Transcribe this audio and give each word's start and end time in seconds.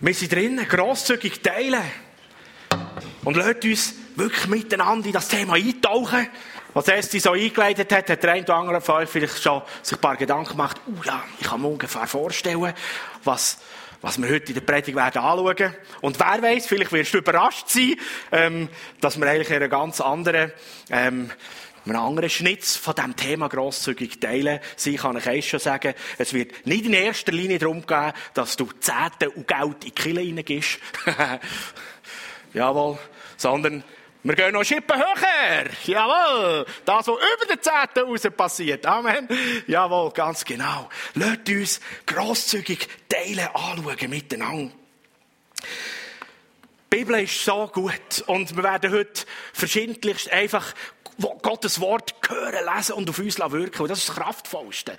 Wir 0.00 0.14
sind 0.14 0.32
drinnen, 0.32 0.68
grosszügig 0.68 1.42
teilen. 1.42 1.82
Und 3.24 3.36
lasst 3.36 3.64
uns 3.64 3.94
wirklich 4.14 4.46
miteinander 4.46 5.06
in 5.06 5.12
das 5.12 5.26
Thema 5.26 5.54
eintauchen. 5.54 6.28
Als 6.72 6.86
Esti 6.86 7.18
so 7.18 7.32
eingeleitet 7.32 7.90
hat, 7.92 8.08
hat 8.08 8.22
der 8.22 8.32
eine 8.32 8.42
oder 8.44 8.54
andere 8.54 8.80
von 8.80 8.96
euch 8.96 9.08
vielleicht 9.08 9.42
schon 9.42 9.60
sich 9.82 9.98
ein 9.98 10.00
paar 10.00 10.16
Gedanken 10.16 10.50
gemacht. 10.50 10.80
Oh 10.86 11.02
ja, 11.04 11.24
ich 11.40 11.48
kann 11.48 11.60
mir 11.60 11.66
ungefähr 11.66 12.06
vorstellen, 12.06 12.72
was, 13.24 13.58
was 14.00 14.22
wir 14.22 14.28
heute 14.28 14.52
in 14.52 14.54
der 14.54 14.60
Predigt 14.60 14.96
werden 14.96 15.20
anschauen. 15.20 15.74
Und 16.00 16.20
wer 16.20 16.42
weiß, 16.42 16.68
vielleicht 16.68 16.92
wirst 16.92 17.14
du 17.14 17.18
überrascht 17.18 17.68
sein, 17.68 17.96
ähm, 18.30 18.68
dass 19.00 19.18
wir 19.18 19.28
eigentlich 19.28 19.50
in 19.50 19.56
einer 19.56 19.68
ganz 19.68 20.00
anderen, 20.00 20.52
ähm, 20.90 21.32
einen 21.90 21.98
anderen 21.98 22.30
Schnitz 22.30 22.76
von 22.76 22.94
diesem 22.94 23.16
Thema 23.16 23.48
grosszügig 23.48 24.20
teilen. 24.20 24.60
Sie 24.76 24.96
kann 24.96 25.16
ich 25.16 25.28
eins 25.28 25.46
schon 25.46 25.60
sagen, 25.60 25.94
es 26.18 26.32
wird 26.32 26.66
nicht 26.66 26.86
in 26.86 26.94
erster 26.94 27.32
Linie 27.32 27.58
darum 27.58 27.86
gehen, 27.86 28.12
dass 28.34 28.56
du 28.56 28.68
Zehnte 28.80 29.30
und 29.30 29.46
Geld 29.46 29.74
in 29.74 29.80
die 29.80 29.90
Kille 29.90 30.20
reingehst. 30.20 30.78
Jawohl. 32.54 32.98
Sondern 33.36 33.84
wir 34.24 34.34
gehen 34.34 34.52
noch 34.52 34.64
Schippen 34.64 34.98
höher. 34.98 35.66
Jawohl. 35.84 36.66
Das, 36.84 37.06
was 37.06 37.16
über 37.16 37.54
den 37.54 37.62
Zehnten 37.62 38.10
raus 38.10 38.22
passiert. 38.36 38.84
Amen. 38.84 39.28
Jawohl, 39.66 40.10
ganz 40.12 40.44
genau. 40.44 40.88
Lasst 41.14 41.48
uns 41.48 41.80
grosszügig 42.04 42.88
teilen, 43.08 43.48
anschauen 43.54 44.10
miteinander. 44.10 44.72
Die 46.90 46.96
Bibel 46.96 47.20
ist 47.22 47.44
so 47.44 47.68
gut. 47.68 48.24
Und 48.26 48.56
wir 48.56 48.64
werden 48.64 48.90
heute 48.90 49.24
verschiedentlich 49.52 50.32
einfach 50.32 50.74
Gottes 51.42 51.80
Wort 51.80 52.14
hören, 52.28 52.64
lesen 52.74 52.94
und 52.94 53.08
auf 53.10 53.18
uns 53.18 53.38
wirken. 53.38 53.82
Und 53.82 53.88
das 53.90 53.98
ist 53.98 54.08
das 54.08 54.16
Kraftvollste. 54.16 54.96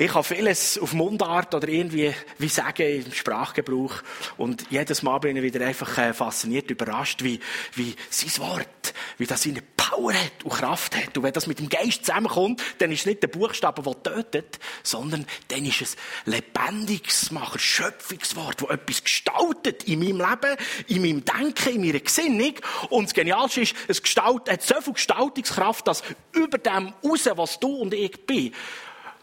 Ich 0.00 0.14
habe 0.14 0.22
vieles 0.22 0.78
auf 0.78 0.92
Mundart 0.92 1.56
oder 1.56 1.66
irgendwie, 1.66 2.14
wie 2.38 2.48
sagen, 2.48 3.04
im 3.04 3.12
Sprachgebrauch. 3.12 3.94
Und 4.36 4.64
jedes 4.70 5.02
Mal 5.02 5.18
bin 5.18 5.36
ich 5.36 5.42
wieder 5.42 5.66
einfach 5.66 5.98
äh, 5.98 6.14
fasziniert, 6.14 6.70
überrascht, 6.70 7.24
wie, 7.24 7.40
wie 7.74 7.96
sein 8.08 8.30
Wort, 8.46 8.94
wie 9.16 9.26
das 9.26 9.42
seine 9.42 9.60
Power 9.76 10.12
hat 10.12 10.44
und 10.44 10.52
Kraft 10.52 10.94
hat. 10.94 11.16
Und 11.16 11.24
wenn 11.24 11.32
das 11.32 11.48
mit 11.48 11.58
dem 11.58 11.68
Geist 11.68 12.06
zusammenkommt, 12.06 12.62
dann 12.78 12.92
ist 12.92 13.00
es 13.00 13.06
nicht 13.06 13.24
der 13.24 13.26
Buchstabe, 13.26 13.82
der 13.82 14.00
tötet, 14.04 14.60
sondern 14.84 15.26
dann 15.48 15.64
ist 15.64 15.82
es 15.82 15.96
lebendiges 16.26 17.32
Macher, 17.32 17.58
Schöpfungswort, 17.58 18.62
das 18.62 18.70
etwas 18.70 19.02
gestaltet 19.02 19.82
in 19.88 19.98
meinem 19.98 20.18
Leben, 20.18 20.56
in 20.86 21.02
meinem 21.02 21.24
Denken, 21.24 21.74
in 21.74 21.80
meiner 21.84 21.98
Gesinnung. 21.98 22.54
Und 22.90 23.06
das 23.06 23.14
Genialste 23.14 23.62
ist, 23.62 23.74
es 23.88 24.00
gestaltet, 24.00 24.52
hat 24.52 24.62
so 24.62 24.80
viel 24.80 24.92
Gestaltungskraft, 24.92 25.88
dass 25.88 26.04
über 26.30 26.58
dem 26.58 26.94
raus, 27.02 27.28
was 27.34 27.58
du 27.58 27.78
und 27.78 27.92
ich 27.94 28.24
bin, 28.26 28.54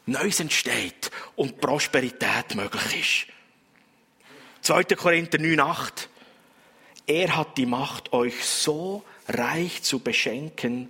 Neues 0.06 0.40
entsteht 0.40 1.10
und 1.36 1.60
Prosperität 1.60 2.56
möglich 2.56 3.28
ist. 3.28 3.36
2. 4.66 4.84
Korinther 4.96 5.38
9,8 5.38 6.08
Er 7.08 7.36
hat 7.36 7.58
die 7.58 7.66
Macht, 7.66 8.14
euch 8.14 8.46
so 8.46 9.04
reich 9.28 9.84
zu 9.84 10.00
beschenken, 10.00 10.90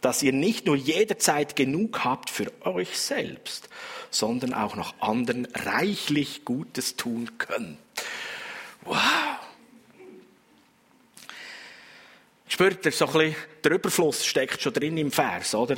dass 0.00 0.22
ihr 0.22 0.32
nicht 0.32 0.66
nur 0.66 0.76
jederzeit 0.76 1.56
genug 1.56 2.04
habt 2.04 2.28
für 2.28 2.52
euch 2.66 2.98
selbst, 2.98 3.70
sondern 4.10 4.52
auch 4.52 4.76
noch 4.76 4.94
anderen 5.00 5.46
reichlich 5.54 6.44
Gutes 6.44 6.96
tun 6.96 7.38
könnt. 7.38 7.78
Wow! 8.82 8.98
Spürt 12.46 12.84
ihr 12.84 12.92
so 12.92 13.06
ein 13.06 13.12
bisschen, 13.12 13.36
der 13.64 13.72
Überfluss 13.72 14.24
steckt 14.24 14.60
schon 14.60 14.74
drin 14.74 14.96
im 14.98 15.10
Vers, 15.10 15.54
oder? 15.54 15.76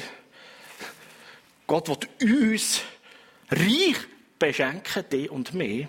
Gott 1.66 1.88
will 1.88 2.52
uns 2.52 2.82
reich 3.50 3.96
beschenken, 4.38 5.08
dich 5.08 5.30
und 5.30 5.54
mich, 5.54 5.88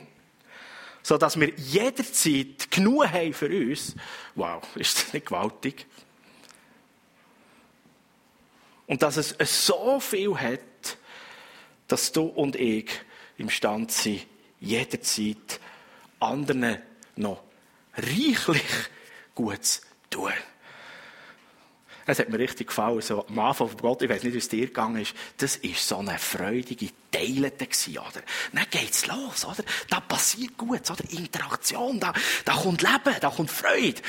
so 1.03 1.17
dass 1.17 1.39
wir 1.39 1.53
jederzeit 1.55 2.69
genug 2.71 3.07
haben 3.07 3.33
für 3.33 3.47
uns. 3.47 3.95
Wow, 4.35 4.63
ist 4.75 4.97
das 4.97 5.13
nicht 5.13 5.27
gewaltig? 5.27 5.85
Und 8.87 9.01
dass 9.03 9.17
es 9.17 9.67
so 9.67 9.99
viel 9.99 10.35
hat, 10.37 10.97
dass 11.87 12.11
du 12.11 12.23
und 12.23 12.55
ich 12.55 12.89
imstande 13.37 13.91
sind, 13.91 14.25
jederzeit 14.59 15.59
anderen 16.19 16.81
noch 17.15 17.43
reichlich 17.95 18.63
Gutes 19.35 19.81
tun. 20.09 20.31
Es 22.09 22.19
hat 22.19 22.29
mir 22.29 22.39
richtig 22.39 22.67
gefallen. 22.67 23.01
So, 23.01 23.27
am 23.27 23.39
Anfang 23.39 23.67
von 23.67 23.77
Gott, 23.77 24.01
ich 24.01 24.09
weiß 24.09 24.23
nicht, 24.23 24.33
wie 24.33 24.37
es 24.37 24.47
dir 24.47 24.67
gegangen 24.67 25.01
ist, 25.01 25.13
das 25.37 25.61
war 25.61 25.71
so 25.75 25.97
eine 25.97 26.17
freudige 26.17 26.89
Teilete 27.11 27.67
oder? 27.99 28.23
Dann 28.53 28.65
geht's 28.69 29.07
los, 29.07 29.45
oder? 29.45 29.63
Da 29.89 29.99
passiert 29.99 30.57
Gutes, 30.57 30.89
oder? 30.89 31.03
Interaktion, 31.11 31.99
da, 31.99 32.13
da 32.45 32.53
kommt 32.53 32.81
Leben, 32.81 33.15
da 33.19 33.29
kommt 33.29 33.51
Freude. 33.51 34.01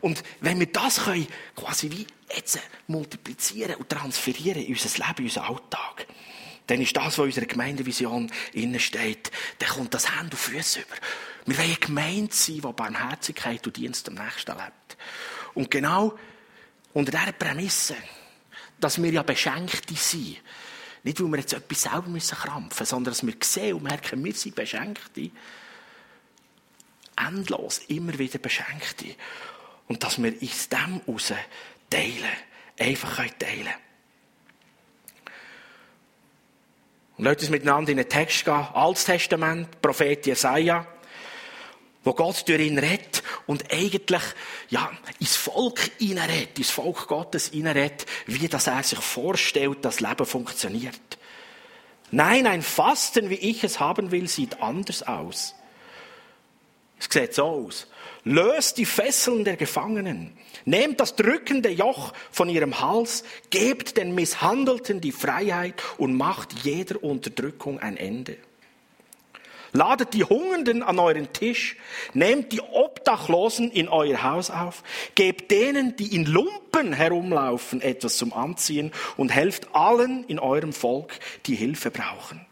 Und 0.00 0.22
wenn 0.40 0.58
wir 0.58 0.66
das 0.66 1.04
können, 1.04 1.26
quasi 1.54 1.90
wie 1.90 2.06
jetzt 2.34 2.58
multiplizieren 2.86 3.74
und 3.74 3.88
transferieren 3.90 4.62
in 4.62 4.72
unser 4.72 4.88
Leben, 5.06 5.18
in 5.18 5.24
unseren 5.24 5.44
Alltag, 5.44 6.06
dann 6.68 6.80
ist 6.80 6.96
das, 6.96 7.04
was 7.04 7.18
in 7.18 7.24
unserer 7.24 7.46
Gemeindevision 7.46 8.30
steht, 8.78 9.30
dann 9.58 9.68
kommt 9.68 9.92
das 9.92 10.16
Hand 10.16 10.32
auf 10.32 10.40
Füße 10.40 10.80
über. 10.80 10.96
Wir 11.44 11.58
wollen 11.58 11.68
eine 11.68 11.76
Gemeinde 11.76 12.34
sein, 12.34 12.54
die 12.56 12.60
Barmherzigkeit 12.60 13.66
und 13.66 13.76
Dienst 13.76 14.08
am 14.08 14.14
Nächsten 14.14 14.52
lebt. 14.52 14.96
Und 15.54 15.70
genau 15.70 16.16
unter 16.92 17.12
dieser 17.12 17.32
Prämisse, 17.32 17.96
dass 18.78 19.00
wir 19.02 19.10
ja 19.10 19.22
Beschenkte 19.22 19.94
sind. 19.94 20.38
Nicht, 21.02 21.20
weil 21.22 21.28
wir 21.28 21.38
jetzt 21.38 21.52
etwas 21.52 21.82
selber 21.82 22.08
müssen 22.08 22.36
krampfen 22.36 22.86
sondern 22.86 23.12
dass 23.12 23.24
wir 23.24 23.34
sehen 23.42 23.76
und 23.76 23.84
merken, 23.84 24.22
wir 24.22 24.34
sind 24.34 24.54
Beschenkte. 24.54 25.30
Endlos, 27.16 27.78
immer 27.88 28.18
wieder 28.18 28.38
Beschenkte. 28.38 29.14
Und 29.88 30.02
dass 30.02 30.22
wir 30.22 30.32
aus 30.40 30.68
dem 30.68 31.00
heraus 31.06 31.32
teilen. 31.88 32.36
Einfach 32.78 33.16
teilen 33.16 33.38
können. 33.38 33.74
Und 37.18 37.24
lasst 37.24 37.40
uns 37.40 37.50
miteinander 37.50 37.90
in 37.90 37.98
den 37.98 38.08
Text 38.08 38.44
gehen. 38.44 38.54
Altes 38.54 39.04
Testament, 39.04 39.82
Prophet 39.82 40.24
Jesaja 40.24 40.86
wo 42.04 42.14
Gott 42.14 42.48
durch 42.48 42.60
ihn 42.60 42.78
redet 42.78 43.22
und 43.46 43.72
eigentlich, 43.72 44.22
ja, 44.70 44.90
ins 45.18 45.36
Volk 45.36 45.90
hineinredet, 45.98 46.58
ins 46.58 46.70
Volk 46.70 47.06
Gottes 47.06 47.48
hineinredet, 47.48 48.06
wie 48.26 48.48
das 48.48 48.66
er 48.66 48.82
sich 48.82 49.00
vorstellt, 49.00 49.84
dass 49.84 50.00
Leben 50.00 50.24
funktioniert. 50.24 51.18
Nein, 52.10 52.46
ein 52.46 52.62
Fasten, 52.62 53.30
wie 53.30 53.34
ich 53.34 53.62
es 53.62 53.78
haben 53.78 54.10
will, 54.10 54.28
sieht 54.28 54.60
anders 54.60 55.02
aus. 55.02 55.54
Es 56.98 57.08
sieht 57.10 57.34
so 57.34 57.44
aus. 57.44 57.86
Löst 58.24 58.76
die 58.78 58.84
Fesseln 58.84 59.44
der 59.44 59.56
Gefangenen. 59.56 60.36
Nehmt 60.64 61.00
das 61.00 61.16
drückende 61.16 61.70
Joch 61.70 62.12
von 62.30 62.48
ihrem 62.48 62.80
Hals. 62.80 63.24
Gebt 63.48 63.96
den 63.96 64.14
Misshandelten 64.14 65.00
die 65.00 65.12
Freiheit 65.12 65.82
und 65.96 66.14
macht 66.14 66.64
jeder 66.64 67.02
Unterdrückung 67.02 67.78
ein 67.78 67.96
Ende. 67.96 68.36
Ladet 69.72 70.14
die 70.14 70.24
Hungernden 70.24 70.82
an 70.82 70.98
euren 70.98 71.32
Tisch, 71.32 71.76
nehmt 72.12 72.52
die 72.52 72.60
Obdachlosen 72.60 73.70
in 73.70 73.88
euer 73.88 74.22
Haus 74.22 74.50
auf, 74.50 74.82
gebt 75.14 75.50
denen, 75.50 75.96
die 75.96 76.14
in 76.14 76.24
Lumpen 76.24 76.92
herumlaufen, 76.92 77.80
etwas 77.80 78.16
zum 78.16 78.32
Anziehen 78.32 78.92
und 79.16 79.30
helft 79.30 79.74
allen 79.74 80.24
in 80.24 80.38
eurem 80.38 80.72
Volk, 80.72 81.12
die 81.46 81.54
Hilfe 81.54 81.90
brauchen. 81.90 82.44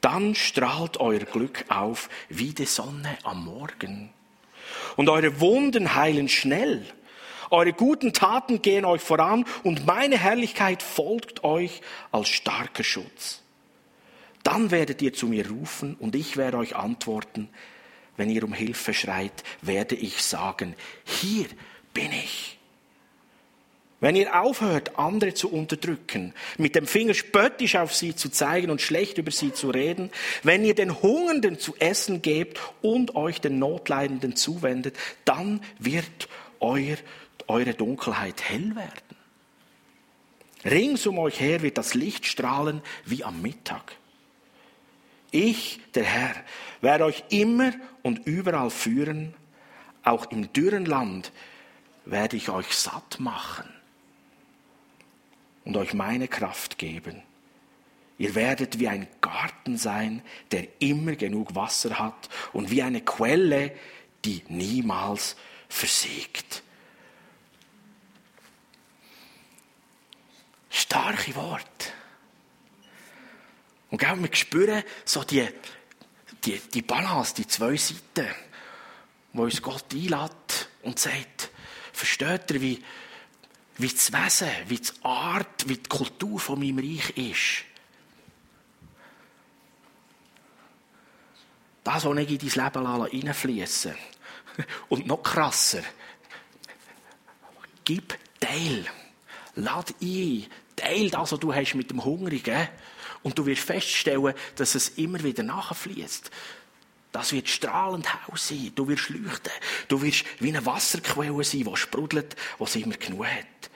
Dann 0.00 0.34
strahlt 0.34 0.98
euer 0.98 1.20
Glück 1.20 1.64
auf 1.68 2.10
wie 2.28 2.52
die 2.52 2.66
Sonne 2.66 3.16
am 3.22 3.46
Morgen. 3.46 4.12
Und 4.96 5.08
eure 5.08 5.40
Wunden 5.40 5.94
heilen 5.94 6.28
schnell. 6.28 6.84
Eure 7.50 7.72
guten 7.72 8.12
Taten 8.12 8.62
gehen 8.62 8.84
euch 8.84 9.00
voran 9.00 9.44
und 9.62 9.86
meine 9.86 10.18
Herrlichkeit 10.18 10.82
folgt 10.82 11.42
euch 11.42 11.80
als 12.12 12.28
starker 12.28 12.84
Schutz. 12.84 13.43
Dann 14.44 14.70
werdet 14.70 15.02
ihr 15.02 15.12
zu 15.12 15.26
mir 15.26 15.48
rufen 15.48 15.96
und 15.98 16.14
ich 16.14 16.36
werde 16.36 16.58
euch 16.58 16.76
antworten. 16.76 17.48
Wenn 18.16 18.30
ihr 18.30 18.44
um 18.44 18.52
Hilfe 18.52 18.94
schreit, 18.94 19.42
werde 19.62 19.96
ich 19.96 20.22
sagen, 20.22 20.76
hier 21.04 21.46
bin 21.92 22.12
ich. 22.12 22.58
Wenn 24.00 24.16
ihr 24.16 24.38
aufhört, 24.38 24.98
andere 24.98 25.32
zu 25.32 25.50
unterdrücken, 25.50 26.34
mit 26.58 26.74
dem 26.74 26.86
Finger 26.86 27.14
spöttisch 27.14 27.74
auf 27.76 27.94
sie 27.94 28.14
zu 28.14 28.28
zeigen 28.28 28.70
und 28.70 28.82
schlecht 28.82 29.16
über 29.16 29.30
sie 29.30 29.54
zu 29.54 29.70
reden, 29.70 30.10
wenn 30.42 30.62
ihr 30.62 30.74
den 30.74 31.00
Hungernden 31.00 31.58
zu 31.58 31.74
essen 31.78 32.20
gebt 32.20 32.60
und 32.82 33.16
euch 33.16 33.40
den 33.40 33.58
Notleidenden 33.58 34.36
zuwendet, 34.36 34.94
dann 35.24 35.62
wird 35.78 36.28
euer, 36.60 36.98
eure 37.46 37.72
Dunkelheit 37.72 38.42
hell 38.42 38.76
werden. 38.76 39.16
Rings 40.66 41.06
um 41.06 41.18
euch 41.18 41.40
her 41.40 41.62
wird 41.62 41.78
das 41.78 41.94
Licht 41.94 42.26
strahlen 42.26 42.82
wie 43.06 43.24
am 43.24 43.40
Mittag. 43.40 43.96
Ich, 45.34 45.80
der 45.94 46.04
Herr, 46.04 46.36
werde 46.80 47.06
euch 47.06 47.24
immer 47.30 47.72
und 48.04 48.24
überall 48.24 48.70
führen, 48.70 49.34
auch 50.04 50.30
im 50.30 50.52
dürren 50.52 50.84
Land 50.84 51.32
werde 52.04 52.36
ich 52.36 52.50
euch 52.50 52.72
satt 52.72 53.18
machen 53.18 53.68
und 55.64 55.76
euch 55.76 55.92
meine 55.92 56.28
Kraft 56.28 56.78
geben. 56.78 57.20
Ihr 58.16 58.36
werdet 58.36 58.78
wie 58.78 58.86
ein 58.86 59.08
Garten 59.20 59.76
sein, 59.76 60.22
der 60.52 60.68
immer 60.80 61.16
genug 61.16 61.56
Wasser 61.56 61.98
hat 61.98 62.28
und 62.52 62.70
wie 62.70 62.84
eine 62.84 63.00
Quelle, 63.00 63.72
die 64.24 64.44
niemals 64.46 65.34
versiegt. 65.68 66.62
Starke 70.70 71.34
Worte. 71.34 71.92
Und 73.94 73.98
gell, 73.98 74.20
wir 74.20 74.34
spüren 74.34 74.82
so 75.04 75.22
die, 75.22 75.48
die, 76.44 76.58
die 76.58 76.82
Balance, 76.82 77.32
die 77.32 77.46
zwei 77.46 77.76
Seiten, 77.76 78.28
wo 79.32 79.44
uns 79.44 79.62
Gott 79.62 79.84
einlädt 79.94 80.68
und 80.82 80.98
sagt, 80.98 81.50
versteht 81.92 82.50
ihr, 82.50 82.60
wie, 82.60 82.82
wie 83.78 83.88
das 83.88 84.12
Wesen, 84.12 84.48
wie 84.66 84.78
die 84.78 84.90
Art, 85.04 85.68
wie 85.68 85.76
die 85.76 85.88
Kultur 85.88 86.40
von 86.40 86.58
meinem 86.58 86.80
Reich 86.80 87.10
ist. 87.16 87.66
Das, 91.84 92.04
was 92.04 92.18
ich 92.18 92.30
in 92.30 92.38
dein 92.50 92.64
Leben 92.64 92.86
reinfließen 92.86 93.94
Und 94.88 95.06
noch 95.06 95.22
krasser, 95.22 95.84
gib 97.84 98.18
Teil. 98.40 98.86
Lad 99.54 99.94
ein. 100.02 100.46
Teil 100.74 101.10
das, 101.10 101.30
was 101.30 101.38
du 101.38 101.54
hast 101.54 101.74
mit 101.76 101.92
dem 101.92 102.04
Hungrigen. 102.04 102.68
Und 103.24 103.38
du 103.38 103.46
wirst 103.46 103.62
feststellen, 103.62 104.34
dass 104.54 104.76
es 104.76 104.90
immer 104.90 105.20
wieder 105.24 105.42
nachfließt. 105.42 106.30
Das 107.10 107.32
wird 107.32 107.48
strahlend 107.48 108.12
hell 108.12 108.36
sein. 108.36 108.72
Du 108.74 108.86
wirst 108.86 109.08
leuchten. 109.08 109.52
Du 109.88 110.02
wirst 110.02 110.24
wie 110.40 110.50
eine 110.50 110.64
Wasserquelle 110.66 111.42
sein, 111.42 111.64
die 111.64 111.76
sprudelt, 111.76 112.36
was 112.58 112.76
immer 112.76 112.96
genug 112.96 113.26
hat. 113.26 113.70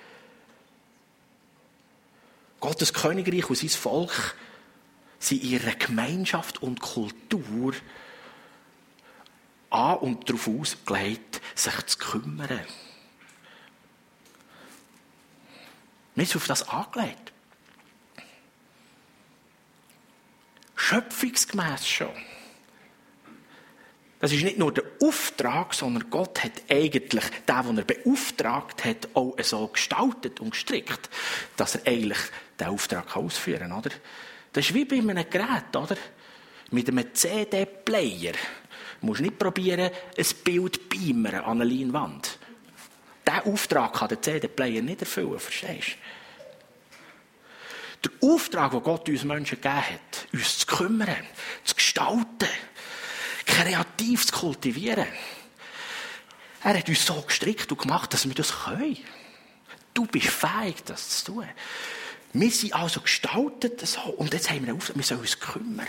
Gottes 2.61 2.93
Königreich 2.93 3.49
und 3.49 3.57
sein 3.57 3.71
Volk 3.71 4.37
sind 5.19 5.43
ihre 5.43 5.75
Gemeinschaft 5.77 6.63
und 6.63 6.81
Kultur 6.81 7.73
an 9.71 9.99
und 9.99 10.29
darauf 10.29 10.49
ausgelegt, 10.49 11.41
sich 11.55 11.87
zu 11.87 11.99
kümmern. 11.99 12.61
Wir 16.15 16.27
sind 16.27 16.37
auf 16.37 16.47
das 16.47 16.69
angelegt. 16.69 17.33
Schöpfungsgemäß 20.79 21.87
schon. 21.87 22.09
Das 24.21 24.33
ist 24.33 24.43
nicht 24.43 24.59
nur 24.59 24.73
der 24.73 24.85
Auftrag, 25.01 25.75
sondern 25.75 26.09
Gott 26.11 26.43
hat 26.43 26.63
eigentlich 26.69 27.25
den, 27.49 27.67
den 27.67 27.79
er 27.79 27.85
beauftragt 27.85 28.85
hat, 28.85 29.09
auch 29.15 29.37
so 29.43 29.69
gestaltet 29.69 30.41
und 30.41 30.51
gestrickt, 30.51 31.09
dass 31.57 31.77
er 31.77 31.93
eigentlich 31.93 32.19
den 32.59 32.69
Auftrag 32.69 33.17
ausführen 33.17 33.71
kann. 33.71 33.79
Oder? 33.79 33.91
Das 34.53 34.67
ist 34.67 34.75
wie 34.75 34.85
bei 34.85 34.97
einem 34.97 35.29
Gerät, 35.29 35.77
oder? 35.77 35.97
Mit 36.71 36.89
einem 36.89 37.15
CD-Player. 37.15 38.33
Du 39.01 39.07
musst 39.07 39.21
nicht 39.21 39.39
probieren, 39.39 39.91
ein 40.17 40.27
Bild 40.45 40.75
zu 40.75 40.81
beamern 40.89 41.37
an 41.37 41.61
einer 41.61 41.65
Leinwand. 41.65 42.39
Diesen 43.27 43.53
Auftrag 43.53 43.95
kann 43.95 44.09
der 44.09 44.23
CD-Player 44.23 44.83
nicht 44.83 45.01
erfüllen, 45.01 45.39
verstehst 45.39 45.91
du? 45.91 46.18
Der 48.05 48.11
Auftrag, 48.29 48.71
den 48.71 48.83
Gott 48.83 49.09
uns 49.09 49.25
Menschen 49.25 49.61
gegeben 49.61 49.77
hat, 49.77 50.29
uns 50.33 50.59
zu 50.59 50.67
kümmern, 50.67 51.27
zu 51.65 51.75
gestalten, 51.75 52.49
kreativ 53.45 54.27
zu 54.27 54.33
kultivieren. 54.33 55.07
Er 56.63 56.79
hat 56.79 56.89
uns 56.89 57.05
so 57.05 57.21
gestrickt 57.23 57.71
und 57.73 57.81
gemacht, 57.81 58.13
dass 58.13 58.27
wir 58.27 58.35
das 58.35 58.65
können. 58.65 58.99
Du 59.95 60.07
bist 60.07 60.29
fähig, 60.29 60.85
das 60.85 61.25
zu 61.25 61.33
tun. 61.33 61.49
Wir 62.33 62.51
sind 62.51 62.75
also 62.75 63.01
gestaltet 63.01 63.85
so. 63.87 64.01
Und 64.01 64.33
jetzt 64.33 64.51
haben 64.51 64.61
wir 64.61 64.69
einen 64.69 64.77
Auftrag, 64.77 64.97
wir 64.97 65.03
sollen 65.03 65.21
uns 65.21 65.41
kümmern. 65.41 65.87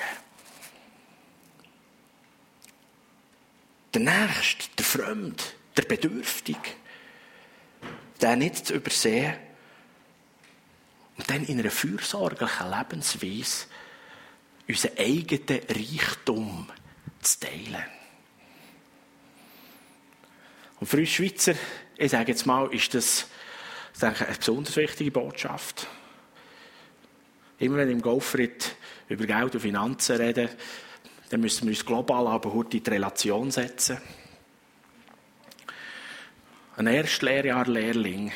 Der 3.94 4.01
Nächste, 4.01 4.65
der 4.77 4.85
Fremde, 4.85 5.44
der 5.75 5.83
Bedürftige, 5.83 6.59
der 8.21 8.35
nicht 8.35 8.67
zu 8.67 8.73
übersehen 8.73 9.35
und 11.19 11.30
dann 11.30 11.44
in 11.44 11.60
einer 11.60 11.69
fürsorglichen 11.69 12.69
Lebensweise 12.71 13.66
unseren 14.69 14.98
eigenen 14.98 15.62
Reichtum 15.68 16.68
zu 17.19 17.39
teilen. 17.42 17.83
Und 20.80 20.88
für 20.88 20.98
uns 20.98 21.10
Schweizer, 21.10 21.56
ich 21.98 22.12
sage 22.12 22.31
jetzt 22.31 22.45
mal, 22.45 22.74
ist 22.74 22.94
das 22.94 23.27
denke 24.01 24.24
ich, 24.24 24.27
eine 24.30 24.38
besonders 24.38 24.77
wichtige 24.77 25.12
Botschaft. 25.12 25.88
Immer 27.57 27.77
wenn 27.77 27.89
im 27.89 28.01
Golfritt 28.01 28.77
über 29.10 29.25
Geld 29.25 29.56
und 29.56 29.60
Finanzen 29.60 30.16
reden, 30.16 30.48
dann 31.31 31.42
müssen 31.42 31.68
wir 31.68 31.71
uns 31.71 31.86
global 31.86 32.27
aber 32.27 32.54
heute 32.54 32.77
in 32.77 32.83
die 32.83 32.89
Relation 32.89 33.51
setzen. 33.51 33.98
Ein 36.77 36.88
Erstlehrjahr-Lehrling 36.88 38.31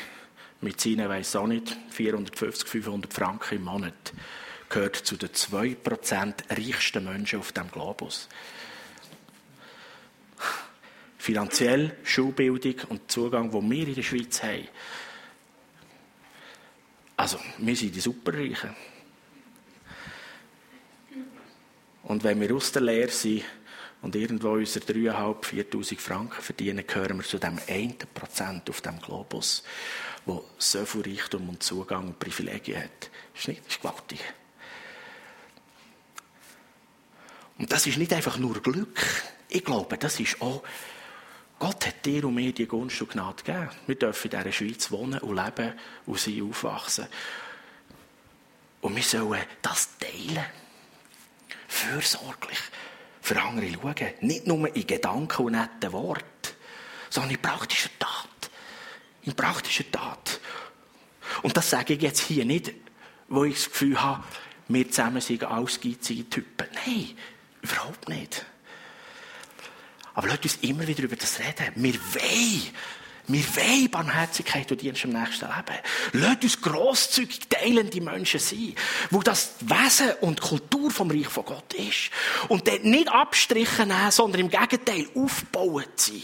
mit 0.64 0.80
seinen, 0.80 1.08
weiss 1.08 1.36
auch 1.36 1.46
nicht, 1.46 1.76
450, 1.90 2.68
500 2.68 3.12
Franken 3.12 3.56
im 3.56 3.64
Monat 3.64 4.12
gehört 4.68 4.96
zu 4.96 5.16
den 5.16 5.28
2% 5.28 6.34
reichsten 6.50 7.04
Menschen 7.04 7.38
auf 7.38 7.52
dem 7.52 7.70
Globus. 7.70 8.28
Finanziell, 11.18 11.96
Schulbildung 12.02 12.74
und 12.88 13.10
Zugang, 13.10 13.50
den 13.50 13.70
wir 13.70 13.88
in 13.88 13.94
der 13.94 14.02
Schweiz 14.02 14.42
haben. 14.42 14.68
Also, 17.16 17.38
wir 17.58 17.76
sind 17.76 17.94
die 17.94 18.00
Superreichen. 18.00 18.74
Und 22.02 22.24
wenn 22.24 22.40
wir 22.40 22.54
aus 22.54 22.72
der 22.72 22.82
Lehre 22.82 23.10
sind 23.10 23.44
und 24.02 24.16
irgendwo 24.16 24.50
unsere 24.50 24.84
3'500, 24.84 25.42
4'000 25.70 25.98
Franken 25.98 26.42
verdienen, 26.42 26.86
gehören 26.86 27.16
wir 27.16 27.24
zu 27.24 27.38
dem 27.38 27.58
1% 27.58 28.68
auf 28.68 28.80
dem 28.82 28.98
Globus, 29.00 29.62
wo 30.26 30.44
so 30.58 30.84
viel 30.84 31.02
Reichtum 31.02 31.48
und 31.48 31.62
Zugang 31.62 32.08
und 32.08 32.18
Privilegien 32.18 32.82
hat. 32.82 33.10
Das 33.32 33.42
ist, 33.42 33.48
nicht, 33.48 33.64
das 33.64 33.74
ist 33.74 33.82
gewaltig. 33.82 34.20
Und 37.58 37.72
das 37.72 37.86
ist 37.86 37.98
nicht 37.98 38.12
einfach 38.12 38.38
nur 38.38 38.60
Glück. 38.62 39.00
Ich 39.48 39.64
glaube, 39.64 39.96
das 39.98 40.18
ist 40.18 40.40
auch, 40.40 40.62
Gott 41.58 41.86
hat 41.86 42.04
dir 42.04 42.24
und 42.24 42.34
mir 42.34 42.52
die 42.52 42.66
Gunst 42.66 43.00
und 43.00 43.12
Gnade 43.12 43.42
gegeben. 43.42 43.70
Wir 43.86 43.94
dürfen 43.94 44.30
in 44.30 44.38
dieser 44.38 44.52
Schweiz 44.52 44.90
wohnen 44.90 45.20
und 45.20 45.36
leben 45.36 45.74
und 46.06 46.18
sie 46.18 46.42
aufwachsen. 46.42 47.06
Und 48.80 48.96
wir 48.96 49.02
sollen 49.02 49.42
das 49.62 49.88
teilen 49.98 50.44
fürsorglich 51.74 52.58
für 53.20 53.40
andere 53.40 53.72
schauen. 53.72 54.12
Nicht 54.20 54.46
nur 54.46 54.74
in 54.74 54.86
Gedanken 54.86 55.46
und 55.46 55.52
netten 55.52 55.92
Worten, 55.92 56.24
sondern 57.10 57.32
in 57.32 57.42
praktischer 57.42 57.90
Tat. 57.98 58.28
In 59.24 59.34
praktischer 59.34 59.90
Tat. 59.90 60.40
Und 61.42 61.56
das 61.56 61.70
sage 61.70 61.94
ich 61.94 62.02
jetzt 62.02 62.20
hier 62.20 62.44
nicht, 62.44 62.72
wo 63.28 63.44
ich 63.44 63.54
das 63.54 63.70
Gefühl 63.70 64.00
habe, 64.00 64.24
wir 64.68 64.90
zusammen 64.90 65.20
sind 65.20 65.44
ausgeizige 65.44 66.28
Typen. 66.28 66.68
Nein, 66.86 67.16
überhaupt 67.62 68.08
nicht. 68.08 68.44
Aber 70.14 70.28
lasst 70.28 70.44
uns 70.44 70.58
immer 70.62 70.86
wieder 70.86 71.02
über 71.02 71.16
das 71.16 71.40
reden. 71.40 71.72
Wir 71.76 71.94
wollen 71.94 72.70
wir 73.26 73.42
wollen 73.56 73.90
Barmherzigkeit 73.90 74.70
und 74.70 74.82
Dienst 74.82 75.04
im 75.04 75.10
nächsten 75.10 75.46
Leben. 75.46 75.80
Lasst 76.12 76.42
uns 76.42 76.60
grosszügig 76.60 77.48
teilende 77.48 78.00
Menschen 78.02 78.38
sein, 78.38 78.74
wo 79.10 79.22
das 79.22 79.54
Wesen 79.60 80.12
und 80.20 80.42
Kultur 80.42 80.90
vom 80.90 81.10
Reich 81.10 81.28
von 81.28 81.46
Gott 81.46 81.72
ist. 81.72 82.10
Und 82.48 82.68
dort 82.68 82.84
nicht 82.84 83.08
Abstriche 83.08 83.86
nehmen, 83.86 84.10
sondern 84.10 84.42
im 84.42 84.50
Gegenteil 84.50 85.06
aufbauen 85.14 85.86
sein. 85.96 86.22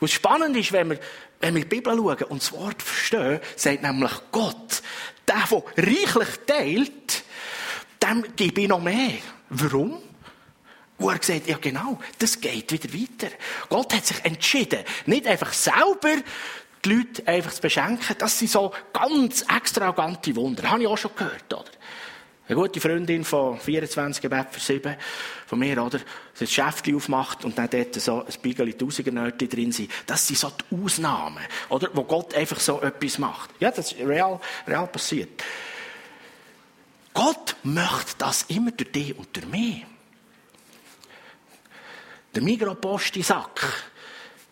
Was 0.00 0.12
spannend 0.12 0.54
ist, 0.56 0.72
wenn 0.72 0.90
wir, 0.90 1.00
wenn 1.42 1.56
wir 1.56 1.62
die 1.62 1.68
Bibel 1.68 1.94
schauen 1.94 2.22
und 2.28 2.40
das 2.40 2.52
Wort 2.52 2.82
verstehen, 2.82 3.40
sagt 3.56 3.82
nämlich 3.82 4.12
Gott, 4.30 4.80
der, 5.28 5.42
der 5.50 5.84
reichlich 5.88 6.28
teilt, 6.46 7.24
dem 8.02 8.24
gebe 8.36 8.62
ich 8.62 8.68
noch 8.68 8.80
mehr. 8.80 9.18
Warum? 9.50 9.98
Wo 10.98 11.10
er 11.10 11.18
gesagt 11.18 11.48
ja 11.48 11.58
genau, 11.58 11.98
das 12.18 12.40
geht 12.40 12.70
wieder 12.70 12.94
weiter. 12.94 13.34
Gott 13.68 13.92
hat 13.92 14.06
sich 14.06 14.24
entschieden, 14.24 14.84
nicht 15.06 15.26
einfach 15.26 15.52
selber 15.52 16.22
die 16.84 16.94
Leute 16.94 17.26
einfach 17.26 17.52
zu 17.52 17.60
beschenken. 17.60 18.16
Das 18.18 18.38
sind 18.38 18.50
so 18.50 18.72
ganz 18.92 19.42
extravagante 19.42 20.34
Wunder. 20.36 20.62
Das 20.62 20.70
habe 20.70 20.82
ich 20.82 20.88
auch 20.88 20.98
schon 20.98 21.14
gehört, 21.16 21.52
oder? 21.52 21.70
Eine 22.52 22.60
gute 22.60 22.82
Freundin 22.82 23.24
von 23.24 23.58
24 23.58 24.20
Gebet 24.20 24.48
für 24.50 24.60
7 24.60 24.94
von 25.46 25.58
mir, 25.58 25.82
oder? 25.82 25.98
Ein 26.38 26.46
Schäftchen 26.46 26.96
aufmacht 26.96 27.46
und 27.46 27.56
dann 27.56 27.70
dort 27.70 27.94
so 27.94 28.26
ein 28.26 28.32
Bigeli 28.42 28.74
Tausiger-Nötchen 28.74 29.48
drin 29.48 29.72
sind. 29.72 29.90
Das 30.06 30.26
sind 30.26 30.38
so 30.38 30.50
die 30.50 30.84
Ausnahmen, 30.84 31.42
oder? 31.70 31.88
Wo 31.94 32.04
Gott 32.04 32.34
einfach 32.34 32.60
so 32.60 32.82
etwas 32.82 33.16
macht. 33.16 33.48
Ja, 33.58 33.70
das 33.70 33.92
ist 33.92 34.00
real, 34.00 34.38
real 34.68 34.86
passiert. 34.86 35.42
Gott 37.14 37.56
möchte 37.62 38.16
das 38.18 38.42
immer 38.48 38.70
durch 38.70 38.92
dich 38.92 39.16
und 39.16 39.34
durch 39.34 39.46
mich. 39.46 39.86
Der 42.34 42.42
Migroposti-Sack, 42.42 43.66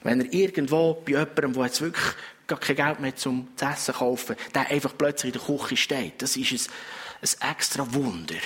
wenn 0.04 0.22
er 0.22 0.32
irgendwo 0.32 0.94
bei 0.94 1.12
jemandem, 1.12 1.52
der 1.52 1.64
jetzt 1.64 1.82
wirklich 1.82 2.14
gar 2.46 2.58
kein 2.58 2.76
Geld 2.76 3.00
mehr 3.00 3.14
zum 3.14 3.48
Essen 3.60 3.92
kaufen, 3.92 4.36
der 4.54 4.70
einfach 4.70 4.94
plötzlich 4.96 5.34
in 5.34 5.38
der 5.38 5.58
Küche 5.58 5.76
steht, 5.76 6.22
das 6.22 6.38
ist 6.38 6.50
ein 6.50 6.72
extra 7.22 7.92
Wunder. 7.92 8.40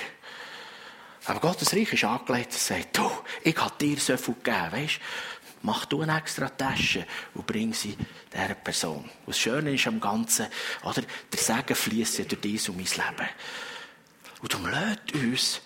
Aber 1.27 1.41
Gottes 1.41 1.73
Reich 1.73 1.93
ist 1.93 2.05
angelegt 2.05 2.53
und 2.53 2.59
sagt, 2.59 2.97
du, 2.97 3.11
ich 3.43 3.57
habe 3.57 3.75
dir 3.81 3.99
so 3.99 4.17
viel 4.17 4.35
gegeben, 4.35 4.73
weißt 4.73 5.01
mach 5.65 5.87
du 5.87 6.03
eine 6.03 6.19
extra 6.19 6.49
Tasche 6.49 7.07
und 7.35 7.47
bring 7.47 7.73
sie 7.73 7.97
dieser 8.33 8.55
Person. 8.55 9.05
Und 9.05 9.29
das 9.29 9.39
Schöne 9.39 9.75
ist 9.75 9.87
am 9.87 9.99
Ganzen, 9.99 10.47
oder, 10.83 11.03
der 11.33 11.41
Segen 11.41 11.75
fließt 11.75 12.19
durch 12.19 12.41
dies 12.41 12.69
und 12.69 12.77
mein 12.77 12.85
Leben. 12.85 13.29
Und 14.43 14.53
darum 14.53 14.69
lädt 14.69 15.15
uns 15.15 15.63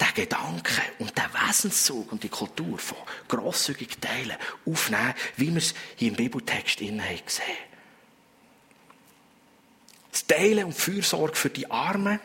den 0.00 0.14
Gedanken 0.14 0.82
und 0.98 1.16
den 1.16 1.24
Wesenszug 1.32 2.12
und 2.12 2.22
die 2.22 2.28
Kultur 2.28 2.78
von 2.78 2.98
grosszügig 3.28 3.98
teilen 4.00 4.36
aufnehmen, 4.66 5.14
wie 5.36 5.50
wir 5.50 5.58
es 5.58 5.74
hier 5.96 6.08
im 6.08 6.16
Bibeltext 6.16 6.80
innen 6.80 7.02
haben 7.02 7.24
gesehen. 7.24 7.44
Das 10.10 10.26
Teilen 10.26 10.64
und 10.64 10.74
Fürsorge 10.74 11.36
für 11.36 11.50
die 11.50 11.70
Armen, 11.70 12.18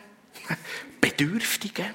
Bedürftigen, 1.00 1.94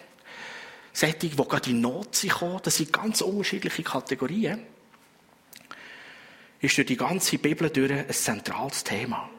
solche, 0.93 1.15
die 1.15 1.35
gerade 1.35 1.69
in 1.69 1.81
Not 1.81 2.15
sind, 2.15 2.33
das 2.63 2.77
sind 2.77 2.93
ganz 2.93 3.21
unterschiedliche 3.21 3.83
Kategorien, 3.83 4.65
ist 6.59 6.77
durch 6.77 6.87
die 6.87 6.97
ganze 6.97 7.37
Bibel 7.37 7.69
durch 7.69 7.91
ein 7.91 8.09
zentrales 8.09 8.83
Thema. 8.83 9.29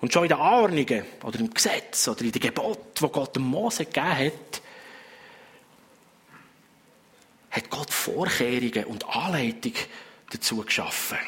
Und 0.00 0.12
schon 0.12 0.24
in 0.24 0.28
den 0.28 0.38
Anordnungen 0.38 1.04
oder 1.22 1.40
im 1.40 1.52
Gesetz 1.52 2.06
oder 2.08 2.22
in 2.22 2.32
den 2.32 2.42
Geboten, 2.42 2.82
die 3.00 3.08
Gott 3.08 3.34
dem 3.34 3.44
Mose 3.44 3.86
gegeben 3.86 4.18
hat, 4.18 4.62
hat 7.50 7.70
Gott 7.70 7.90
Vorkehrungen 7.90 8.84
und 8.84 9.08
Anleitungen 9.08 9.78
dazu 10.30 10.58
geschaffen. 10.58 11.18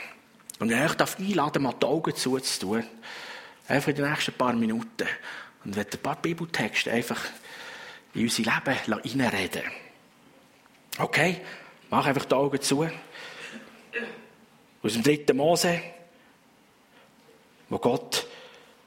Und 0.58 0.70
ich 0.70 0.76
euch 0.76 1.18
einladen, 1.18 1.62
mal 1.62 1.74
die 1.80 1.86
Augen 1.86 2.14
zuzutun, 2.14 2.84
einfach 3.66 3.88
in 3.88 3.96
den 3.96 4.10
nächsten 4.10 4.34
paar 4.34 4.52
Minuten, 4.52 5.08
und 5.64 5.76
werde 5.76 5.96
ein 5.96 6.02
paar 6.02 6.20
Bibeltexte 6.20 6.92
einfach 6.92 7.20
in 8.14 8.22
unser 8.22 8.42
Leben 8.42 9.02
hineinreden. 9.02 9.62
Okay? 10.98 11.40
Mach 11.90 12.06
einfach 12.06 12.24
die 12.24 12.34
Augen 12.34 12.60
zu. 12.60 12.88
Aus 14.82 14.92
dem 14.92 15.02
dritten 15.02 15.36
Mose, 15.36 15.80
wo 17.68 17.78
Gott 17.78 18.26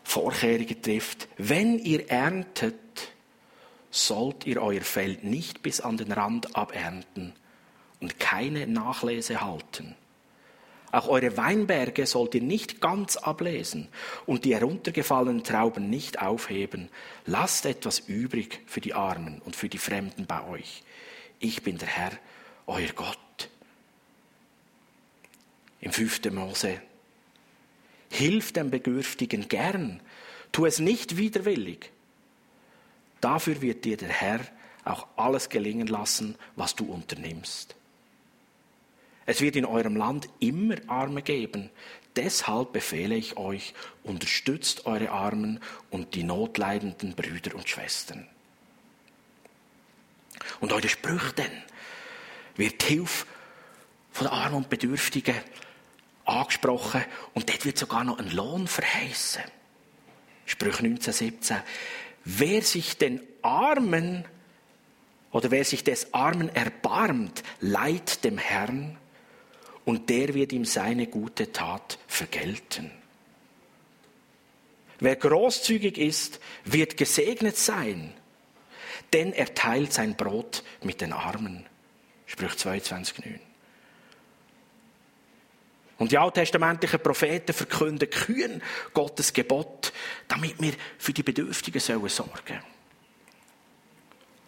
Vorkehrungen 0.03 0.81
trifft. 0.81 1.27
Wenn 1.37 1.79
ihr 1.79 2.09
erntet, 2.09 2.75
sollt 3.89 4.45
ihr 4.45 4.61
euer 4.61 4.81
Feld 4.81 5.23
nicht 5.23 5.61
bis 5.61 5.81
an 5.81 5.97
den 5.97 6.11
Rand 6.11 6.55
abernten 6.55 7.33
und 7.99 8.19
keine 8.19 8.67
Nachlese 8.67 9.41
halten. 9.41 9.95
Auch 10.91 11.07
eure 11.07 11.37
Weinberge 11.37 12.05
sollt 12.05 12.35
ihr 12.35 12.41
nicht 12.41 12.81
ganz 12.81 13.15
ablesen 13.15 13.87
und 14.25 14.43
die 14.43 14.53
heruntergefallenen 14.53 15.43
Trauben 15.43 15.89
nicht 15.89 16.21
aufheben. 16.21 16.89
Lasst 17.25 17.65
etwas 17.65 17.99
übrig 17.99 18.59
für 18.65 18.81
die 18.81 18.93
Armen 18.93 19.41
und 19.45 19.55
für 19.55 19.69
die 19.69 19.77
Fremden 19.77 20.25
bei 20.25 20.45
euch. 20.47 20.83
Ich 21.39 21.63
bin 21.63 21.77
der 21.77 21.87
Herr, 21.87 22.11
euer 22.67 22.91
Gott. 22.93 23.17
Im 25.79 25.93
fünften 25.93 26.35
Mose. 26.35 26.81
Hilf 28.09 28.51
dem 28.51 28.69
Bedürftigen 28.69 29.47
gern, 29.47 30.01
tu 30.51 30.65
es 30.65 30.79
nicht 30.79 31.15
widerwillig. 31.15 31.89
Dafür 33.21 33.61
wird 33.61 33.85
dir 33.85 33.95
der 33.95 34.09
Herr 34.09 34.41
auch 34.83 35.07
alles 35.15 35.47
gelingen 35.47 35.87
lassen, 35.87 36.35
was 36.57 36.75
du 36.75 36.85
unternimmst. 36.85 37.75
Es 39.31 39.39
wird 39.39 39.55
in 39.55 39.63
eurem 39.63 39.95
Land 39.95 40.27
immer 40.41 40.75
Arme 40.87 41.21
geben. 41.21 41.69
Deshalb 42.17 42.73
befehle 42.73 43.15
ich 43.15 43.37
euch, 43.37 43.73
unterstützt 44.03 44.85
eure 44.85 45.09
Armen 45.09 45.61
und 45.89 46.15
die 46.15 46.23
notleidenden 46.23 47.15
Brüder 47.15 47.55
und 47.55 47.69
Schwestern. 47.69 48.27
Und 50.59 50.73
eure 50.73 50.89
Sprüche 50.89 51.31
denn 51.31 51.63
wird 52.57 52.81
die 52.81 52.95
Hilfe 52.95 53.25
von 54.11 54.27
den 54.27 54.33
Armen 54.33 54.55
und 54.55 54.69
Bedürftigen 54.69 55.35
angesprochen 56.25 57.05
und 57.33 57.47
dort 57.47 57.63
wird 57.63 57.77
sogar 57.77 58.03
noch 58.03 58.19
ein 58.19 58.31
Lohn 58.31 58.67
verheißen. 58.67 59.43
Sprüche 60.45 60.79
1917. 60.79 61.55
Wer 62.25 62.61
sich 62.63 62.97
den 62.97 63.21
Armen 63.43 64.25
oder 65.31 65.51
wer 65.51 65.63
sich 65.63 65.85
des 65.85 66.13
Armen 66.13 66.53
erbarmt, 66.53 67.43
leiht 67.61 68.25
dem 68.25 68.37
Herrn 68.37 68.97
und 69.85 70.09
der 70.09 70.33
wird 70.33 70.53
ihm 70.53 70.65
seine 70.65 71.07
gute 71.07 71.51
Tat 71.51 71.99
vergelten. 72.07 72.91
Wer 74.99 75.15
großzügig 75.15 75.97
ist, 75.97 76.39
wird 76.63 76.95
gesegnet 76.95 77.57
sein, 77.57 78.13
denn 79.13 79.33
er 79.33 79.53
teilt 79.55 79.93
sein 79.93 80.15
Brot 80.15 80.63
mit 80.83 81.01
den 81.01 81.11
Armen. 81.11 81.65
Sprüch 82.27 82.51
22,9. 82.51 83.39
Und 85.97 86.11
die 86.11 86.17
alttestamentlichen 86.17 86.99
Propheten 86.99 87.53
verkünden 87.53 88.09
kühn 88.09 88.61
Gottes 88.93 89.33
Gebot, 89.33 89.93
damit 90.27 90.61
wir 90.61 90.73
für 90.97 91.13
die 91.13 91.23
Bedürftigen 91.23 91.79
sorgen 91.79 92.09
sollen. 92.09 92.29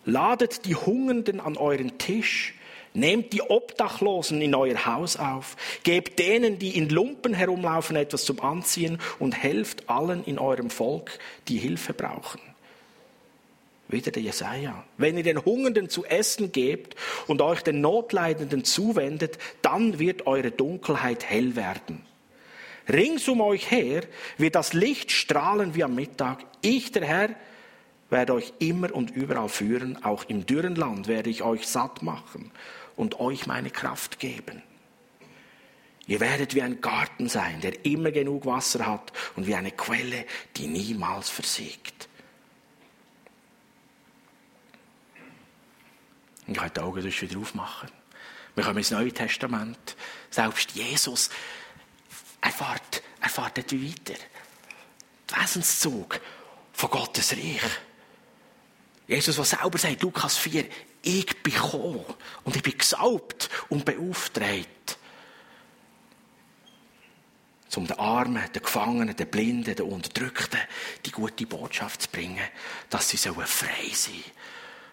Ladet 0.06 0.66
die 0.66 0.76
Hungernden 0.76 1.40
an 1.40 1.58
euren 1.58 1.98
Tisch, 1.98 2.56
Nehmt 2.94 3.34
die 3.34 3.42
Obdachlosen 3.42 4.42
in 4.42 4.54
euer 4.54 4.86
Haus 4.86 5.18
auf, 5.18 5.56
gebt 5.84 6.20
denen, 6.20 6.60
die 6.60 6.78
in 6.78 6.90
Lumpen 6.90 7.34
herumlaufen, 7.34 7.96
etwas 7.96 8.24
zum 8.24 8.40
Anziehen 8.42 9.00
und 9.18 9.32
helft 9.32 9.90
allen 9.90 10.24
in 10.26 10.38
eurem 10.38 10.70
Volk, 10.70 11.18
die 11.48 11.58
Hilfe 11.58 11.94
brauchen. 11.94 12.40
Wieder 13.88 14.12
der 14.12 14.22
Jesaja. 14.22 14.84
Wenn 14.98 15.18
ihr 15.18 15.24
den 15.24 15.44
Hungernden 15.44 15.90
zu 15.90 16.06
essen 16.06 16.52
gebt 16.52 16.96
und 17.28 17.42
euch 17.42 17.62
den 17.62 17.82
Notleidenden 17.82 18.64
zuwendet, 18.64 19.40
dann 19.64 19.98
wird 19.98 20.28
eure 20.28 20.52
Dunkelheit 20.52 21.26
hell 21.26 21.56
werden. 21.56 22.06
Rings 22.88 23.28
um 23.28 23.42
euch 23.42 23.72
her 23.72 24.04
wird 24.38 24.56
das 24.56 24.74
Licht 24.74 25.12
strahlen 25.12 25.74
wie 25.74 25.84
am 25.84 25.96
Mittag. 25.96 26.46
Ich, 26.62 26.92
der 26.92 27.06
Herr, 27.06 27.30
werde 28.10 28.34
euch 28.34 28.54
immer 28.60 28.94
und 28.94 29.12
überall 29.12 29.50
führen. 29.50 30.04
Auch 30.04 30.26
im 30.28 30.46
dürren 30.46 30.76
Land 30.76 31.08
werde 31.08 31.30
ich 31.30 31.44
euch 31.44 31.68
satt 31.68 32.04
machen 32.04 32.52
und 32.96 33.20
euch 33.20 33.48
meine 33.48 33.70
Kraft 33.70 34.20
geben. 34.20 34.62
Ihr 36.06 36.20
werdet 36.20 36.54
wie 36.54 36.62
ein 36.62 36.82
Garten 36.82 37.30
sein, 37.30 37.62
der 37.62 37.86
immer 37.86 38.12
genug 38.12 38.46
Wasser 38.46 38.86
hat 38.86 39.14
und 39.36 39.48
wie 39.48 39.56
eine 39.56 39.72
Quelle, 39.72 40.26
die 40.58 40.68
niemals 40.68 41.30
versiegt. 41.30 42.10
Ich 46.46 46.54
kann 46.54 46.72
die 46.76 46.82
Augen 46.82 47.04
wieder 47.04 47.40
aufmachen. 47.40 47.90
Wir 48.56 48.64
kommen 48.64 48.78
ins 48.78 48.92
Neue 48.92 49.14
Testament. 49.14 49.96
Selbst 50.30 50.72
Jesus 50.72 51.30
erfahrt, 52.42 53.02
dort 53.22 53.56
weiter. 53.56 54.20
Der 55.30 55.42
Wesenszug 55.42 56.20
von 56.74 56.90
Gottes 56.90 57.32
Reich. 57.32 57.62
Jesus, 59.08 59.38
was 59.38 59.52
selber 59.52 59.78
sagt, 59.78 60.02
Lukas 60.02 60.38
4, 60.38 60.66
ich 61.04 61.44
bin 61.44 61.54
gekommen 61.54 62.06
und 62.44 62.56
ich 62.56 62.64
bin 62.64 62.78
gesalbt 62.78 63.50
und 63.70 63.86
beauftragt, 63.86 64.98
um 67.76 67.88
den 67.88 67.98
Armen, 67.98 68.44
den 68.54 68.62
Gefangenen, 68.62 69.16
den 69.16 69.28
Blinden, 69.28 69.76
den 69.76 69.86
Unterdrückten 69.86 70.60
die 71.06 71.12
gute 71.12 71.46
Botschaft 71.46 72.04
zu 72.04 72.10
bringen, 72.10 72.44
dass 72.90 73.10
sie 73.10 73.18
frei 73.18 73.34
sein 73.36 73.96
sollen, 73.96 74.24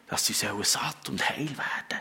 dass 0.09 0.27
sie 0.27 0.33
satt 0.33 1.09
und 1.09 1.29
heil 1.29 1.49
werden 1.49 2.01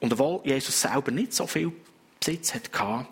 Und 0.00 0.12
obwohl 0.12 0.42
Jesus 0.44 0.80
selber 0.80 1.10
nicht 1.10 1.32
so 1.32 1.46
viel 1.46 1.72
Besitz 2.20 2.54
hatte, 2.54 3.06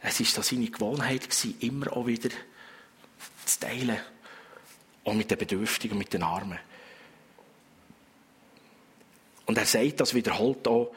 es 0.00 0.36
war 0.36 0.42
seine 0.42 0.70
Gewohnheit, 0.70 1.28
immer 1.60 1.92
auch 1.94 2.06
wieder 2.06 2.30
zu 3.44 3.60
teilen, 3.60 3.98
auch 5.04 5.14
mit 5.14 5.30
den 5.30 5.38
Bedürftigen, 5.38 5.96
mit 5.96 6.12
den 6.12 6.22
Armen. 6.22 6.58
Und 9.46 9.58
er 9.58 9.66
sagt 9.66 10.00
das 10.00 10.14
wiederholt 10.14 10.66
auch, 10.66 10.92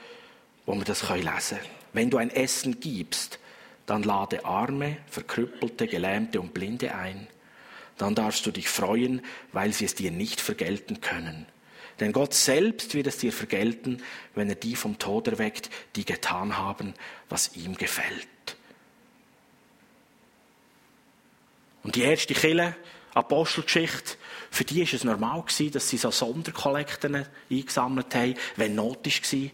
wo 0.66 0.76
wir 0.76 0.86
das 0.86 1.10
lesen 1.10 1.58
können. 1.58 1.78
Wenn 1.94 2.10
du 2.10 2.18
ein 2.18 2.30
Essen 2.30 2.80
gibst, 2.80 3.40
dann 3.86 4.04
lade 4.04 4.46
Arme, 4.46 4.98
Verkrüppelte, 5.10 5.88
Gelähmte 5.88 6.42
und 6.42 6.54
Blinde 6.54 6.94
ein. 6.94 7.28
Dann 7.98 8.14
darfst 8.14 8.46
du 8.46 8.52
dich 8.52 8.70
freuen, 8.70 9.22
weil 9.54 9.74
sie 9.74 9.86
es 9.86 9.96
dir 9.96 10.12
nicht 10.12 10.42
vergelten 10.42 11.02
können. 11.02 11.48
Denn 12.00 12.12
Gott 12.12 12.34
selbst 12.34 12.94
wird 12.94 13.08
es 13.08 13.18
dir 13.18 13.34
vergelten, 13.34 14.04
wenn 14.36 14.50
er 14.50 14.56
die 14.56 14.76
vom 14.76 15.00
Tod 15.00 15.28
erweckt, 15.28 15.70
die 15.96 16.06
getan 16.06 16.58
haben, 16.58 16.94
was 17.30 17.56
ihm 17.56 17.76
gefällt. 17.76 18.28
Und 21.82 21.96
die 21.96 22.02
erste 22.02 22.34
Kille, 22.34 22.76
Apostelgeschichte, 23.18 24.18
für 24.52 24.64
die 24.64 24.82
war 24.82 24.94
es 24.94 25.04
normal, 25.04 25.44
dass 25.72 25.90
sie 25.90 25.98
so 25.98 26.12
Sonderkollekten 26.12 27.26
eingesammelt 27.50 28.14
haben, 28.16 28.36
wenn 28.56 28.76
Not 28.76 29.06
war. 29.06 29.50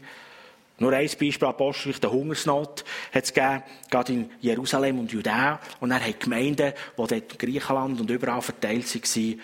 Nur 0.79 0.91
ein 0.91 1.07
Beispiel, 1.07 1.47
Apostel, 1.47 1.93
der 1.93 2.11
Hungersnot 2.11 2.83
hat 3.13 3.23
es 3.23 3.33
gegeben, 3.33 3.63
gerade 3.89 4.13
in 4.13 4.31
Jerusalem 4.41 4.99
und 4.99 5.11
Judäa. 5.11 5.59
Und 5.79 5.91
er 5.91 6.05
hat 6.05 6.19
Gemeinden, 6.19 6.73
die 6.73 6.95
dort 6.97 7.11
in 7.11 7.23
Griechenland 7.37 8.01
und 8.01 8.09
überall 8.09 8.41
verteilt 8.41 8.93
waren, 8.93 9.41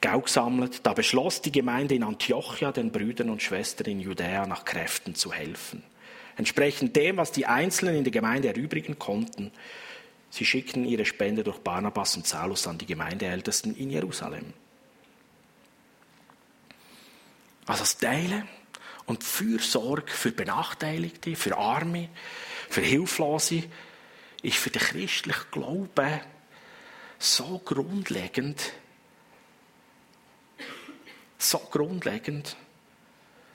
Geld 0.00 0.24
gesammelt. 0.24 0.80
Da 0.84 0.94
beschloss 0.94 1.42
die 1.42 1.52
Gemeinde 1.52 1.96
in 1.96 2.04
Antiochia, 2.04 2.72
den 2.72 2.92
Brüdern 2.92 3.30
und 3.30 3.42
Schwestern 3.42 3.88
in 3.88 4.00
Judäa 4.00 4.46
nach 4.46 4.64
Kräften 4.64 5.14
zu 5.14 5.32
helfen. 5.32 5.82
Entsprechend 6.36 6.94
dem, 6.94 7.16
was 7.16 7.32
die 7.32 7.46
Einzelnen 7.46 7.96
in 7.96 8.04
der 8.04 8.12
Gemeinde 8.12 8.48
erübrigen 8.48 8.98
konnten. 8.98 9.50
Sie 10.30 10.44
schickten 10.44 10.84
ihre 10.84 11.04
Spende 11.04 11.42
durch 11.42 11.58
Barnabas 11.58 12.16
und 12.16 12.26
Saulus 12.26 12.66
an 12.66 12.78
die 12.78 12.86
Gemeindeältesten 12.86 13.74
in 13.76 13.90
Jerusalem. 13.90 14.52
Also 17.66 17.82
das 17.82 17.98
Teilen 17.98 18.48
und 19.06 19.24
Fürsorge 19.24 20.12
für 20.12 20.32
Benachteiligte, 20.32 21.34
für 21.34 21.56
Arme, 21.56 22.08
für 22.68 22.82
Hilflose 22.82 23.64
ist 24.42 24.56
für 24.56 24.70
den 24.70 24.82
christlichen 24.82 25.50
Glauben 25.50 26.20
so 27.18 27.60
grundlegend, 27.64 28.72
so 31.36 31.58
grundlegend, 31.58 32.56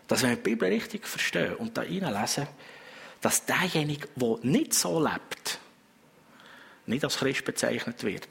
dass 0.07 0.21
wenn 0.21 0.31
wir 0.31 0.35
die 0.37 0.41
Bibel 0.41 0.69
richtig 0.69 1.07
verstehen 1.07 1.55
und 1.55 1.77
da 1.77 1.81
reinlesen, 1.81 2.47
dass 3.21 3.45
derjenige, 3.45 4.07
der 4.15 4.37
nicht 4.41 4.73
so 4.73 5.01
lebt, 5.01 5.59
nicht 6.85 7.03
als 7.03 7.17
Christ 7.17 7.45
bezeichnet 7.45 8.03
wird. 8.03 8.27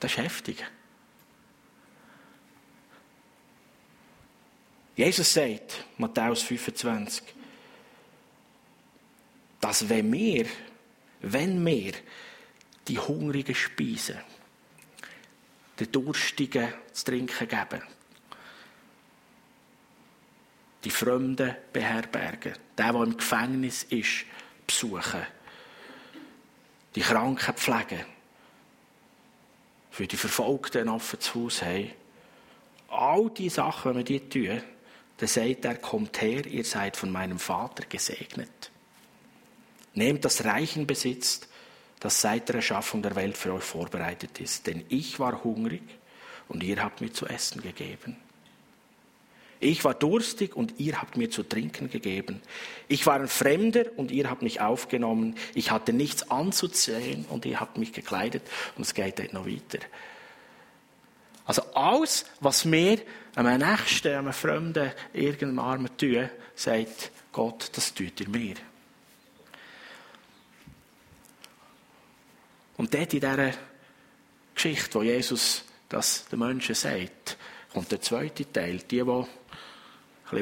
Das 0.00 0.10
ist 0.10 0.18
heftig. 0.18 0.64
Jesus 4.96 5.32
sagt, 5.32 5.84
Matthäus 5.98 6.42
25, 6.42 7.24
dass 9.60 9.88
wenn 9.88 10.12
wir, 10.12 10.46
wenn 11.20 11.64
wir 11.64 11.94
die 12.86 12.98
Hungrigen 12.98 13.54
speisen, 13.54 14.20
den 15.80 15.90
Durstigen 15.90 16.72
zu 16.92 17.04
trinken 17.06 17.48
geben, 17.48 17.82
die 20.84 20.90
Fremden 20.90 21.56
beherbergen, 21.72 22.54
der, 22.76 22.92
der 22.92 23.02
im 23.02 23.16
Gefängnis 23.16 23.84
ist, 23.84 24.26
besuchen, 24.66 25.26
die 26.94 27.00
Kranken 27.00 27.54
pflegen, 27.54 28.04
für 29.90 30.06
die 30.06 30.16
Verfolgten 30.16 30.88
offen 30.88 31.20
zu 31.20 31.44
Hause 31.44 31.66
haben. 31.66 31.90
All 32.88 33.30
diese 33.30 33.56
Sachen, 33.56 33.90
wenn 33.90 33.98
wir 33.98 34.04
die 34.04 34.28
tun, 34.28 34.62
dann 35.16 35.28
sagt 35.28 35.64
er, 35.64 35.76
kommt 35.76 36.20
her, 36.20 36.46
ihr 36.46 36.64
seid 36.64 36.96
von 36.96 37.10
meinem 37.10 37.38
Vater 37.38 37.84
gesegnet. 37.86 38.70
Nehmt 39.94 40.24
das 40.24 40.44
Reichen 40.44 40.86
Besitz, 40.86 41.42
das 42.00 42.20
seit 42.20 42.48
der 42.48 42.56
Erschaffung 42.56 43.02
der 43.02 43.14
Welt 43.14 43.36
für 43.36 43.54
euch 43.54 43.62
vorbereitet 43.62 44.40
ist. 44.40 44.66
Denn 44.66 44.84
ich 44.88 45.20
war 45.20 45.44
hungrig 45.44 45.82
und 46.48 46.62
ihr 46.62 46.82
habt 46.82 47.00
mir 47.00 47.12
zu 47.12 47.26
essen 47.26 47.62
gegeben. 47.62 48.16
Ich 49.64 49.82
war 49.82 49.94
durstig 49.94 50.54
und 50.54 50.78
ihr 50.78 51.00
habt 51.00 51.16
mir 51.16 51.30
zu 51.30 51.42
trinken 51.42 51.88
gegeben. 51.88 52.42
Ich 52.86 53.06
war 53.06 53.14
ein 53.14 53.28
Fremder 53.28 53.86
und 53.96 54.10
ihr 54.10 54.28
habt 54.28 54.42
mich 54.42 54.60
aufgenommen. 54.60 55.36
Ich 55.54 55.70
hatte 55.70 55.94
nichts 55.94 56.30
anzuziehen 56.30 57.24
und 57.30 57.46
ihr 57.46 57.60
habt 57.60 57.78
mich 57.78 57.94
gekleidet. 57.94 58.42
Und 58.76 58.82
es 58.82 58.92
geht 58.92 59.32
noch 59.32 59.46
weiter. 59.46 59.78
Also 61.46 61.62
alles, 61.72 62.26
was 62.40 62.70
wir 62.70 62.98
einem 63.36 63.58
Nächsten, 63.58 64.08
einem 64.08 64.34
Fremden, 64.34 64.92
irgendeinem 65.14 65.58
Armen 65.60 65.96
tun, 65.96 66.28
sagt 66.54 67.10
Gott, 67.32 67.70
das 67.72 67.94
tut 67.94 68.20
ihr 68.20 68.28
mir. 68.28 68.56
Und 72.76 72.92
dort 72.92 73.14
in 73.14 73.20
dieser 73.20 73.52
Geschichte, 74.54 74.94
wo 74.98 75.02
Jesus 75.02 75.64
das 75.88 76.26
den 76.26 76.40
Menschen 76.40 76.74
sagt, 76.74 77.38
kommt 77.72 77.90
der 77.90 78.02
zweite 78.02 78.50
Teil. 78.52 78.78
Die, 78.90 79.02
die 79.02 79.24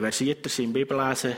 bisschen 0.00 0.26
versierter 0.26 0.49
sind 0.49 0.64
im 0.66 0.72
Bibellesen, 0.72 1.37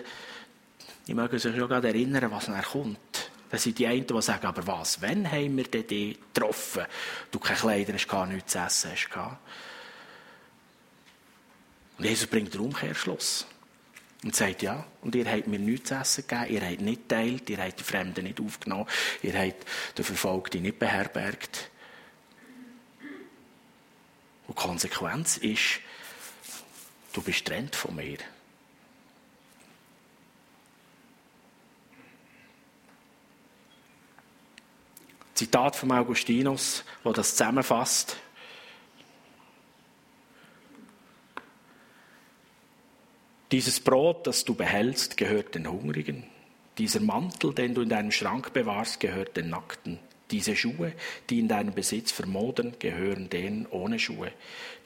die 1.07 1.15
mögen 1.15 1.39
sich 1.39 1.55
ja 1.55 1.67
gerade 1.67 1.89
erinnern, 1.89 2.31
was 2.31 2.49
nachher 2.49 2.63
kommt. 2.63 3.31
Das 3.51 3.63
sind 3.63 3.79
die 3.79 3.87
einen, 3.87 4.07
die 4.07 4.23
sagen, 4.23 4.47
aber 4.47 4.67
was, 4.67 5.01
wann 5.01 5.31
haben 5.31 5.57
wir 5.57 5.65
denn 5.65 5.87
die 5.87 6.19
getroffen? 6.33 6.87
Du 7.31 7.39
keine 7.39 7.59
Kleider 7.59 7.93
hast, 7.93 8.29
nichts 8.29 8.53
zu 8.53 8.59
essen 8.59 8.91
hast. 8.91 9.39
Und 11.99 12.05
Jesus 12.05 12.27
bringt 12.27 12.53
den 12.53 12.61
Umkehrschluss. 12.61 13.47
Und 14.25 14.35
sagt, 14.35 14.63
ja, 14.63 14.87
und 15.03 15.15
ihr 15.15 15.31
habt 15.31 15.47
mir 15.47 15.59
nichts 15.59 15.91
zu 15.91 15.95
essen 15.97 16.27
gegeben, 16.27 16.55
ihr 16.55 16.67
habt 16.67 16.81
nicht 16.81 17.09
teilt, 17.09 17.51
ihr 17.51 17.59
habt 17.59 17.79
die 17.79 17.85
Fremden 17.85 18.25
nicht 18.25 18.41
aufgenommen, 18.41 18.87
ihr 19.23 19.39
habt 19.39 19.67
den 19.99 20.05
Verfolgten 20.05 20.63
nicht 20.63 20.79
beherbergt. 20.79 21.71
Und 24.47 24.59
die 24.59 24.63
Konsequenz 24.63 25.37
ist, 25.37 25.81
du 27.13 27.21
bist 27.21 27.45
trennt 27.45 27.77
von 27.77 27.95
mir. 27.95 28.17
Zitat 35.35 35.75
von 35.75 35.91
Augustinus, 35.91 36.85
wo 37.03 37.13
das 37.13 37.31
zusammenfasst. 37.31 38.17
Dieses 43.51 43.81
Brot, 43.81 44.27
das 44.27 44.45
du 44.45 44.55
behältst, 44.55 45.17
gehört 45.17 45.55
den 45.55 45.71
Hungrigen. 45.71 46.25
Dieser 46.79 47.01
Mantel, 47.01 47.55
den 47.55 47.75
du 47.75 47.83
in 47.83 47.89
deinem 47.89 48.11
Schrank 48.11 48.53
bewahrst, 48.53 49.01
gehört 49.01 49.37
den 49.37 49.51
Nackten. 49.51 49.99
Diese 50.31 50.57
Schuhe, 50.57 50.93
die 51.31 51.39
in 51.39 51.49
deinem 51.49 51.75
Besitz 51.75 52.11
vermodern, 52.11 52.75
gehören 52.79 53.29
denen 53.29 53.67
ohne 53.67 53.99
Schuhe. 53.99 54.33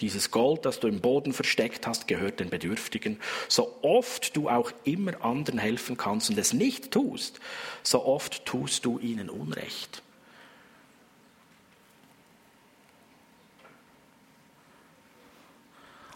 Dieses 0.00 0.30
Gold, 0.30 0.66
das 0.66 0.80
du 0.80 0.88
im 0.88 1.00
Boden 1.00 1.32
versteckt 1.32 1.86
hast, 1.86 2.08
gehört 2.08 2.40
den 2.40 2.50
Bedürftigen. 2.50 3.20
So 3.48 3.78
oft 3.82 4.36
du 4.36 4.48
auch 4.48 4.72
immer 4.84 5.24
anderen 5.24 5.58
helfen 5.58 5.96
kannst 5.96 6.28
und 6.28 6.38
es 6.38 6.52
nicht 6.52 6.90
tust, 6.90 7.38
so 7.82 8.04
oft 8.04 8.44
tust 8.44 8.84
du 8.84 8.98
ihnen 8.98 9.30
Unrecht. 9.30 10.02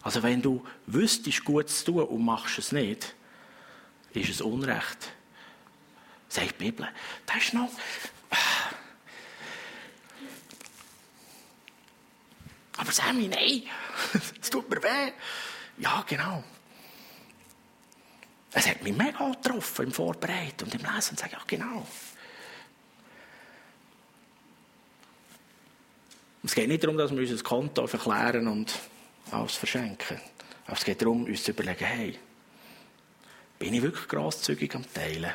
Also 0.03 0.23
wenn 0.23 0.43
du 0.43 0.67
wüsstest, 0.87 1.45
gut 1.45 1.71
zu 1.71 1.85
tun 1.85 2.05
und 2.05 2.25
machst 2.25 2.59
es 2.59 2.73
nicht, 2.73 3.15
ist 4.13 4.31
es 4.31 4.41
Unrecht. 4.41 5.13
Sagt 6.29 6.61
die 6.61 6.65
Bibel. 6.65 6.89
Das 7.27 7.37
ist 7.37 7.55
noch... 7.55 7.71
Aber 12.79 12.91
Sammy, 12.91 13.29
nein, 13.29 13.63
es 14.41 14.51
tut 14.51 14.69
mir 14.69 14.83
weh. 14.83 15.13
Ja, 15.79 16.05
genau. 16.09 16.43
Es 18.53 18.69
hat 18.69 18.83
mich 18.83 18.97
mega 18.97 19.31
getroffen 19.31 19.87
im 19.87 19.93
Vorbereiten 19.93 20.65
und 20.65 20.75
im 20.75 20.81
Lesen 20.81 21.11
und 21.11 21.19
sage, 21.19 21.33
ja, 21.33 21.41
genau. 21.47 21.87
Es 26.45 26.55
geht 26.55 26.69
nicht 26.69 26.83
darum, 26.83 26.99
dass 26.99 27.13
wir 27.13 27.21
unser 27.21 27.43
Konto 27.43 27.87
verklären 27.87 28.49
und 28.49 28.75
als 29.33 29.57
verschenken. 29.57 30.21
Aber 30.67 30.77
es 30.77 30.85
geht 30.85 31.03
darum, 31.03 31.25
uns 31.25 31.45
zu 31.45 31.51
überlegen, 31.51 31.85
hey, 31.85 32.19
bin 33.59 33.75
ich 33.75 33.83
wirklich 33.83 34.09
grosszügig 34.09 34.75
am 34.75 34.85
Teilen? 34.93 35.33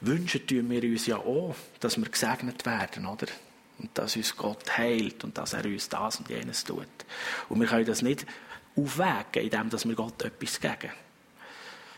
Wünschen 0.00 0.46
tun 0.46 0.68
wir 0.70 0.82
uns 0.82 1.06
ja 1.06 1.16
auch, 1.16 1.54
dass 1.80 1.96
wir 1.96 2.08
gesegnet 2.08 2.66
werden, 2.66 3.06
oder? 3.06 3.26
Und 3.78 3.96
dass 3.96 4.16
uns 4.16 4.36
Gott 4.36 4.76
heilt 4.76 5.24
und 5.24 5.36
dass 5.38 5.54
er 5.54 5.64
uns 5.64 5.88
das 5.88 6.16
und 6.16 6.28
jenes 6.28 6.64
tut. 6.64 6.86
Und 7.48 7.60
wir 7.60 7.66
können 7.66 7.86
das 7.86 8.02
nicht 8.02 8.26
aufwägen, 8.76 9.50
indem 9.50 9.70
wir 9.72 9.94
Gott 9.94 10.22
etwas 10.22 10.60
geben. 10.60 10.92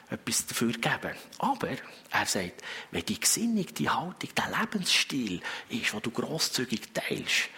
Etwas 0.09 0.47
dafür 0.47 0.73
geben. 0.73 1.17
Aber 1.39 1.69
er 2.11 2.27
sagt, 2.27 2.63
wenn 2.93 3.05
die 3.05 3.19
Gesinnung, 3.19 3.67
die 3.67 3.91
Haltung, 3.91 4.31
der 4.37 4.61
Lebensstil 4.61 5.41
ist, 5.69 5.93
den 5.93 6.03
du 6.03 6.11
grosszügig 6.11 6.93
teilst, 6.95 7.49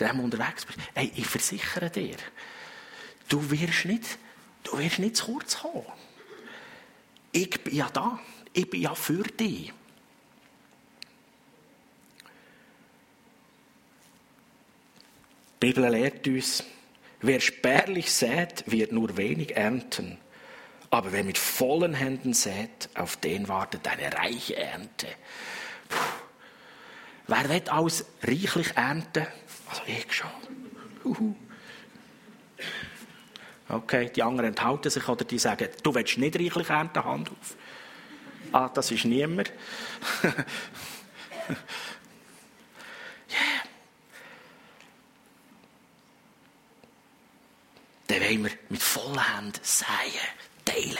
dem 0.00 0.20
unterwegs 0.20 0.64
bist, 0.64 0.78
hey, 0.94 1.10
ich 1.14 1.26
versichere 1.26 1.90
dir, 1.90 2.16
du 3.28 3.50
wirst 3.50 3.84
nicht, 3.84 4.18
du 4.64 4.78
wirst 4.78 4.98
nicht 4.98 5.16
zu 5.16 5.26
kurz 5.26 5.58
kommen. 5.58 5.86
Ich 7.32 7.62
bin 7.62 7.74
ja 7.74 7.88
da. 7.92 8.18
Ich 8.52 8.70
bin 8.70 8.80
ja 8.80 8.94
für 8.94 9.22
dich. 9.22 9.72
Die 15.60 15.72
Bibel 15.72 15.90
lehrt 15.90 16.26
uns, 16.26 16.64
wer 17.20 17.40
spärlich 17.40 18.10
sät, 18.10 18.64
wird 18.66 18.92
nur 18.92 19.16
wenig 19.18 19.56
ernten. 19.56 20.18
Aber 20.88 21.12
wer 21.12 21.24
mit 21.24 21.36
vollen 21.36 21.92
Händen 21.92 22.32
sät, 22.32 22.88
auf 22.94 23.16
den 23.16 23.48
wartet 23.48 23.86
eine 23.86 24.12
reiche 24.12 24.56
Ernte. 24.56 25.08
Puh. 25.88 26.25
Wer 27.28 27.48
will 27.48 27.62
alles 27.68 28.06
reichlich 28.22 28.76
ernten? 28.76 29.26
Also 29.68 29.82
ich 29.86 30.12
schon. 30.12 30.30
Uhu. 31.04 31.34
Okay, 33.68 34.10
die 34.14 34.22
anderen 34.22 34.50
enthalten 34.50 34.90
sich 34.90 35.08
oder 35.08 35.24
die 35.24 35.38
sagen, 35.38 35.68
du 35.82 35.94
willst 35.94 36.18
nicht 36.18 36.36
reichlich 36.36 36.70
ernten, 36.70 37.04
Hand 37.04 37.30
auf. 37.30 37.56
Ah, 38.52 38.68
das 38.72 38.92
ist 38.92 39.04
niemand. 39.04 39.52
yeah. 40.22 40.46
Dann 48.06 48.20
wollen 48.20 48.44
wir 48.44 48.52
mit 48.68 48.82
vollen 48.82 49.18
Händen 49.18 49.60
säen, 49.62 49.88
teilen 50.64 50.96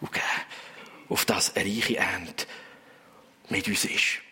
und 0.00 0.12
geben, 0.12 0.24
auf 1.10 1.26
das 1.26 1.54
eine 1.56 1.66
reiche 1.66 1.98
Ernte 1.98 2.46
mit 3.50 3.68
uns 3.68 3.84
ist. 3.84 4.22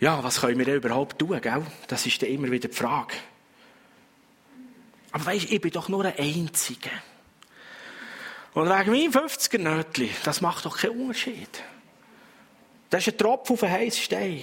Ja, 0.00 0.22
was 0.22 0.40
können 0.40 0.58
wir 0.58 0.64
denn 0.64 0.76
überhaupt 0.76 1.18
tun, 1.18 1.40
gell? 1.40 1.62
Das 1.86 2.04
ist 2.06 2.20
dann 2.20 2.28
immer 2.28 2.50
wieder 2.50 2.68
die 2.68 2.74
Frage. 2.74 3.14
Aber 5.12 5.26
weisst, 5.26 5.50
ich 5.50 5.60
bin 5.60 5.70
doch 5.70 5.88
nur 5.88 6.04
ein 6.04 6.18
Einziger. 6.18 6.90
Und 8.54 8.68
wegen 8.68 8.90
meinem 8.90 9.12
50er 9.12 9.58
Nötli, 9.58 10.10
das 10.24 10.40
macht 10.40 10.64
doch 10.64 10.76
keinen 10.76 11.00
Unterschied. 11.00 11.62
Das 12.90 13.06
ist 13.06 13.14
ein 13.14 13.18
Tropfen 13.18 13.54
auf 13.54 13.62
einen 13.62 13.72
heißen 13.72 14.02
Stein. 14.02 14.42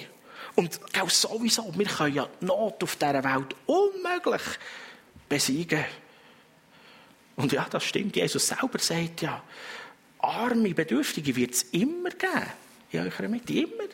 Und 0.54 0.80
gell, 0.92 1.08
sowieso, 1.08 1.72
wir 1.76 1.86
können 1.86 2.14
ja 2.14 2.28
die 2.40 2.44
Not 2.44 2.82
auf 2.82 2.96
dieser 2.96 3.24
Welt 3.24 3.56
unmöglich 3.66 4.42
besiegen. 5.28 5.84
Und 7.36 7.52
ja, 7.52 7.66
das 7.70 7.84
stimmt. 7.84 8.16
Jesus 8.16 8.46
selber 8.46 8.78
sagt 8.78 9.22
ja, 9.22 9.42
arme 10.18 10.74
Bedürftige 10.74 11.34
wird 11.34 11.54
es 11.54 11.62
immer 11.64 12.10
geben. 12.10 12.52
In 12.90 13.00
eurer 13.00 13.28
Mitte, 13.28 13.54
immer. 13.54 13.84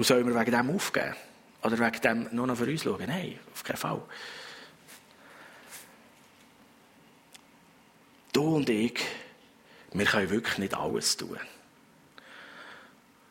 Und 0.00 0.06
sollen 0.06 0.26
wir 0.26 0.34
wegen 0.34 0.50
dem 0.50 0.74
aufgeben? 0.74 1.14
Oder 1.62 1.78
wegen 1.78 2.00
dem 2.00 2.28
nur 2.34 2.46
noch 2.46 2.56
für 2.56 2.64
uns 2.64 2.84
schauen? 2.84 3.04
Nein, 3.06 3.38
auf 3.52 3.62
keinen 3.62 3.76
Fall. 3.76 4.00
Du 8.32 8.56
und 8.56 8.70
ich, 8.70 8.98
wir 9.92 10.06
können 10.06 10.30
wirklich 10.30 10.56
nicht 10.56 10.72
alles 10.72 11.18
tun. 11.18 11.36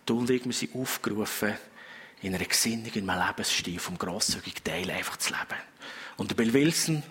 Du 0.06 0.20
und 0.20 0.30
ich, 0.30 0.46
wir 0.46 0.54
sind 0.54 0.76
aufgerufen, 0.76 1.58
in 2.22 2.36
einer 2.36 2.46
Gesinnung, 2.46 2.94
in 2.94 3.10
einem 3.10 3.28
Lebensstil 3.28 3.80
vom 3.80 3.98
grosszügigen 3.98 4.64
Teil 4.64 4.92
einfach 4.92 5.18
zu 5.18 5.32
leben. 5.32 5.60
Und 6.18 6.30
der 6.30 6.36
Bill 6.36 6.54
Wilson, 6.54 7.02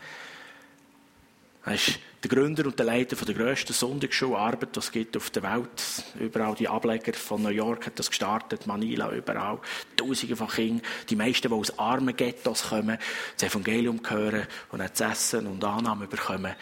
er 1.64 1.75
ist 1.75 1.99
der 2.22 2.31
Gründer 2.31 2.66
und 2.66 2.78
der 2.78 2.87
Leiter 2.87 3.14
der 3.14 3.35
grössten 3.35 3.72
Sonntagsschularbeit, 3.72 4.76
es 4.76 4.90
gibt 4.90 5.16
auf 5.16 5.31
der 5.31 5.44
Welt. 5.44 6.04
Überall 6.18 6.54
die 6.57 6.66
Ableger 6.66 7.12
von 7.12 7.42
New 7.42 7.48
York 7.48 7.87
hat 7.87 7.98
das 7.98 8.09
gestartet, 8.09 8.66
Manila, 8.66 9.12
überall. 9.12 9.61
Tausende 9.96 10.35
von 10.35 10.48
Kindern. 10.48 10.83
Die 11.09 11.14
meisten, 11.14 11.48
die 11.48 11.54
aus 11.54 11.78
armen 11.78 12.16
Ghettos 12.16 12.70
kommen, 12.70 12.98
das 13.37 13.48
Evangelium 13.48 14.00
hören 14.09 14.48
und 14.72 14.81
dann 14.81 14.92
zu 14.92 15.04
essen 15.04 15.46
und 15.46 15.62
Annahmen 15.62 16.09
bekommen. 16.09 16.54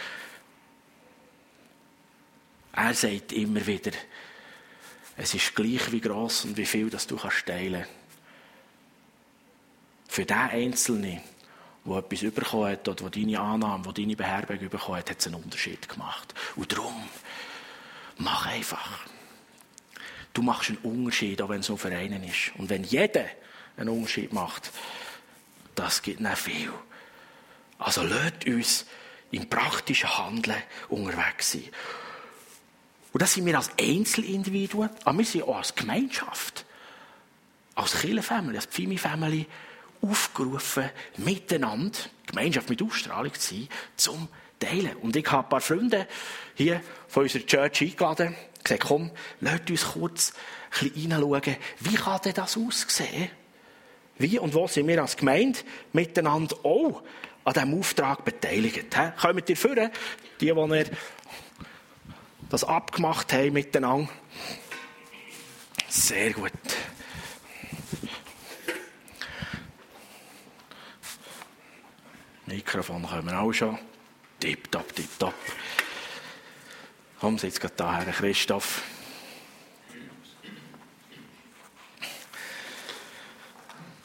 Er 2.73 2.93
sagt 2.93 3.33
immer 3.33 3.67
wieder, 3.67 3.93
es 5.17 5.33
ist 5.33 5.55
gleich 5.55 5.91
wie 5.91 6.01
gross 6.03 6.45
und 6.45 6.59
wie 6.59 6.67
viel, 6.67 6.91
das 6.91 7.07
du 7.07 7.17
kannst 7.17 7.47
teilen. 7.47 7.87
Für 10.07 10.27
den 10.27 10.37
Einzelnen 10.37 11.21
der 11.87 11.97
etwas 11.97 12.33
bekommen 12.33 12.71
hat, 12.71 12.89
oder 12.89 13.09
der 13.09 13.23
deine 13.23 13.41
Annahme, 13.41 13.85
der 13.85 13.93
deine 13.93 14.17
Beherbergung 14.17 14.69
bekommen 14.69 14.99
hat, 14.99 15.11
hat 15.11 15.21
es 15.21 15.27
einen 15.27 15.37
Unterschied 15.37 15.89
gemacht. 15.89 16.35
Und 16.57 16.73
darum, 16.73 16.95
mach 18.19 18.47
einfach. 18.47 19.01
Du 20.33 20.43
machst 20.43 20.71
einen 20.71 20.79
Unterschied, 20.79 21.41
auch 21.41 21.49
wenn 21.49 21.61
es 21.61 21.67
so 21.67 21.77
Vereinen 21.77 22.23
ist. 22.25 22.53
Und 22.57 22.69
wenn 22.69 22.85
jeder 22.85 23.25
einen 23.77 23.89
Unterschied 23.89 24.33
macht, 24.33 24.71
das 25.75 26.03
gibt 26.03 26.21
nicht 26.21 26.39
viel. 26.39 26.73
Also 27.79 28.03
lasst 28.03 28.47
uns 28.47 28.87
im 29.31 29.49
praktischen 29.49 30.17
Handeln 30.17 30.63
unterwegs 30.89 31.53
sein. 31.53 31.65
Und 33.13 33.23
das 33.23 33.35
sind 33.35 33.47
wir 33.47 33.57
als 33.57 33.71
Einzelindividuen, 33.81 34.91
aber 35.05 35.19
wir 35.19 35.25
sind 35.25 35.45
auch 35.45 35.57
als 35.57 35.75
Gemeinschaft, 35.75 36.65
als 37.75 38.01
Kirchenfamilie, 38.01 38.59
als 38.59 38.67
Pfimi-Family 38.67 39.47
aufgerufen, 40.03 40.91
miteinander, 41.19 41.99
Gemeinschaft 42.27 42.69
mit 42.69 42.83
Ausstrahlung 42.83 43.35
zu 43.35 43.55
sein, 43.55 43.69
zum 43.97 44.29
Teilen. 44.59 44.97
Und 44.97 45.17
ich 45.17 45.31
habe 45.31 45.47
ein 45.47 45.49
paar 45.49 45.61
Freunde 45.61 46.07
hier 46.55 46.81
von 47.09 47.25
unserer 47.25 47.45
Church 47.45 47.83
eingeladen, 47.83 48.35
gesagt, 48.63 48.85
komm, 48.85 49.11
lasst 49.41 49.71
uns 49.71 49.85
kurz 49.85 50.33
ein 50.81 50.91
bisschen 50.91 51.13
reinschauen, 51.13 51.57
wie 51.81 51.95
kann 51.95 52.21
denn 52.25 52.35
das 52.35 52.57
aussehen? 52.57 53.31
Wie 54.19 54.39
und 54.39 54.55
wo 54.55 54.67
sind 54.67 54.89
wir 54.89 55.01
als 55.03 55.17
Gemeinde 55.17 55.59
miteinander 55.93 56.57
auch 56.65 57.03
an 57.45 57.53
diesem 57.53 57.79
Auftrag 57.79 58.25
beteiligt? 58.25 58.95
He? 58.95 59.11
Kommt 59.21 59.49
ihr 59.49 59.57
führen, 59.57 59.91
die, 60.41 60.53
die 60.53 60.85
das 62.49 62.65
abgemacht 62.65 63.33
haben 63.33 63.53
miteinander? 63.53 64.09
Sehr 65.89 66.33
gut. 66.33 66.53
Mikrofon 72.47 73.07
können 73.07 73.27
wir 73.27 73.41
auch 73.41 73.53
schon. 73.53 73.79
Tipptopp, 74.39 74.95
tipptopp. 74.95 75.35
Komm, 77.21 77.39
sitzt 77.39 77.61
gerade 77.61 77.75
daher, 77.77 78.13
Christoph. 78.13 78.83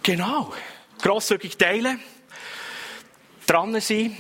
Genau. 0.04 0.54
Grosszügig 1.02 1.58
teilen. 1.58 2.00
Dran 3.46 3.80
sein. 3.80 4.18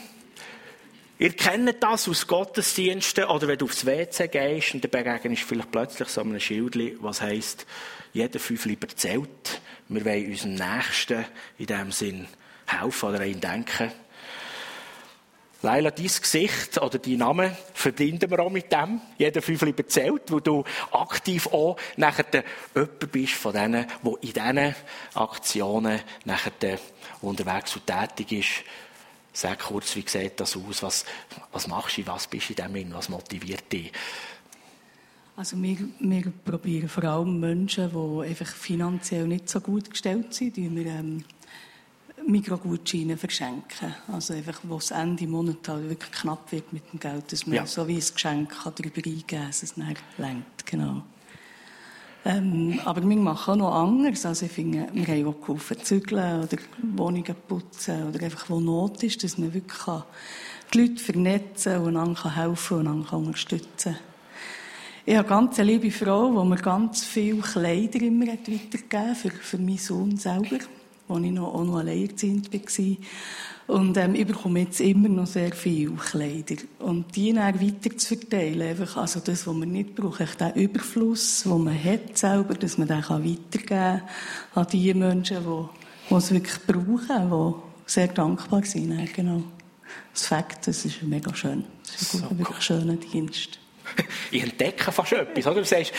Ihr 1.18 1.36
kennt 1.36 1.82
das 1.82 2.10
aus 2.10 2.26
Gottesdiensten 2.28 3.26
oder 3.26 3.48
wenn 3.48 3.58
du 3.58 3.66
aufs 3.66 3.86
WC 3.86 4.28
gehst 4.28 4.74
und 4.74 4.84
dann 4.84 4.92
begegnest 4.92 5.44
vielleicht 5.44 5.72
plötzlich 5.72 6.08
so 6.10 6.22
einem 6.22 6.40
Schildli, 6.40 6.98
was 7.00 7.22
heisst, 7.22 7.68
jeder 8.12 8.40
fünf 8.40 8.66
lieber 8.66 8.88
zählt. 8.88 9.62
Wir 9.88 10.04
wollen 10.04 10.32
unserem 10.32 10.56
Nächsten 10.56 11.26
in 11.60 11.66
dem 11.68 11.92
Sinn 11.92 12.28
helfen 12.66 13.10
oder 13.10 13.24
ihn 13.26 13.40
denken. 13.40 13.92
Leila, 15.63 15.91
dein 15.91 16.08
Gesicht 16.08 16.82
oder 16.82 16.97
dein 16.97 17.17
Name 17.17 17.56
verbinden 17.74 18.32
wir 18.32 18.39
auch 18.39 18.50
mit 18.50 18.71
dem. 18.71 19.00
Jeder 19.17 19.43
Fünfli 19.43 19.74
erzählt, 19.78 20.24
wo 20.32 20.39
du 20.39 20.63
aktiv 20.91 21.47
auch 21.47 21.78
nachher 21.97 22.24
der 22.24 22.43
jemand 22.74 23.12
bist 23.12 23.34
von 23.34 23.54
denen, 23.54 23.86
die 24.04 24.28
in 24.28 24.34
diesen 24.34 24.76
Aktionen 25.13 26.00
nachher 26.26 26.80
unterwegs 27.21 27.76
und 27.76 27.86
tätig 27.86 28.32
ist. 28.32 28.63
Sag 29.34 29.60
kurz, 29.60 29.95
wie 29.95 30.04
sieht 30.06 30.39
das 30.39 30.58
aus? 30.58 30.82
Was, 30.82 31.06
was 31.52 31.67
machst 31.67 31.97
du? 31.97 32.08
Was 32.08 32.28
bist 32.28 32.50
du 32.50 32.63
in 32.63 32.74
dem 32.74 32.93
Was 32.93 33.08
motiviert 33.08 33.71
dich? 33.71 33.91
Also 35.38 35.62
wir, 35.62 35.78
wir 36.00 36.34
probieren 36.43 36.89
vor 36.89 37.04
allem 37.04 37.39
Menschen, 37.39 37.89
die 37.89 38.28
einfach 38.28 38.54
finanziell 38.54 39.28
nicht 39.28 39.47
so 39.47 39.62
gut 39.62 39.89
gestellt 39.89 40.34
sind, 40.34 40.58
die 40.58 40.76
wir 40.76 40.86
ähm, 40.88 41.24
Mikrogutscheine 42.28 43.18
verschenken. 43.18 43.94
Also 44.12 44.34
einfach, 44.34 44.60
wo 44.64 44.78
es 44.78 44.92
Ende 44.92 45.28
Monat 45.28 45.68
halt 45.68 45.90
wirklich 45.90 46.12
knapp 46.12 46.52
wird 46.52 46.72
mit 46.74 46.84
dem 46.92 47.00
Geld, 47.00 47.32
dass 47.32 47.48
man 47.48 47.56
ja. 47.56 47.66
so 47.66 47.88
wie 47.88 47.96
ein 47.96 48.14
Geschenk 48.14 48.50
kann 48.64 48.74
darüber 48.76 48.98
eingeben 48.98 49.28
kann, 49.28 49.48
dass 49.48 49.64
es 49.64 49.78
nachher 49.78 49.96
längt. 50.18 50.66
Genau. 50.66 51.04
Ähm, 52.24 52.80
aber 52.86 53.02
wir 53.08 53.18
machen 53.18 53.54
auch 53.54 53.56
noch 53.56 53.76
anders. 53.76 54.26
Also 54.26 54.46
ich 54.46 54.52
finde, 54.52 54.88
wir 54.94 55.08
haben 55.08 55.28
auch 55.28 55.42
geholfen, 55.42 55.78
zügeln 55.84 56.44
oder 56.44 56.58
Wohnungen 56.96 57.36
putzen 57.48 58.10
oder 58.10 58.24
einfach, 58.24 58.50
wo 58.50 58.60
Not 58.60 59.02
ist, 59.04 59.24
dass 59.24 59.38
man 59.38 59.54
wirklich 59.54 59.80
kann 59.80 60.04
die 60.74 60.82
Leute 60.82 61.04
vernetzen 61.04 61.78
und 61.80 61.98
einander 61.98 62.36
helfen 62.36 62.78
und 62.78 62.88
einander 62.88 63.18
unterstützen 63.18 63.94
kann. 63.94 64.12
Ich 65.04 65.16
habe 65.16 65.28
eine 65.28 65.48
ganz 65.48 65.58
liebe 65.58 65.90
Frau, 65.90 66.44
die 66.44 66.48
mir 66.48 66.58
ganz 66.58 67.04
viele 67.04 67.42
Kleider 67.42 68.02
immer 68.02 68.28
weitergegeben 68.28 69.16
für, 69.16 69.32
für 69.32 69.58
meinen 69.58 69.78
Sohn 69.80 70.16
selber 70.16 70.60
als 71.12 71.26
ich 71.26 71.32
noch, 71.32 71.54
auch 71.54 71.63
noch 71.63 71.78
alleinerziehend 71.78 72.52
war. 72.54 72.97
Und 73.67 73.95
ähm, 73.97 74.15
ich 74.15 74.28
bekomme 74.28 74.62
jetzt 74.62 74.82
immer 74.82 75.08
noch 75.08 75.28
sehr 75.28 75.54
viele 75.54 75.93
Kleider. 75.93 76.56
Und 76.80 77.15
die 77.15 77.32
dann 77.32 77.62
weiter 77.62 77.97
zu 77.97 78.17
verteilen, 78.17 78.62
einfach, 78.62 78.97
also 78.97 79.21
das, 79.21 79.47
was 79.47 79.56
man 79.56 79.71
nicht 79.71 79.95
braucht, 79.95 80.41
den 80.41 80.54
Überfluss, 80.56 81.43
den 81.43 81.63
man 81.63 81.82
hat 81.82 82.17
selber, 82.17 82.54
dass 82.54 82.78
man 82.78 82.88
den 82.88 83.02
weitergeben 83.02 83.67
kann 83.67 84.02
an 84.56 84.67
die 84.71 84.93
Menschen, 84.93 85.38
die, 85.38 86.10
die 86.10 86.15
es 86.15 86.32
wirklich 86.32 86.60
brauchen, 86.67 87.30
die 87.30 87.91
sehr 87.91 88.08
dankbar 88.08 88.63
sind. 88.65 89.13
Genau. 89.13 89.43
Das 90.13 90.26
Fakt, 90.26 90.67
das 90.67 90.84
ist 90.86 91.02
mega 91.04 91.34
schön. 91.34 91.63
Das 91.84 92.02
ist 92.02 92.15
ein 92.15 92.21
so 92.21 92.30
wirklich 92.38 92.50
cool. 92.50 92.62
schöner 92.62 92.95
Dienst. 92.95 93.60
ich 94.32 94.43
entdecke 94.43 94.91
fast 94.91 95.13
etwas. 95.13 95.47
Oder? 95.47 95.62
Du 95.62 95.65
sagst, 95.65 95.93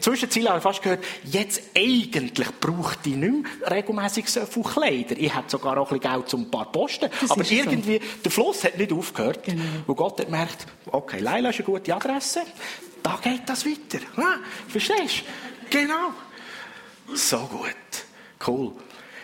zwischenzeitlich 0.00 0.48
habe 0.48 0.58
ich 0.58 0.62
fast 0.62 0.82
gehört, 0.82 1.04
jetzt 1.24 1.62
eigentlich 1.76 2.48
braucht 2.60 3.06
ich 3.06 3.16
nicht 3.16 3.32
mehr 3.32 3.70
regelmässig 3.70 4.28
so 4.28 4.44
viele 4.46 4.64
Kleider. 4.64 5.16
Ich 5.18 5.34
habe 5.34 5.48
sogar 5.48 5.78
auch 5.78 5.90
ein 5.90 5.98
bisschen 5.98 6.12
Geld 6.14 6.28
zum 6.28 6.42
ein 6.42 6.50
paar 6.50 6.70
Posten. 6.70 7.10
Das 7.20 7.30
aber 7.30 7.44
irgendwie, 7.50 7.98
so. 7.98 8.22
der 8.24 8.30
Fluss 8.30 8.64
hat 8.64 8.78
nicht 8.78 8.92
aufgehört. 8.92 9.44
Genau. 9.44 9.62
Und 9.86 9.96
Gott 9.96 10.18
hat 10.18 10.26
gemerkt, 10.26 10.66
okay, 10.86 11.18
Leila 11.20 11.50
ist 11.50 11.56
eine 11.56 11.64
gute 11.64 11.94
Adresse, 11.94 12.42
da 13.02 13.18
geht 13.22 13.42
das 13.46 13.66
weiter. 13.66 14.04
Ah, 14.16 14.36
verstehst 14.68 15.22
du? 15.70 15.78
Genau. 15.78 16.10
So 17.14 17.38
gut. 17.38 17.66
Cool. 18.46 18.72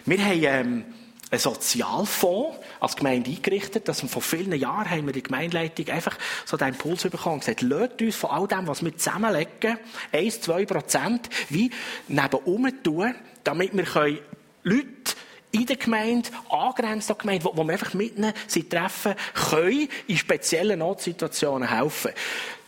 Wir 0.04 0.24
haben 0.24 0.44
ähm, 0.44 0.84
einen 1.30 1.40
Sozialfonds 1.40 2.58
als 2.80 2.96
Gemeinde 2.96 3.30
eingerichtet, 3.30 3.88
dass 3.88 4.02
wir 4.02 4.08
vor 4.08 4.22
vielen 4.22 4.52
Jahren 4.52 4.88
haben 4.88 5.06
wir 5.06 5.12
die 5.12 5.22
Gemeindeleitung 5.22 5.88
einfach 5.88 6.16
so 6.44 6.56
den 6.56 6.68
Impuls 6.68 7.02
bekommen 7.02 7.34
und 7.34 7.40
gesagt, 7.40 7.62
lasst 7.62 8.00
uns 8.00 8.16
von 8.16 8.30
all 8.30 8.48
dem, 8.48 8.66
was 8.66 8.84
wir 8.84 8.96
zusammenlegen, 8.96 9.78
1, 10.12 10.40
2 10.40 10.66
Prozent, 10.66 11.28
wie 11.50 11.70
neben 12.08 12.82
tun, 12.82 13.14
damit 13.44 13.76
wir 13.76 14.18
Leute 14.62 14.88
in 15.50 15.66
der 15.66 15.76
Gemeinde, 15.76 16.28
angrenzt 16.50 17.10
an 17.10 17.16
der 17.16 17.22
Gemeinde, 17.22 17.44
wo, 17.44 17.56
wo 17.56 17.64
wir 17.64 17.72
einfach 17.72 17.94
mitten 17.94 18.32
sie 18.46 18.68
treffen, 18.68 19.14
können 19.34 19.88
in 20.06 20.16
speziellen 20.16 20.78
Notsituationen 20.78 21.68
helfen. 21.68 22.12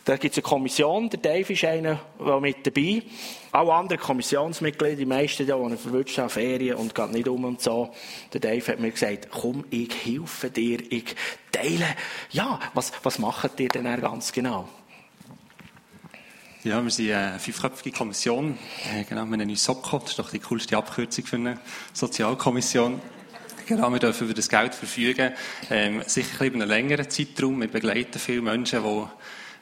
Da 0.03 0.17
gibt 0.17 0.35
es 0.35 0.43
eine 0.43 0.49
Kommission, 0.49 1.09
der 1.09 1.19
Dave 1.19 1.53
ist 1.53 1.63
einer 1.63 1.99
der 2.19 2.39
mit 2.39 2.65
dabei. 2.65 3.03
Alle 3.51 3.73
anderen 3.73 4.01
Kommissionsmitglieder, 4.01 4.95
die 4.95 5.05
meisten, 5.05 5.45
die 5.45 5.53
einen 5.53 5.77
verwünscht 5.77 6.17
haben, 6.17 6.29
Ferien 6.29 6.77
und 6.77 6.95
geht 6.95 7.11
nicht 7.11 7.27
um 7.27 7.43
und 7.45 7.61
so. 7.61 7.93
Der 8.33 8.41
Dave 8.41 8.65
hat 8.71 8.79
mir 8.79 8.91
gesagt, 8.91 9.27
komm, 9.29 9.63
ich 9.69 9.93
helfe 10.03 10.49
dir, 10.49 10.79
ich 10.91 11.15
teile. 11.51 11.85
Ja, 12.31 12.59
was, 12.73 12.91
was 13.03 13.19
macht 13.19 13.59
ihr 13.59 13.69
denn 13.69 13.83
ganz 14.01 14.31
genau? 14.31 14.67
Ja, 16.63 16.83
wir 16.83 16.91
sind 16.91 17.11
eine 17.11 17.39
fünfköpfige 17.39 17.95
Kommission. 17.95 18.57
Äh, 18.93 19.03
genau, 19.03 19.25
wir 19.25 19.37
nennen 19.37 19.49
uns 19.49 19.63
SOCO. 19.63 19.97
Das 19.99 20.11
ist 20.11 20.19
doch 20.19 20.29
die 20.29 20.39
coolste 20.39 20.77
Abkürzung 20.77 21.25
für 21.25 21.35
eine 21.35 21.59
Sozialkommission. 21.93 23.01
Genau, 23.67 23.89
wir 23.89 23.99
dürfen 23.99 24.25
über 24.25 24.33
das 24.33 24.49
Geld 24.49 24.75
verfügen. 24.75 25.31
Ähm, 25.69 26.03
sicher 26.05 26.45
über 26.45 26.57
einen 26.57 26.67
längeren 26.67 27.09
Zeitraum. 27.09 27.61
Wir 27.61 27.67
begleiten 27.67 28.19
viele 28.19 28.41
Menschen, 28.41 28.83
die 28.83 29.07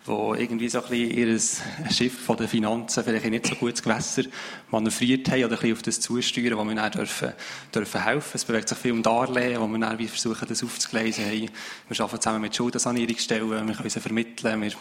die 0.09 0.41
irgendwie 0.41 0.69
so 0.69 0.81
ein 0.83 0.89
bisschen 0.89 1.11
ihr 1.11 1.91
Schiff 1.91 2.19
von 2.25 2.35
den 2.35 2.47
Finanzen 2.47 3.03
vielleicht 3.03 3.25
nicht 3.25 3.45
so 3.45 3.55
gutes 3.55 3.83
Gewässer 3.83 4.23
manövriert 4.71 5.29
haben 5.29 5.43
oder 5.43 5.53
ein 5.53 5.59
bisschen 5.59 5.73
auf 5.73 5.81
das 5.83 5.99
zusteuern, 5.99 6.57
wo 6.57 6.63
wir 6.63 6.75
dann 6.75 6.91
dürfen, 6.91 7.33
dürfen 7.73 8.03
helfen. 8.03 8.31
Es 8.33 8.45
bewegt 8.45 8.69
sich 8.69 8.77
viel 8.77 8.91
um 8.91 9.03
Darlehen, 9.03 9.61
wo 9.61 9.67
wir 9.67 9.79
dann 9.79 9.99
versuchen, 10.07 10.47
das 10.47 10.63
aufzugleisen. 10.63 11.25
Wir 11.29 12.01
arbeiten 12.01 12.21
zusammen 12.21 12.41
mit 12.41 12.55
Schuldensanierungsstellen, 12.55 13.67
wir 13.67 13.75
können 13.75 13.89
sie 13.89 13.99
vermitteln, 13.99 14.61
wir 14.61 14.71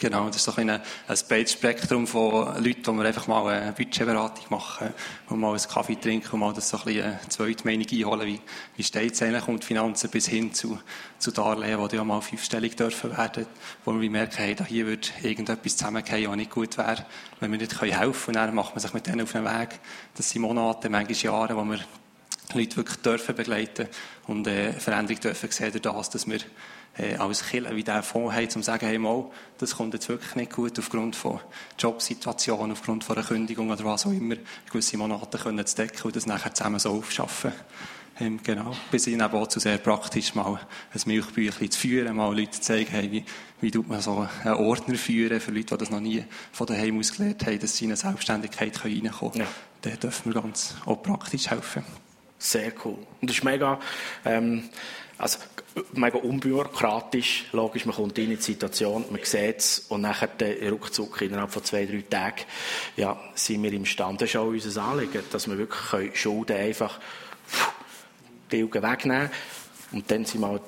Genau, 0.00 0.26
das 0.26 0.36
ist 0.36 0.44
so 0.44 0.52
ein, 0.54 0.70
ein 0.70 0.80
breites 1.28 1.54
Spektrum 1.54 2.06
von 2.06 2.62
Leuten, 2.62 2.86
wo 2.86 2.92
wir 2.92 3.04
einfach 3.04 3.26
mal 3.26 3.48
eine 3.48 3.72
Budgetberatung 3.72 4.44
machen, 4.48 4.94
wir 5.28 5.36
mal 5.36 5.50
einen 5.50 5.68
Kaffee 5.68 5.96
trinken 5.96 6.28
und 6.32 6.40
mal 6.40 6.52
das 6.52 6.68
so 6.68 6.78
ein 6.78 6.84
bisschen 6.84 7.04
eine 7.04 7.20
zweite 7.28 7.64
Meinung 7.64 7.86
einholen, 7.90 8.26
wie, 8.28 8.40
wie 8.76 8.82
steht 8.84 9.14
es 9.14 9.22
eigentlich 9.22 9.48
um 9.48 9.58
die 9.58 9.66
Finanzen 9.66 10.08
bis 10.10 10.28
hin 10.28 10.54
zu, 10.54 10.78
zu 11.18 11.32
Darlehen, 11.32 11.88
die 11.88 11.96
ja 11.96 12.04
mal 12.04 12.20
fünfstellig 12.20 12.76
dürfen 12.76 13.16
werden, 13.16 13.46
wo 13.84 14.00
wir 14.00 14.10
merken, 14.10 14.36
hey, 14.36 14.54
da 14.54 14.64
hier 14.64 14.86
wird 14.86 15.12
irgendetwas 15.20 15.76
zusammengehen, 15.76 16.30
was 16.30 16.36
nicht 16.36 16.50
gut 16.50 16.78
wäre, 16.78 17.04
wenn 17.40 17.50
wir 17.50 17.58
nicht 17.58 17.80
helfen 17.80 18.02
können. 18.04 18.18
Und 18.26 18.34
dann 18.34 18.54
macht 18.54 18.74
man 18.76 18.80
sich 18.80 18.94
mit 18.94 19.06
denen 19.06 19.22
auf 19.22 19.32
den 19.32 19.44
Weg. 19.44 19.80
Das 20.14 20.30
sind 20.30 20.42
Monate, 20.42 20.88
manchmal 20.90 21.16
Jahre, 21.16 21.56
wo 21.56 21.64
wir 21.64 21.80
Leute 22.54 22.76
wirklich 22.76 22.98
dürfen 22.98 23.34
begleiten 23.34 23.88
und 24.26 24.46
äh, 24.46 24.72
Veränderung 24.72 25.20
dürfen 25.20 25.50
sehen 25.50 25.72
durch 25.72 25.82
das, 25.82 26.10
dass 26.10 26.26
wir 26.26 26.38
äh, 26.98 27.16
als 27.16 27.46
Killer 27.46 27.74
wie 27.74 27.84
der 27.84 28.02
Fonds 28.02 28.34
haben, 28.34 28.44
um 28.44 28.50
zu 28.50 28.62
sagen, 28.62 28.86
hey, 28.86 28.98
mal, 28.98 29.26
das 29.58 29.76
kommt 29.76 29.94
jetzt 29.94 30.08
wirklich 30.08 30.34
nicht 30.34 30.52
gut 30.52 30.78
aufgrund 30.78 31.16
von 31.16 31.40
Jobsituationen, 31.78 32.72
aufgrund 32.72 33.04
von 33.04 33.16
einer 33.16 33.26
Kündigung 33.26 33.70
oder 33.70 33.84
was 33.84 34.06
auch 34.06 34.12
immer, 34.12 34.36
gewisse 34.70 34.96
Monate 34.96 35.38
können 35.38 35.64
zu 35.66 35.76
decken 35.76 36.02
und 36.04 36.16
das 36.16 36.26
nachher 36.26 36.54
zusammen 36.54 36.78
so 36.78 36.90
aufschaffen. 36.90 37.52
Ähm, 38.20 38.40
genau. 38.42 38.74
Bis 38.90 39.04
hin 39.04 39.20
eben 39.20 39.34
auch 39.34 39.46
zu 39.46 39.60
sehr 39.60 39.78
praktisch 39.78 40.34
mal 40.34 40.58
ein 40.92 41.00
Milchbüchlein 41.06 41.70
zu 41.70 41.78
führen, 41.78 42.16
mal 42.16 42.36
Leute 42.36 42.50
zu 42.52 42.60
zeigen, 42.62 42.90
hey, 42.90 43.12
wie, 43.12 43.24
wie 43.60 43.70
tut 43.70 43.88
man 43.88 44.00
so 44.00 44.26
einen 44.42 44.54
Ordner 44.54 44.96
führen 44.96 45.40
für 45.40 45.52
Leute, 45.52 45.76
die 45.76 45.78
das 45.78 45.90
noch 45.90 46.00
nie 46.00 46.24
von 46.50 46.66
daheim 46.66 46.98
aus 46.98 47.12
gelernt 47.12 47.46
haben, 47.46 47.60
dass 47.60 47.76
sie 47.76 47.84
in 47.84 47.90
eine 47.92 47.96
Selbstständigkeit 47.96 48.84
reinkommen 48.84 49.12
können. 49.12 49.46
Ja. 49.46 49.46
Da 49.82 49.90
dürfen 49.90 50.34
wir 50.34 50.42
ganz 50.42 50.74
auch 50.84 51.00
praktisch 51.00 51.48
helfen. 51.48 51.84
Sehr 52.38 52.72
cool. 52.84 52.98
Und 53.20 53.30
das 53.30 53.38
ist 53.38 53.44
mega, 53.44 53.78
ähm, 54.24 54.64
also 55.18 55.38
mega 55.92 56.18
unbürokratisch. 56.18 57.46
Logisch, 57.52 57.84
man 57.84 57.94
kommt 57.94 58.18
in 58.18 58.30
die 58.30 58.36
Situation, 58.36 59.04
man 59.10 59.20
sieht 59.22 59.58
es 59.58 59.78
und 59.88 60.02
nachher 60.02 60.28
der 60.28 60.72
Rückzug 60.72 61.20
innerhalb 61.22 61.50
von 61.50 61.64
zwei, 61.64 61.86
drei 61.86 62.02
Tagen, 62.08 62.42
ja, 62.96 63.18
sind 63.34 63.62
wir 63.62 63.72
imstande. 63.72 64.20
Das 64.20 64.30
ist 64.30 64.36
auch 64.36 64.46
unser 64.46 64.82
Anliegen, 64.82 65.22
dass 65.30 65.48
wir 65.48 65.58
wirklich 65.58 66.18
Schulden 66.18 66.56
einfach 66.56 67.00
Bilgen 68.48 68.82
wegnehmen 68.82 69.30
und 69.92 70.10
dann 70.10 70.24
sind 70.24 70.40
wir 70.40 70.60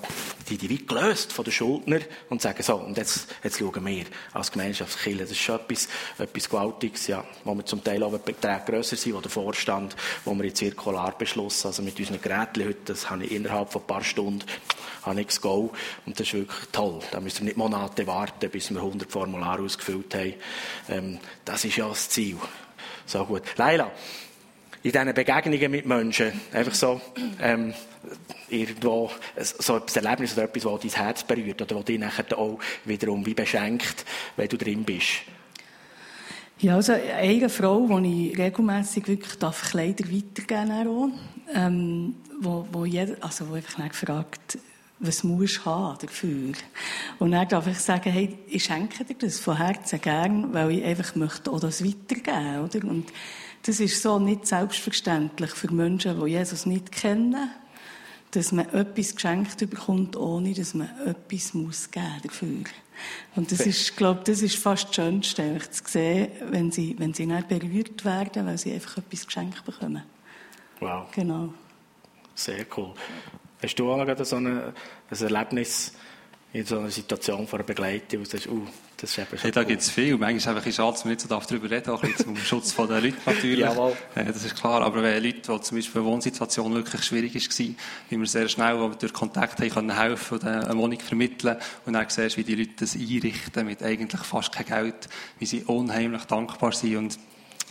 die, 0.51 0.59
die 0.59 0.69
wie 0.69 0.85
gelöst 0.85 1.33
von 1.33 1.45
den 1.45 1.53
Schuldner 1.53 2.01
und 2.29 2.43
sagen 2.43 2.63
so, 2.63 2.77
und 2.77 2.97
jetzt, 2.97 3.29
jetzt 3.43 3.59
schauen 3.59 3.87
wir 3.87 4.05
als 4.33 4.51
Gemeinschaftskiller. 4.51 5.21
Das 5.21 5.31
ist 5.31 5.39
schon 5.39 5.61
etwas, 5.61 5.89
etwas 6.19 6.49
Gewaltiges, 6.49 7.07
ja, 7.07 7.25
wo 7.45 7.55
wir 7.55 7.65
zum 7.65 7.83
Teil 7.85 8.03
auch 8.03 8.11
Beträge 8.19 8.63
grösser 8.67 8.97
sind, 8.97 9.15
wo 9.15 9.21
der 9.21 9.31
Vorstand, 9.31 9.97
wo 10.25 10.35
wir 10.35 10.45
in 10.45 10.55
Zirkularbeschluss, 10.55 11.65
also 11.67 11.83
mit 11.83 11.99
unseren 11.99 12.21
Geräten 12.21 12.65
heute, 12.65 12.81
das 12.87 13.09
habe 13.09 13.25
ich 13.25 13.33
innerhalb 13.33 13.73
von 13.73 13.83
ein 13.83 13.87
paar 13.87 14.05
Stunden, 14.05 14.45
habe 15.03 15.21
ich 15.21 15.29
das 15.29 15.41
Go. 15.41 15.73
Und 16.05 16.19
das 16.19 16.27
ist 16.27 16.35
wirklich 16.35 16.67
toll. 16.73 17.01
Da 17.13 17.21
müssen 17.21 17.41
wir 17.41 17.45
nicht 17.47 17.57
Monate 17.57 18.07
warten, 18.07 18.51
bis 18.51 18.71
wir 18.71 18.79
100 18.79 19.11
Formulare 19.11 19.63
ausgefüllt 19.63 20.15
haben. 20.15 20.35
Ähm, 20.89 21.19
das 21.45 21.65
ist 21.65 21.77
ja 21.77 21.89
das 21.89 22.09
Ziel. 22.09 22.37
So 23.07 23.25
gut. 23.25 23.43
Leila, 23.57 23.91
in 24.83 24.93
diesen 24.93 25.15
Begegnungen 25.15 25.71
mit 25.71 25.87
Menschen, 25.87 26.33
einfach 26.53 26.75
so, 26.75 27.01
ähm, 27.41 27.75
irgendwo, 28.49 29.11
so 29.39 29.75
ein 29.75 29.83
Erlebnis 29.95 30.33
oder 30.33 30.45
etwas, 30.45 30.63
das 30.63 30.81
dein 30.81 31.05
Herz 31.05 31.25
berührt 31.25 31.63
oder 31.63 31.77
das 31.77 31.85
dich 31.85 31.99
nachher 31.99 32.39
auch 32.39 32.59
wiederum 32.85 33.25
wie 33.27 33.35
beschenkt, 33.35 34.05
wenn 34.37 34.49
du 34.49 34.57
drin 34.57 34.85
bist? 34.85 35.23
Ja, 36.59 36.77
also 36.77 36.93
eine 36.93 37.49
Frau, 37.49 37.87
die 38.01 38.31
ich 38.31 38.39
regelmässig 38.39 39.09
wirklich 39.09 39.39
darf 39.39 39.71
Kleider 39.71 40.05
weitergeben 40.05 40.69
darf, 40.69 41.11
ähm, 41.55 42.15
wo, 42.41 42.67
wo, 42.73 42.85
jeder, 42.85 43.17
also 43.21 43.49
wo 43.49 43.55
einfach 43.55 43.89
gefragt 43.89 44.59
was 45.01 45.25
musst 45.25 45.61
du 45.61 45.65
haben? 45.65 45.97
Und 47.19 47.33
dann 47.33 47.49
darf 47.49 47.67
ich 47.67 47.79
sagen, 47.79 48.13
hey, 48.13 48.37
ich 48.47 48.65
schenke 48.65 49.03
dir 49.03 49.15
das 49.15 49.39
von 49.39 49.57
Herzen 49.57 50.01
gern, 50.01 50.53
weil 50.53 50.73
ich 50.73 50.85
einfach 50.85 51.15
möchte 51.15 51.51
auch 51.51 51.61
das 51.61 51.83
weitergeben, 51.83 52.61
oder? 52.61 52.87
Und 52.87 53.07
das 53.63 53.81
ist 53.81 54.03
so 54.03 54.19
nicht 54.19 54.47
selbstverständlich 54.47 55.51
für 55.51 55.73
Menschen, 55.73 56.23
die 56.25 56.31
Jesus 56.31 56.67
nicht 56.67 56.93
kennen, 56.93 57.51
dass 58.31 58.53
man 58.53 58.69
etwas 58.71 59.15
geschenkt 59.15 59.59
bekommt, 59.59 60.17
ohne 60.17 60.55
dass 60.55 60.75
man 60.75 60.89
etwas 61.05 61.53
muss 61.53 61.91
geben 61.91 62.21
dafür. 62.23 62.65
Und 63.35 63.51
das 63.51 63.61
ist, 63.61 63.97
glaube 63.97 64.21
das 64.25 64.43
ist 64.43 64.57
fast 64.57 64.89
das 64.89 64.95
Schönste, 64.95 65.59
zu 65.71 65.83
sehen, 65.87 66.29
wenn 66.51 66.71
sie, 66.71 66.95
wenn 66.99 67.15
sie 67.15 67.27
nicht 67.27 67.49
berührt 67.49 68.05
werden, 68.05 68.47
weil 68.47 68.59
sie 68.59 68.73
einfach 68.73 68.99
etwas 68.99 69.27
geschenkt 69.27 69.65
bekommen. 69.65 70.03
Wow. 70.81 71.11
Genau. 71.13 71.53
Sehr 72.35 72.65
cool. 72.77 72.95
Hast 73.63 73.79
du 73.79 73.91
auch 73.91 74.25
so 74.25 74.37
ein, 74.37 74.47
ein 74.47 74.73
Erlebnis, 75.11 75.95
in 76.53 76.67
so 76.67 76.79
einer 76.79 76.91
Situation 76.91 77.47
von 77.47 77.61
einer 77.61 77.67
Begleitung, 77.67 78.21
wo 78.21 78.25
du 78.25 78.31
sagst, 78.31 78.49
uh, 78.49 78.67
das 78.97 79.11
ist 79.11 79.19
eben 79.19 79.29
schon 79.31 79.39
hey, 79.39 79.51
Da 79.53 79.63
gibt 79.63 79.83
es 79.83 79.91
viel. 79.91 80.13
Manchmal 80.13 80.37
ist 80.37 80.43
es 80.43 80.49
einfach 80.49 80.73
schade, 80.73 80.93
dass 80.93 81.05
man 81.05 81.13
nicht 81.15 81.21
so 81.21 81.29
darüber 81.29 81.71
reden 81.71 81.87
darf, 81.87 82.17
zum 82.17 82.37
Schutz 82.45 82.75
der 82.75 82.87
Leute 82.87 83.17
natürlich. 83.25 83.61
Jawohl. 83.61 83.97
Äh, 84.17 84.25
das 84.25 84.45
ist 84.45 84.57
klar. 84.57 84.83
Aber 84.83 85.03
wenn 85.03 85.23
Leute, 85.23 85.41
die 85.41 85.61
zum 85.61 85.79
Beispiel 85.79 86.01
eine 86.01 86.11
Wohnsituation 86.11 86.75
wirklich 86.75 87.05
schwierig 87.05 87.35
war, 87.35 87.67
wie 88.09 88.19
wir 88.19 88.27
sehr 88.27 88.49
schnell 88.49 88.91
durch 88.99 89.13
Kontakt 89.13 89.61
haben 89.61 89.71
können 89.71 89.97
helfen 89.97 90.39
und 90.39 90.45
eine 90.45 90.77
Wohnung 90.77 90.99
vermitteln 90.99 91.57
und 91.87 91.93
dann 91.93 92.07
siehst, 92.09 92.37
wie 92.37 92.45
die 92.45 92.57
Leute 92.57 92.73
das 92.81 92.97
einrichten 92.97 93.67
mit 93.67 93.83
eigentlich 93.83 94.23
fast 94.23 94.53
kein 94.53 94.67
Geld, 94.67 95.09
wie 95.39 95.47
sie 95.47 95.63
unheimlich 95.63 96.25
dankbar 96.25 96.73
sind 96.73 96.97
und 96.97 97.19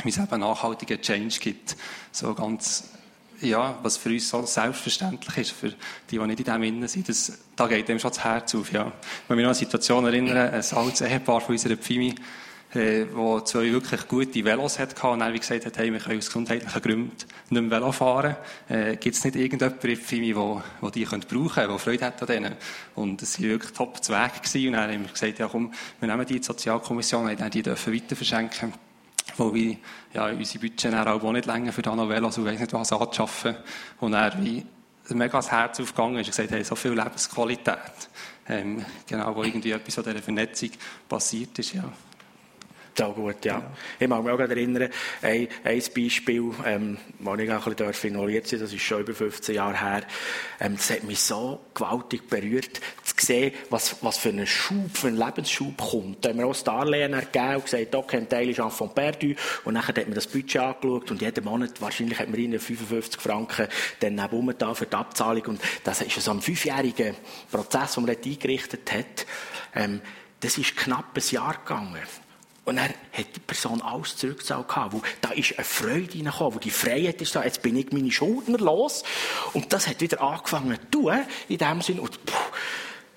wie 0.04 0.10
es 0.10 0.18
eben 0.18 0.40
nachhaltigen 0.40 1.02
Change 1.02 1.40
gibt. 1.40 1.76
So 2.14 2.34
ganz 2.34 2.92
ja, 3.42 3.78
was 3.82 3.98
für 3.98 4.10
uns 4.10 4.30
so 4.30 4.46
selbstverständlich 4.46 5.38
ist, 5.38 5.52
für 5.52 5.70
die, 6.10 6.18
die 6.18 6.20
nicht 6.20 6.40
in 6.40 6.46
dem 6.46 6.64
Innen 6.64 6.88
sind, 6.88 7.10
das, 7.10 7.38
da 7.56 7.68
geht 7.68 7.88
dem 7.88 8.00
schon 8.00 8.12
das 8.12 8.24
Herz 8.24 8.56
auf, 8.56 8.72
ja. 8.72 8.92
Wenn 9.28 9.38
mich 9.38 9.44
noch 9.44 9.52
an 9.52 9.56
eine 9.56 9.66
Situation 9.66 10.06
erinnern, 10.06 10.38
ein 10.38 10.78
altes 10.78 11.02
Ehepaar 11.02 11.42
von 11.42 11.54
unserer 11.54 11.78
Pfimi, 11.78 12.16
äh, 12.74 13.06
wo 13.14 13.40
zwei 13.42 13.72
wirklich 13.72 14.08
gute 14.08 14.46
Velos 14.46 14.78
hatte 14.78 15.08
und 15.08 15.20
dann 15.20 15.34
wie 15.34 15.40
gesagt 15.40 15.66
hat, 15.66 15.78
hey, 15.78 15.92
wir 15.92 16.00
können 16.00 16.20
aus 16.20 16.28
gesundheitlichen 16.28 16.82
Gründen 16.82 17.12
nicht 17.50 17.62
mehr 17.62 17.72
Velo 17.72 17.92
fahren. 17.92 18.36
Äh, 18.68 18.96
Gibt 18.98 19.16
es 19.16 19.24
nicht 19.24 19.36
irgendjemanden 19.36 19.90
in 19.90 19.98
Pfimi, 19.98 20.36
wo, 20.36 20.62
wo 20.80 20.90
die 20.90 21.06
können 21.06 21.24
brauchen 21.28 21.50
können, 21.50 21.70
der 21.70 21.80
Freude 21.80 22.06
hat 22.06 22.22
an 22.22 22.28
denen? 22.28 22.56
Und 22.96 23.22
es 23.22 23.40
waren 23.40 23.50
wirklich 23.50 23.72
top 23.74 24.04
zu 24.04 24.12
gewesen. 24.12 24.68
Und 24.68 24.74
dann 24.74 24.92
haben 24.92 25.04
wir 25.04 25.12
gesagt, 25.12 25.40
ja 25.40 25.48
komm, 25.48 25.74
wir 26.00 26.08
nehmen 26.08 26.26
die 26.26 26.36
in 26.36 26.42
die 26.42 26.46
Sozialkommission, 26.46 27.28
und 27.28 27.54
die 27.54 27.64
dürfen 27.64 27.94
weiter 27.94 28.16
verschenken 28.16 28.74
wo 29.38 29.54
wir 29.54 29.78
ja, 30.14 30.28
unsere 30.28 30.60
Budget 30.60 30.94
auch 30.94 31.32
nicht 31.32 31.46
länger 31.46 31.72
für 31.72 31.84
Velo, 31.84 32.28
also 32.28 32.46
weiss 32.46 32.60
nicht 32.60 32.74
was 32.74 32.92
anzuschaffen. 32.92 33.56
Und 34.00 34.14
er 34.14 34.34
wie 34.42 34.66
mega 35.10 35.38
das 35.38 35.52
Herz 35.52 35.80
aufgegangen 35.80 36.18
ist 36.18 36.28
und 36.28 36.36
gesagt, 36.36 36.52
hey, 36.52 36.64
so 36.64 36.76
viel 36.76 36.92
Lebensqualität. 36.92 37.78
Ähm, 38.48 38.86
genau, 39.08 39.36
wo 39.36 39.44
irgendwie 39.44 39.72
etwas 39.72 39.98
an 40.00 40.06
dieser 40.06 40.22
Vernetzung 40.22 40.72
passiert 41.08 41.58
ist, 41.60 41.74
ja. 41.74 41.84
So 42.98 43.14
gut, 43.14 43.46
ja. 43.46 43.60
ja. 43.60 43.72
Ich 44.00 44.08
mag 44.08 44.24
mich 44.24 44.34
auch 44.34 44.40
erinnern, 44.40 44.90
ein, 45.22 45.48
ein 45.64 45.82
Beispiel, 45.96 46.52
ähm, 46.66 46.98
wo 47.20 47.36
ich 47.36 47.52
auch 47.52 47.66
ein 47.66 47.76
bisschen 47.76 48.14
involviert 48.14 48.52
war, 48.52 48.60
das 48.60 48.74
ist 48.74 48.82
schon 48.82 49.02
über 49.02 49.14
15 49.14 49.56
Jahre 49.56 49.80
her, 49.80 50.02
ähm, 50.60 50.76
das 50.76 50.90
hat 50.90 51.04
mich 51.04 51.20
so 51.20 51.62
gewaltig 51.74 52.28
berührt, 52.28 52.82
zu 53.04 53.26
sehen, 53.26 53.54
was, 53.70 53.96
was 54.02 54.18
für 54.18 54.30
einen 54.30 54.48
Schub, 54.48 54.98
für 54.98 55.08
einen 55.08 55.18
Lebensschub 55.18 55.78
kommt. 55.78 56.26
Da 56.26 56.30
haben 56.30 56.40
wir 56.40 56.48
auch 56.48 56.52
das 56.52 56.64
Darlehen 56.64 57.14
ergeben 57.14 57.56
und 57.56 57.66
gesagt, 57.66 57.96
okay, 57.96 58.18
ein 58.18 58.30
Teil 58.30 58.50
ist 58.50 58.60
von 58.60 58.94
perdu 58.94 59.34
und 59.64 59.76
dann 59.76 59.88
hat 59.88 59.98
man 59.98 60.14
das 60.14 60.28
Budget 60.28 60.58
angeschaut 60.62 61.12
und 61.12 61.22
jeden 61.22 61.44
Monat, 61.46 61.82
wahrscheinlich 61.82 62.20
hat 62.20 62.30
man 62.30 62.40
ihnen 62.40 62.60
55 62.60 63.22
Franken 63.22 63.68
dann 64.02 64.18
da 64.18 64.74
für 64.74 64.86
die 64.86 64.96
Abzahlung 64.96 65.46
und 65.46 65.62
das 65.84 66.02
ist 66.02 66.20
so 66.22 66.32
ein 66.32 66.42
fünfjähriger 66.42 67.14
Prozess, 67.52 67.94
den 67.94 68.06
man 68.06 68.14
dort 68.14 68.26
eingerichtet 68.26 68.92
hat. 68.92 69.26
Ähm, 69.74 70.02
das 70.40 70.58
ist 70.58 70.76
knapp 70.76 71.16
ein 71.16 71.24
Jahr 71.32 71.54
gegangen. 71.54 72.00
Und 72.70 72.76
dann 72.76 72.90
hat 72.90 73.36
die 73.36 73.40
Person 73.40 73.82
alles 73.82 74.16
zurückgezahlt 74.16 74.68
wo 74.92 75.02
da 75.22 75.32
ist 75.32 75.58
eine 75.58 75.66
Freude 75.66 76.14
reingekommen, 76.14 76.54
wo 76.54 76.60
die 76.60 76.70
Freiheit 76.70 77.20
ist 77.20 77.36
da, 77.36 77.44
jetzt 77.44 77.64
bin 77.64 77.76
ich 77.76 77.92
meine 77.92 78.12
Schuldner 78.12 78.60
los. 78.60 79.04
Und 79.54 79.74
das 79.74 79.88
hat 79.88 80.02
wieder 80.02 80.22
angefangen 80.22 80.78
zu 80.80 80.92
tun, 80.92 81.20
in 81.48 81.58
dem 81.58 81.82
Sinn. 81.82 82.00
Und, 82.00 82.24
puh, 82.26 82.36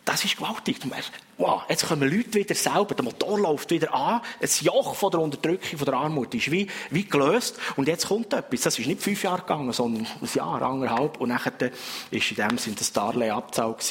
das 0.05 0.25
ist 0.25 0.37
gewaltig. 0.37 0.81
Du 0.81 0.89
merkst, 0.89 1.13
wow, 1.39 1.63
jetzt 1.69 1.87
kommen 1.87 2.11
Leute 2.11 2.35
wieder 2.35 2.55
selber, 2.55 2.95
der 2.95 3.05
Motor 3.05 3.39
läuft 3.39 3.71
wieder 3.71 3.95
an, 3.95 4.21
ein 4.41 4.49
Joch 4.61 4.95
von 4.95 5.11
der 5.11 5.21
Unterdrückung, 5.21 5.79
von 5.79 5.85
der 5.85 5.95
Armut 5.95 6.35
ist 6.35 6.51
wie, 6.51 6.69
wie 6.91 7.05
gelöst 7.05 7.59
und 7.77 7.87
jetzt 7.87 8.09
kommt 8.09 8.33
etwas. 8.33 8.63
Das 8.63 8.79
ist 8.79 8.87
nicht 8.87 9.01
fünf 9.01 9.23
Jahre 9.23 9.43
gegangen, 9.43 9.73
sondern 9.73 10.07
ein 10.07 10.29
Jahr, 10.35 10.61
anderthalb 10.63 11.21
und 11.21 11.29
nachher 11.29 11.53
ist 12.11 12.31
in 12.31 12.37
dem 12.37 12.59
Sinne 12.59 12.77
das 12.77 12.93
Darlehen 12.93 13.33
abgezahlt 13.33 13.85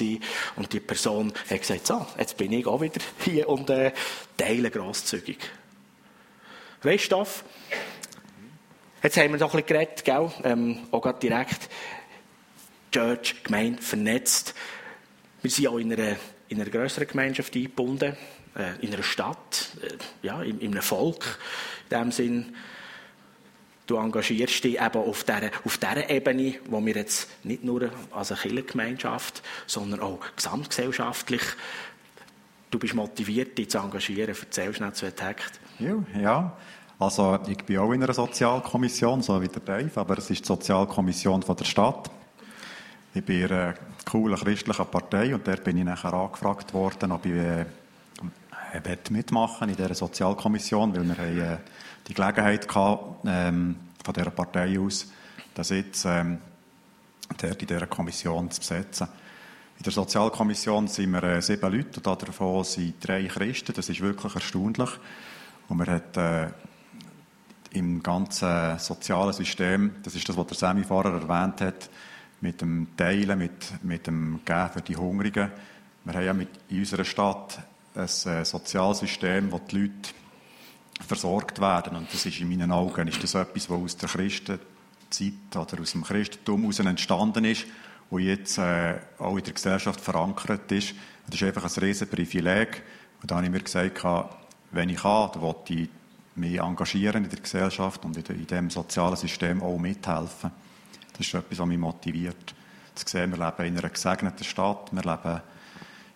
und 0.56 0.74
die 0.74 0.80
Person 0.80 1.32
hat 1.50 1.62
gesagt, 1.62 1.88
so, 1.88 2.06
jetzt 2.18 2.38
bin 2.38 2.52
ich 2.52 2.66
auch 2.68 2.82
wieder 2.82 3.02
hier 3.24 3.48
und 3.48 3.70
äh, 3.70 3.94
teile 4.38 4.70
grosszügig. 4.70 5.40
Weißt 6.84 7.12
du, 7.12 7.26
Jetzt 9.04 9.18
haben 9.18 9.32
wir 9.32 9.40
doch 9.40 9.56
ein 9.56 9.64
bisschen 9.64 9.80
geredet, 9.80 10.06
gell? 10.06 10.32
Ähm, 10.44 10.88
auch 10.92 11.12
direkt. 11.14 11.70
Church, 12.92 13.44
Gemeinde, 13.44 13.82
vernetzt. 13.82 14.54
Wir 15.42 15.52
sind 15.52 15.68
auch 15.68 15.78
in 15.78 15.92
einer, 15.94 16.16
in 16.50 16.62
einer 16.62 16.70
größeren 16.70 17.08
Gemeinschaft 17.08 17.56
eingebunden, 17.56 18.16
äh, 18.56 18.86
in 18.86 18.94
einer 18.94 19.04
Stadt, 19.04 19.70
äh, 19.82 20.26
ja, 20.26 20.44
in, 20.44 20.60
in 20.60 20.72
einem 20.72 20.84
Volk. 20.84 21.40
In 21.90 21.98
dem 21.98 22.12
Sinn, 22.12 22.56
du 23.88 23.98
engagierst 23.98 24.64
dich 24.64 24.80
eben 24.80 24.98
auf 24.98 25.24
dieser, 25.24 25.50
auf 25.66 25.78
dieser 25.78 26.10
Ebene, 26.10 26.56
wo 26.66 26.86
wir 26.86 26.96
jetzt 26.96 27.28
nicht 27.44 27.64
nur 27.64 27.90
als 28.12 28.32
eine 28.32 28.42
Kirchengemeinschaft, 28.42 29.42
sondern 29.66 30.02
auch 30.02 30.20
gesamtgesellschaftlich, 30.36 31.42
du 32.70 32.80
bist 32.80 32.94
motiviert, 32.94 33.58
dich 33.58 33.70
zu 33.70 33.80
engagieren. 33.80 34.36
Erzähl 34.40 34.74
schnell 34.74 34.94
zu 34.94 35.14
Takt. 35.14 35.60
Ja, 35.80 35.96
ja. 36.20 36.58
Also 37.00 37.40
ich 37.48 37.58
bin 37.64 37.80
auch 37.80 37.92
in 37.94 38.04
einer 38.04 38.14
Sozialkommission, 38.14 39.24
so 39.24 39.42
wie 39.42 39.48
der 39.48 39.62
Dave, 39.62 39.90
aber 40.00 40.20
es 40.20 40.30
ist 40.30 40.42
die 40.42 40.48
Sozialkommission 40.48 41.42
von 41.42 41.56
der 41.56 41.66
Stadt. 41.66 42.12
Ich 43.14 43.26
bin 43.26 43.42
in 43.42 43.52
einer 43.52 43.74
coolen 44.10 44.38
christlichen 44.38 44.86
Partei 44.86 45.36
und 45.36 45.46
dort 45.46 45.66
bin 45.66 45.76
ich 45.76 45.84
nachher 45.84 46.14
angefragt 46.14 46.74
worden, 46.74 47.12
ob 47.12 47.26
ich 47.26 47.34
äh, 47.34 47.66
mitmachen 49.10 49.68
in 49.68 49.76
dieser 49.76 49.94
Sozialkommission, 49.94 50.96
weil 50.96 51.04
wir 51.04 51.18
haben, 51.18 51.42
äh, 51.42 51.58
die 52.08 52.14
Gelegenheit 52.14 52.74
hatten, 52.74 53.28
ähm, 53.28 53.76
von 54.02 54.14
dieser 54.14 54.32
Partei 54.32 54.80
aus, 54.80 55.12
den 55.58 55.64
Sitz 55.66 56.06
ähm, 56.06 56.38
dort 57.38 57.62
in 57.62 57.68
dieser 57.68 57.88
Kommission 57.88 58.50
zu 58.50 58.62
besetzen. 58.62 59.10
In 59.78 59.84
der 59.84 59.92
Sozialkommission 59.92 60.88
sind 60.88 61.12
wir 61.12 61.24
äh, 61.24 61.42
sieben 61.42 61.70
Leute 61.70 62.00
und 62.00 62.24
davon 62.24 62.64
sind 62.64 62.96
drei 63.06 63.26
Christen. 63.26 63.74
Das 63.74 63.90
ist 63.90 64.00
wirklich 64.00 64.34
erstaunlich. 64.34 64.90
Und 65.68 65.78
man 65.78 65.88
hat 65.88 66.16
äh, 66.16 66.48
im 67.72 68.02
ganzen 68.02 68.80
sozialen 68.80 69.34
System, 69.34 69.96
das 70.02 70.16
ist 70.16 70.30
das, 70.30 70.38
was 70.38 70.48
der 70.48 70.58
Sammy 70.58 70.86
vorher 70.86 71.12
erwähnt 71.12 71.60
hat, 71.60 71.90
mit 72.42 72.62
dem 72.62 72.88
Teilen, 72.98 73.38
mit, 73.38 73.84
mit 73.84 74.08
dem 74.08 74.42
Geben 74.44 74.70
für 74.74 74.82
die 74.82 74.98
Hungrigen. 74.98 75.52
Wir 76.04 76.14
haben 76.14 76.26
ja 76.26 76.34
mit, 76.34 76.50
in 76.70 76.80
unserer 76.80 77.06
Stadt 77.06 77.60
ein 77.96 78.04
äh, 78.04 78.46
Sozialsystem, 78.46 79.52
wo 79.52 79.60
die 79.60 79.82
Leute 79.82 80.10
versorgt 81.08 81.60
werden. 81.62 81.96
Und 81.98 82.14
das 82.14 82.26
ist 82.26 82.40
in 82.40 82.50
meinen 82.50 82.72
Augen 82.72 83.08
ist 83.08 83.24
das 83.24 83.36
etwas, 83.36 83.70
was 83.70 83.80
aus 83.80 83.98
der 83.98 84.10
Christenzeit 84.10 85.56
oder 85.56 85.82
aus 85.82 85.92
dem 85.92 86.04
Christentum 86.04 86.62
heraus 86.62 86.80
entstanden 86.80 87.46
ist 87.46 87.66
und 88.10 88.24
jetzt 88.24 88.58
äh, 88.58 88.96
auch 89.20 89.38
in 89.38 89.44
der 89.44 89.54
Gesellschaft 89.54 90.02
verankert 90.02 90.72
ist. 90.72 90.94
Das 91.28 91.36
ist 91.36 91.44
einfach 91.44 91.64
ein 91.64 91.84
riesen 91.84 92.10
Privileg. 92.10 92.84
Und 93.22 93.30
da 93.30 93.36
habe 93.36 93.46
ich 93.46 93.52
mir 93.52 93.62
gesagt, 93.62 94.04
wenn 94.72 94.90
ich 94.90 95.02
kann, 95.02 95.32
dann 95.34 95.42
will 95.42 95.56
ich 95.70 95.90
mich 96.36 96.60
engagieren 96.60 97.24
in 97.24 97.30
der 97.30 97.40
Gesellschaft 97.40 98.04
und 98.04 98.18
in 98.18 98.48
diesem 98.48 98.70
sozialen 98.70 99.16
System 99.16 99.62
auch 99.62 99.78
mithelfen. 99.78 100.52
Das 101.14 101.28
ist 101.28 101.34
etwas, 101.34 101.60
was 101.60 101.68
mich 101.68 101.78
motiviert. 101.78 102.56
Zu 102.96 103.08
sehen, 103.08 103.32
wir 103.32 103.46
leben 103.46 103.68
in 103.68 103.78
einer 103.78 103.90
gesegneten 103.90 104.44
Stadt, 104.44 104.90
wir 104.92 105.02
leben 105.02 105.42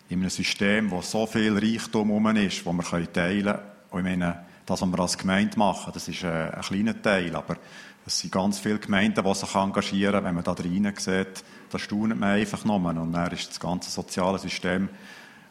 in 0.10 0.19
einem 0.19 0.29
System, 0.29 0.91
wo 0.91 1.01
so 1.01 1.25
viel 1.25 1.58
Reichtum 1.58 2.10
herum 2.10 2.36
ist, 2.36 2.65
wo 2.65 2.73
wir 2.73 3.13
teilen 3.13 3.43
können. 3.43 3.60
Und 3.91 3.99
ich 3.99 4.05
meine, 4.05 4.45
das, 4.65 4.81
was 4.81 4.89
wir 4.89 4.99
als 4.99 5.17
Gemeinde 5.17 5.58
machen, 5.58 5.91
das 5.93 6.08
ist 6.08 6.23
ein, 6.23 6.51
ein 6.51 6.62
kleiner 6.62 7.01
Teil, 7.01 7.36
aber 7.36 7.58
es 8.05 8.19
sind 8.19 8.31
ganz 8.31 8.60
viele 8.60 8.77
Gemeinden, 8.77 9.23
die 9.23 9.34
sich 9.34 9.55
engagieren. 9.55 10.23
Wenn 10.23 10.36
man 10.36 10.43
da 10.43 10.53
drinnen 10.53 10.93
sieht, 10.95 11.43
da 11.71 11.79
staunt 11.79 12.19
man 12.19 12.23
einfach 12.23 12.63
nur. 12.65 12.75
Und 12.75 13.13
dann 13.13 13.31
ist 13.31 13.49
das 13.49 13.60
ganze 13.60 13.89
soziale 13.89 14.38
System, 14.38 14.89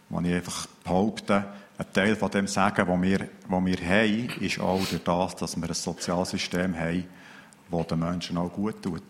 wo 0.09 0.21
ich 0.21 0.33
einfach 0.33 0.67
behaupte, 0.85 1.45
ein 1.77 1.93
Teil 1.93 2.15
von 2.15 2.31
dem 2.31 2.47
Sagen, 2.47 2.87
das 2.87 3.03
wir, 3.03 3.29
was 3.49 3.65
wir 3.65 3.79
haben, 3.79 4.29
ist 4.41 4.61
auch 4.61 4.79
durch 4.79 5.03
das, 5.03 5.37
dass 5.37 5.57
wir 5.57 5.69
ein 5.69 5.75
Sozialsystem 5.75 6.79
haben, 6.79 7.05
das 7.71 7.87
den 7.89 7.99
Menschen 7.99 8.37
auch 8.37 8.53
gut 8.53 8.81
tut. 8.81 9.03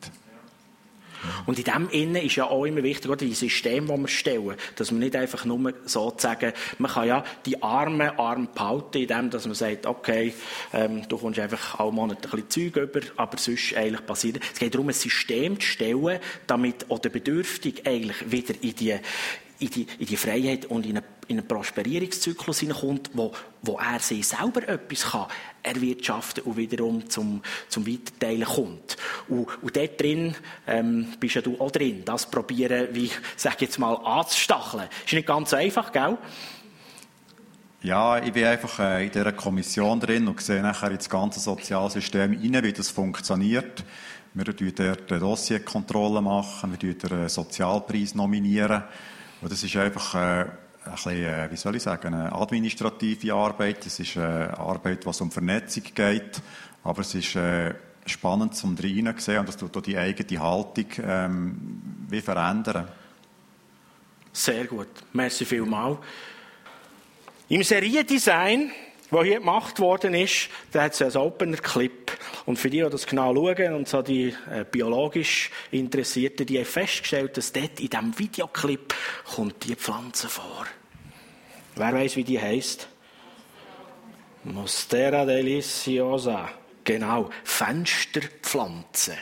Und 1.47 1.59
in 1.59 1.65
dem 1.65 1.89
Innen 1.91 2.23
ist 2.23 2.37
ja 2.37 2.45
auch 2.45 2.65
immer 2.65 2.83
wichtig, 2.83 3.11
oder, 3.11 3.25
die 3.25 3.35
System, 3.35 3.87
das 3.87 3.99
wir 3.99 4.09
stellen, 4.09 4.55
dass 4.77 4.91
man 4.91 5.01
nicht 5.01 5.17
einfach 5.17 5.45
nur 5.45 5.73
sozusagen, 5.85 6.53
man 6.79 6.91
kann 6.91 7.09
ja 7.09 7.25
die 7.47 7.63
Armen 7.63 8.11
arm 8.19 8.49
behalten, 8.55 8.99
indem 8.99 9.31
dass 9.31 9.47
man 9.47 9.55
sagt, 9.55 9.87
okay, 9.87 10.35
ähm, 10.73 11.07
du 11.09 11.19
kommst 11.19 11.39
einfach 11.39 11.79
alle 11.79 11.93
Monate 11.93 12.29
ein 12.29 12.43
bisschen 12.45 12.73
Zeug 12.73 12.77
über, 12.77 13.01
aber 13.17 13.39
sonst 13.39 13.75
eigentlich 13.77 14.07
passiert. 14.07 14.41
Es 14.53 14.59
geht 14.59 14.75
darum, 14.75 14.89
ein 14.89 14.95
System 14.95 15.59
zu 15.61 15.67
stellen, 15.67 16.19
damit 16.47 16.91
auch 16.91 16.99
der 16.99 17.11
Bedürftige 17.11 17.83
eigentlich 17.87 18.31
wieder 18.31 18.55
in 18.61 18.75
die, 18.75 18.95
in 19.65 19.71
die, 19.71 19.87
in 19.99 20.07
die 20.07 20.17
Freiheit 20.17 20.67
und 20.67 20.87
in 20.87 20.99
einen, 20.99 21.07
in 21.29 21.39
einen 21.39 21.49
Prosperierungszyklus 21.49 22.61
hineinkommt, 22.61 23.11
wo, 23.15 23.33
wo 23.63 23.79
er 23.79 23.99
sich 23.99 24.27
selber 24.27 24.67
etwas 24.69 25.11
kann 25.11 25.27
erwirtschaften 25.63 26.45
und 26.45 26.57
wiederum 26.57 27.09
zum, 27.09 27.43
zum 27.69 27.87
Weiterteilen 27.87 28.45
kommt. 28.45 28.97
Und, 29.29 29.47
und 29.63 29.77
dort 29.77 30.01
drin 30.01 30.35
ähm, 30.67 31.09
bist 31.19 31.37
ja 31.37 31.41
du 31.41 31.59
auch 31.59 31.71
drin, 31.71 32.03
das 32.05 32.31
probieren, 32.31 32.89
wie 32.93 33.11
sage 33.37 33.57
jetzt 33.61 33.79
mal, 33.79 33.95
anzustacheln. 33.95 34.89
Ist 35.05 35.13
nicht 35.13 35.27
ganz 35.27 35.51
so 35.51 35.57
einfach, 35.57 35.91
gell? 35.91 36.19
Ja, 37.83 38.19
ich 38.23 38.33
bin 38.33 38.45
einfach 38.45 38.79
äh, 38.79 39.07
in 39.07 39.13
dieser 39.13 39.33
Kommission 39.33 40.01
drin 40.01 40.27
und 40.27 40.41
sehe 40.41 40.63
nachher 40.63 40.91
ins 40.91 41.09
ganze 41.09 41.41
Sozialsystem 41.41 42.33
rein, 42.33 42.65
wie 42.65 42.73
das 42.73 42.91
funktioniert. 42.91 43.85
Wir 44.33 44.45
machen 44.45 44.75
dort 44.75 45.13
eine 45.13 45.21
Dossierkontrolle 45.21 46.21
machen, 46.21 46.73
wir 46.73 46.79
nominieren 46.79 47.09
den 47.09 47.29
Sozialpreis 47.29 48.15
nominieren. 48.15 48.83
Und 49.41 49.53
das 49.53 49.63
ist 49.63 49.77
einfach 49.77 50.15
äh, 50.15 50.19
ein 50.19 50.93
bisschen, 50.93 51.25
äh, 51.25 51.51
wie 51.51 51.57
soll 51.57 51.77
ich 51.77 51.83
sagen, 51.83 52.15
eine 52.15 52.33
administrative 52.33 53.35
Arbeit. 53.35 53.85
Es 53.87 54.01
ist 54.01 54.17
eine 54.17 54.57
Arbeit, 54.59 55.05
was 55.07 55.21
um 55.21 55.31
Vernetzung 55.31 55.85
geht. 55.95 56.41
Aber 56.83 57.01
es 57.01 57.15
ist 57.15 57.37
äh, 57.37 57.75
spannend 58.07 58.55
zum 58.55 58.77
Drinnen 58.77 59.19
sehen 59.19 59.39
und 59.39 59.49
das 59.49 59.57
tut 59.57 59.77
auch 59.77 59.83
die 59.83 59.97
eigene 59.97 60.41
Haltung 60.41 60.87
ähm, 61.03 61.83
wie 62.09 62.21
verändern. 62.21 62.89
Sehr 64.33 64.65
gut. 64.67 64.89
Merci 65.13 65.45
vielmals. 65.45 65.99
Im 67.49 67.63
Seriendesign 67.63 68.71
was 69.15 69.25
hier 69.25 69.39
gemacht 69.39 69.79
worden 69.79 70.13
ist, 70.15 70.49
da 70.73 70.83
hat 70.83 70.93
es 70.93 71.03
einen 71.03 71.25
Opener-Clip. 71.25 72.13
Und 72.47 72.59
für 72.59 72.69
die, 72.69 72.83
die 72.83 72.91
das 72.91 73.07
genau 73.07 73.35
schauen 73.35 73.75
und 73.75 73.89
so 73.89 74.03
die 74.03 74.35
äh, 74.51 74.65
biologisch 74.71 75.51
Interessierten, 75.71 76.45
die 76.47 76.59
haben 76.59 76.67
festgestellt, 76.67 77.37
dass 77.37 77.53
dort 77.53 77.81
in 77.81 77.89
diesem 77.89 78.19
Videoclip 78.19 78.95
kommt 79.35 79.65
die 79.65 79.77
Pflanze 79.77 80.29
vor. 80.29 80.67
Wer 81.77 81.93
weiß, 81.95 82.17
wie 82.17 82.25
die 82.25 82.41
heißt? 82.41 82.89
Monstera 84.45 85.25
deliciosa. 85.25 86.51
Genau, 86.83 87.31
Fensterpflanze. 87.45 89.17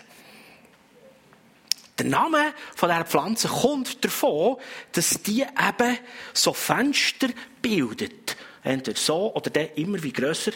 Der 1.99 2.07
Name 2.07 2.55
von 2.75 2.89
dieser 2.89 3.05
Pflanze 3.05 3.49
kommt 3.49 4.05
davon, 4.05 4.57
dass 4.93 5.23
die 5.23 5.43
eben 5.43 5.99
so 6.33 6.53
Fenster 6.53 7.29
bildet 7.61 8.37
entweder 8.63 8.99
so 8.99 9.35
oder 9.35 9.51
der 9.51 9.77
immer 9.77 10.03
wie 10.03 10.13
grösser. 10.13 10.53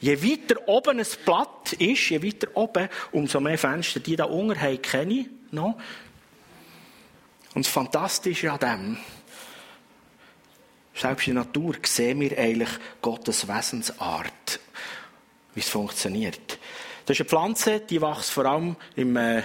Je 0.00 0.22
weiter 0.22 0.66
oben 0.66 0.98
ein 0.98 1.06
Blatt 1.24 1.74
ist, 1.74 2.08
je 2.08 2.22
weiter 2.22 2.48
oben, 2.54 2.88
umso 3.12 3.40
mehr 3.40 3.58
Fenster. 3.58 4.00
Die 4.00 4.16
da 4.16 4.24
unten 4.24 4.60
haben 4.60 4.80
kenne 4.80 5.14
ich 5.14 5.26
noch. 5.50 5.78
Und 7.54 7.66
das 7.66 7.72
Fantastische 7.72 8.50
an 8.50 8.58
dem, 8.58 8.96
selbst 10.94 11.28
in 11.28 11.34
der 11.34 11.44
Natur, 11.44 11.74
sehen 11.82 12.20
wir 12.20 12.38
eigentlich 12.38 12.70
Gottes 13.02 13.46
Wesensart, 13.46 14.60
wie 15.54 15.60
es 15.60 15.68
funktioniert. 15.68 16.58
Das 17.04 17.16
ist 17.16 17.20
eine 17.20 17.28
Pflanze, 17.28 17.80
die 17.80 18.00
wächst 18.00 18.30
vor 18.30 18.46
allem 18.46 18.76
im 18.96 19.16
äh, 19.16 19.42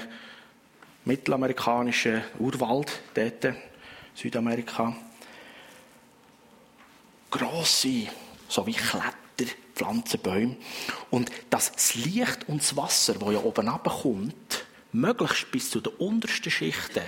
mittelamerikanischen 1.03 2.23
Urwald, 2.39 3.01
dort, 3.13 3.55
Südamerika. 4.13 4.95
Grosse, 7.29 8.07
so 8.47 8.65
wie 8.65 8.73
Kletter, 8.73 9.53
Pflanzenbäume. 9.75 10.57
Und 11.09 11.31
dass 11.49 11.71
das 11.71 11.95
Licht 11.95 12.47
und 12.47 12.61
das 12.61 12.75
Wasser, 12.75 13.13
das 13.13 13.33
ja 13.33 13.39
oben 13.39 13.67
kommt, 13.83 14.65
möglichst 14.91 15.51
bis 15.51 15.69
zu 15.69 15.81
den 15.81 15.93
untersten 15.93 16.51
Schichten 16.51 17.03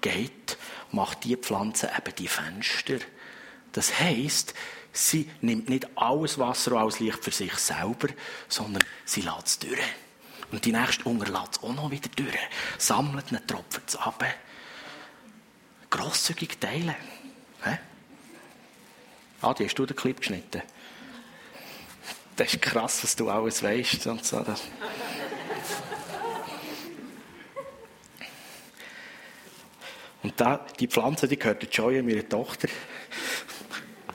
geht, 0.00 0.56
macht 0.92 1.24
die 1.24 1.36
Pflanze 1.36 1.90
eben 1.96 2.14
die 2.16 2.28
Fenster. 2.28 2.98
Das 3.72 3.98
heisst, 3.98 4.54
sie 4.92 5.30
nimmt 5.40 5.68
nicht 5.68 5.86
alles 5.96 6.38
Wasser 6.38 6.72
und 6.72 6.78
alles 6.78 7.00
Licht 7.00 7.22
für 7.22 7.32
sich 7.32 7.54
selber, 7.54 8.08
sondern 8.48 8.82
sie 9.04 9.22
lässt 9.22 9.46
es 9.46 9.58
durch. 9.58 9.80
Und 10.52 10.64
die 10.64 10.72
nächste 10.72 11.04
Hunger 11.04 11.26
lässt 11.26 11.56
es 11.56 11.62
auch 11.62 11.74
noch 11.74 11.90
wieder 11.90 12.08
durch. 12.14 12.38
Sammelt 12.78 13.28
einen 13.28 13.46
Tropfen 13.46 13.82
ab. 13.98 14.24
Grosszügig 15.90 16.58
teilen. 16.60 16.94
Hä? 17.62 17.78
Adi, 19.42 19.64
hast 19.64 19.78
du 19.78 19.86
den 19.86 19.96
Clip 19.96 20.18
geschnitten? 20.18 20.62
Das 22.36 22.52
ist 22.52 22.62
krass, 22.62 23.00
dass 23.00 23.16
du 23.16 23.28
alles 23.30 23.62
weißt. 23.62 24.06
Und 24.06 24.24
so. 24.24 24.44
Und 30.22 30.40
da, 30.40 30.66
die 30.80 30.88
Pflanze, 30.88 31.28
die 31.28 31.38
gehört 31.38 31.62
der 31.62 31.68
Joy, 31.68 32.02
meiner 32.02 32.28
Tochter. 32.28 32.68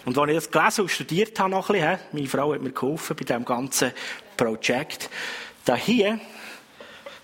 Und 0.06 0.18
als 0.18 0.30
ich 0.30 0.36
das 0.36 0.52
gelesen 0.52 0.82
und 0.82 0.90
studiert 0.90 1.40
habe, 1.40 1.52
noch 1.52 1.70
ein 1.70 1.74
bisschen, 1.74 2.00
meine 2.12 2.28
Frau 2.28 2.54
hat 2.54 2.62
mir 2.62 2.72
geholfen 2.72 3.16
bei 3.16 3.24
diesem 3.24 3.46
ganzen 3.46 3.94
Projekt, 4.36 5.10
da 5.64 5.76
hier, 5.76 6.20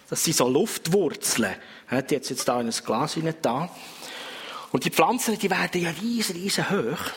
das 0.10 0.24
sind 0.24 0.38
so 0.38 0.48
Luftwurzeln, 0.48 1.56
die 1.92 2.14
jetzt 2.14 2.30
jetzt 2.30 2.48
da 2.48 2.62
in 2.62 2.68
ein 2.68 2.74
Glas 2.86 3.16
hinein 3.16 3.36
da. 3.42 3.70
Und 4.72 4.84
die 4.84 4.90
Pflanzen, 4.90 5.40
die 5.40 5.50
werden 5.50 5.82
ja 5.82 5.92
riesen, 6.02 6.36
riesen 6.36 6.70
hoch. 6.70 7.12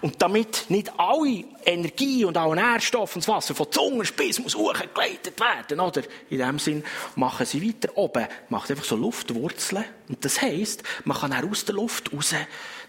Und 0.00 0.20
damit 0.20 0.66
nicht 0.68 0.92
alle 0.98 1.44
Energie 1.64 2.24
und 2.24 2.36
alle 2.36 2.56
Nährstoffe 2.56 3.14
und 3.14 3.22
das 3.22 3.28
Wasser 3.28 3.54
von 3.54 3.70
Zungenspiss 3.70 4.40
muss 4.40 4.56
hochgeleitet 4.56 5.38
werden, 5.38 5.80
oder? 5.80 6.02
In 6.30 6.38
dem 6.38 6.58
Sinn 6.58 6.84
machen 7.14 7.46
sie 7.46 7.66
weiter 7.66 7.96
oben, 7.96 8.26
macht 8.48 8.70
einfach 8.70 8.84
so 8.84 8.96
Luftwurzeln. 8.96 9.84
Und 10.08 10.24
das 10.24 10.40
heisst, 10.40 10.82
man 11.04 11.16
kann 11.16 11.32
auch 11.32 11.50
aus 11.50 11.64
der 11.64 11.76
Luft 11.76 12.12
raus 12.12 12.34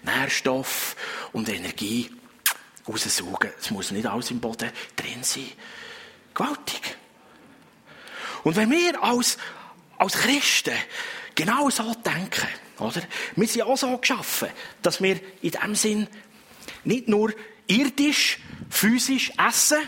Nährstoff 0.01 0.95
und 1.32 1.49
Energie 1.49 2.10
raussaugen. 2.88 3.51
Es 3.60 3.70
muss 3.70 3.91
nicht 3.91 4.07
alles 4.07 4.32
im 4.32 4.39
Boden 4.39 4.72
drin 4.95 5.22
sein. 5.24 5.51
Gewaltig. 6.34 6.97
Und 8.43 8.55
wenn 8.55 8.72
wir 8.72 9.03
als, 9.03 9.38
als 9.97 10.14
Christen 10.14 10.76
genau 11.36 11.70
so 11.70 11.93
denken, 11.93 12.47
oder? 12.80 13.01
Wir 13.36 13.47
sind 13.47 13.63
auch 13.63 13.77
so 13.77 13.97
geschaffen, 13.97 14.49
dass 14.82 15.01
wir 15.01 15.19
in 15.41 15.51
dem 15.51 15.75
Sinn 15.75 16.07
nicht 16.84 17.07
nur 17.07 17.34
irdisch, 17.67 18.39
physisch 18.69 19.32
essen, 19.38 19.80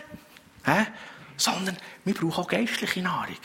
äh, 0.66 0.86
sondern 1.38 1.78
wir 2.06 2.14
brauchen 2.14 2.44
auch 2.44 2.48
geistliche 2.48 3.02
Nahrung. 3.02 3.38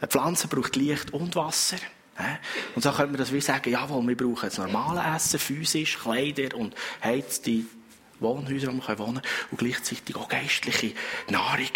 Eine 0.00 0.08
Pflanze 0.08 0.48
braucht 0.48 0.76
Licht 0.76 1.12
und 1.12 1.36
Wasser. 1.36 1.76
Äh? 2.16 2.36
Und 2.74 2.82
so 2.82 2.90
könnte 2.90 3.12
man 3.12 3.16
das 3.16 3.32
wie 3.32 3.40
sagen, 3.40 3.70
jawohl, 3.70 4.06
wir 4.06 4.16
brauchen 4.16 4.48
das 4.48 4.58
normale 4.58 5.16
Essen, 5.16 5.38
physisch, 5.38 5.98
Kleider 5.98 6.56
und 6.56 6.74
heizte 7.02 7.62
Wohnhäuser, 8.20 8.68
wo 8.68 8.72
wir 8.72 8.98
wohnen 8.98 9.14
können, 9.14 9.22
und 9.50 9.58
gleichzeitig 9.58 10.16
auch 10.16 10.28
geistliche 10.28 10.94
Nahrung. 11.28 11.70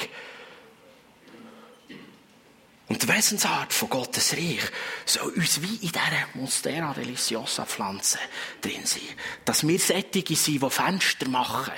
Und 2.98 3.08
die 3.08 3.14
Wesensart 3.16 3.72
von 3.72 3.90
Gottes 3.90 4.32
Reich 4.32 4.72
soll 5.06 5.30
uns 5.34 5.62
wie 5.62 5.76
in 5.86 5.92
dieser 5.92 6.26
Monstera 6.34 6.90
Religiosa 6.90 7.64
Pflanze 7.64 8.18
drin 8.60 8.84
sein. 8.84 9.02
Dass 9.44 9.64
wir 9.64 9.78
Sättige 9.78 10.34
sind, 10.34 10.60
die 10.60 10.68
Fenster 10.68 11.28
machen 11.28 11.72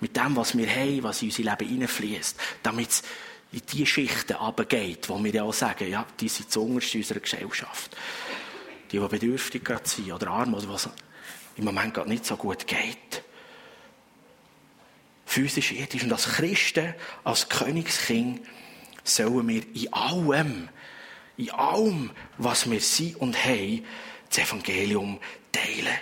mit 0.00 0.16
dem, 0.16 0.34
was 0.36 0.56
wir 0.56 0.66
haben, 0.66 1.02
was 1.02 1.20
in 1.20 1.28
unser 1.28 1.42
Leben 1.42 1.68
hineinfließt, 1.68 2.36
damit 2.62 2.88
es 2.88 3.02
in 3.52 3.60
die 3.74 3.84
Schichten 3.84 4.36
runtergeht, 4.36 5.06
wo 5.10 5.22
wir 5.22 5.34
ja 5.34 5.42
auch 5.42 5.52
sagen, 5.52 5.90
ja, 5.90 6.06
die 6.18 6.30
sind 6.30 6.50
zu 6.50 6.64
unterst 6.64 6.94
unserer 6.94 7.20
Gesellschaft. 7.20 7.94
Die, 8.90 8.98
die 8.98 9.06
bedürftig 9.06 9.70
sind 9.82 10.12
oder 10.12 10.28
arm 10.28 10.54
oder 10.54 10.70
was 10.70 10.88
im 11.56 11.64
Moment 11.66 11.92
gerade 11.92 12.08
nicht 12.08 12.24
so 12.24 12.38
gut 12.38 12.66
geht. 12.66 13.22
Physisch, 15.26 15.72
ethisch 15.72 16.04
und 16.04 16.12
als 16.12 16.24
Christen, 16.24 16.94
als 17.22 17.50
Königskind, 17.50 18.40
sollen 19.04 19.46
wir 19.46 19.62
in 19.74 19.92
allem, 19.92 20.68
in 21.36 21.50
allem, 21.50 22.10
was 22.38 22.68
wir 22.68 22.80
sind 22.80 23.16
und 23.16 23.44
haben, 23.44 23.84
das 24.28 24.38
Evangelium 24.38 25.20
teilen. 25.52 25.98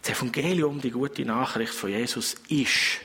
Das 0.00 0.18
Evangelium, 0.18 0.80
die 0.80 0.90
gute 0.90 1.24
Nachricht 1.24 1.74
von 1.74 1.90
Jesus, 1.90 2.34
ist 2.48 3.00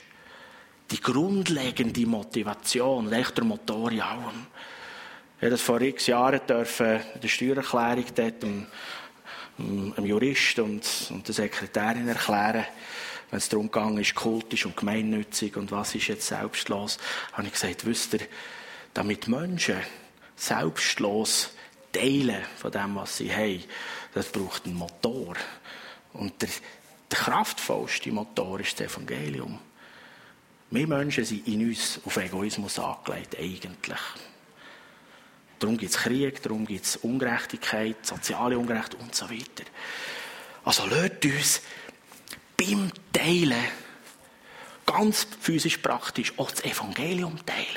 die 0.90 1.02
grundlegende 1.02 2.06
Motivation, 2.06 3.10
der 3.10 3.44
Motor 3.44 3.92
in 3.92 4.02
allem. 4.02 4.48
Ich 5.38 5.44
habe 5.44 5.52
das 5.52 5.62
vor 5.62 5.82
x 5.82 6.08
Jahren 6.08 6.42
dürfen, 6.48 7.00
der 7.22 7.28
Steuererklärung 7.28 8.06
dort 8.16 8.42
dem, 8.42 8.66
dem 9.58 10.06
Jurist 10.06 10.58
und, 10.60 10.84
und 11.12 11.28
der 11.28 11.36
Sekretärin 11.36 12.08
erklären 12.08 12.66
wenn 13.30 13.38
es 13.38 13.50
darum 13.50 13.72
ging, 13.72 13.98
ist 13.98 14.16
kultisch 14.16 14.66
und 14.66 14.78
gemeinnützig 14.78 15.58
und 15.58 15.72
was 15.72 15.96
ist 15.96 16.08
jetzt 16.08 16.28
selbstlos, 16.28 16.98
habe 17.34 17.48
ich 17.48 17.54
gesagt, 17.54 17.86
wisst 17.86 18.14
ihr, 18.14 18.22
damit 18.94 19.28
Menschen 19.28 19.78
selbstlos 20.36 21.52
teilen 21.92 22.44
von 22.58 22.72
dem, 22.72 22.96
was 22.96 23.18
sie 23.18 23.34
haben, 23.34 23.64
das 24.14 24.32
braucht 24.32 24.66
einen 24.66 24.76
Motor. 24.76 25.36
Und 26.14 26.42
der, 26.42 26.50
der 27.12 27.18
kraftvollste 27.18 28.12
Motor 28.12 28.62
ist 28.62 28.80
das 28.80 28.94
Evangelium. 28.94 29.60
Wir 30.70 30.88
Menschen 30.88 31.24
sind 31.24 31.48
in 31.48 31.68
uns 31.68 32.00
auf 32.06 32.18
Egoismus 32.18 32.80
angelegt, 32.80 33.38
eigentlich. 33.40 34.00
Darum 35.60 35.78
gibt 35.78 35.92
es 35.92 35.98
Krieg, 35.98 36.42
darum 36.44 36.66
gibt 36.66 36.86
es 36.86 36.98
Ungerechtigkeit, 36.98 38.06
soziale 38.06 38.58
Ungerechtigkeit 38.58 39.02
und 39.02 39.16
so 39.16 39.30
weiter. 39.30 39.64
Also 40.64 40.86
lasst 40.86 41.26
uns 41.26 41.62
beim 42.58 42.92
Teilen, 43.14 43.64
ganz 44.86 45.28
physisch 45.40 45.78
praktisch, 45.78 46.34
auch 46.38 46.52
das 46.52 46.64
Evangelium 46.64 47.38
teilen. 47.46 47.68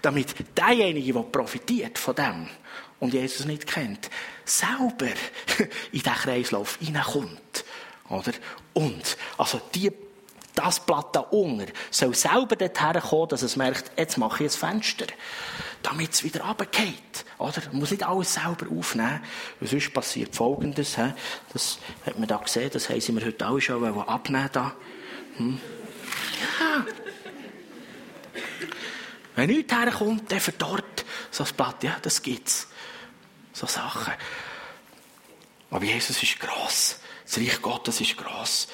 Damit 0.00 0.34
derjenige, 0.56 1.12
der 1.12 1.22
profitiert 1.22 1.98
von 1.98 2.14
dem 2.14 2.48
und 3.00 3.12
Jesus 3.12 3.44
nicht 3.46 3.66
kennt, 3.66 4.08
selber 4.44 5.06
in 5.92 6.00
diesen 6.00 6.12
Kreislauf 6.12 6.78
hineinkommt. 6.80 7.64
Oder? 8.08 8.32
Und, 8.74 9.16
also 9.36 9.60
die, 9.74 9.90
das 10.56 10.80
Blatt 10.80 11.14
da 11.14 11.20
unten 11.20 11.70
soll 11.90 12.14
selber 12.14 12.56
dorthin 12.56 13.00
kommen, 13.00 13.28
dass 13.28 13.42
es 13.42 13.56
merkt, 13.56 13.92
jetzt 13.96 14.18
mache 14.18 14.44
ich 14.44 14.52
ein 14.52 14.58
Fenster, 14.58 15.06
damit 15.82 16.12
es 16.12 16.24
wieder 16.24 16.40
runtergeht. 16.44 17.24
Oder? 17.38 17.62
Man 17.70 17.80
muss 17.80 17.90
nicht 17.90 18.04
alles 18.04 18.34
selber 18.34 18.66
aufnehmen. 18.76 19.22
Sonst 19.60 19.92
passiert 19.92 20.34
Folgendes. 20.34 20.96
He? 20.96 21.12
Das 21.52 21.78
hat 22.04 22.18
man 22.18 22.26
da 22.26 22.38
gesehen, 22.38 22.70
das 22.72 22.88
haben 22.88 23.14
mir 23.14 23.24
heute 23.24 23.46
alle 23.46 23.60
schon 23.60 24.00
abnehmen 24.08 24.48
da. 24.52 24.74
Hm? 25.36 25.60
Ja. 26.60 26.86
Wenn 29.36 29.50
nichts 29.50 29.74
herkommt, 29.74 30.32
dann 30.32 30.40
verdorrt 30.40 31.04
so 31.30 31.44
ein 31.44 31.50
Blatt. 31.56 31.84
Ja, 31.84 31.96
das 32.00 32.22
gibt's. 32.22 32.68
So 33.52 33.66
Sachen. 33.66 34.14
Aber 35.70 35.84
Jesus 35.84 36.22
ist 36.22 36.40
gross. 36.40 37.00
Das 37.24 37.38
Reich 37.38 37.60
Gottes 37.60 38.00
ist 38.00 38.16
gross. 38.16 38.68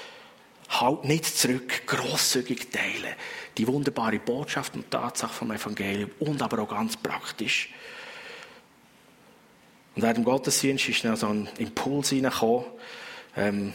Halt 0.80 1.04
nicht 1.04 1.26
zurück, 1.26 1.86
grosszügig 1.86 2.70
teilen. 2.70 3.14
Die 3.58 3.66
wunderbare 3.66 4.18
Botschaft 4.18 4.74
und 4.74 4.90
Tatsache 4.90 5.32
vom 5.32 5.52
Evangelium 5.52 6.10
und 6.18 6.40
aber 6.40 6.62
auch 6.62 6.68
ganz 6.68 6.96
praktisch. 6.96 7.68
Und 9.94 10.02
während 10.02 10.18
dem 10.18 10.24
Gottesdienst 10.24 10.88
ist 10.88 11.04
dann 11.04 11.16
so 11.16 11.28
ein 11.28 11.48
Impuls 11.58 12.08
hineingekommen. 12.08 12.64
Ähm, 13.36 13.74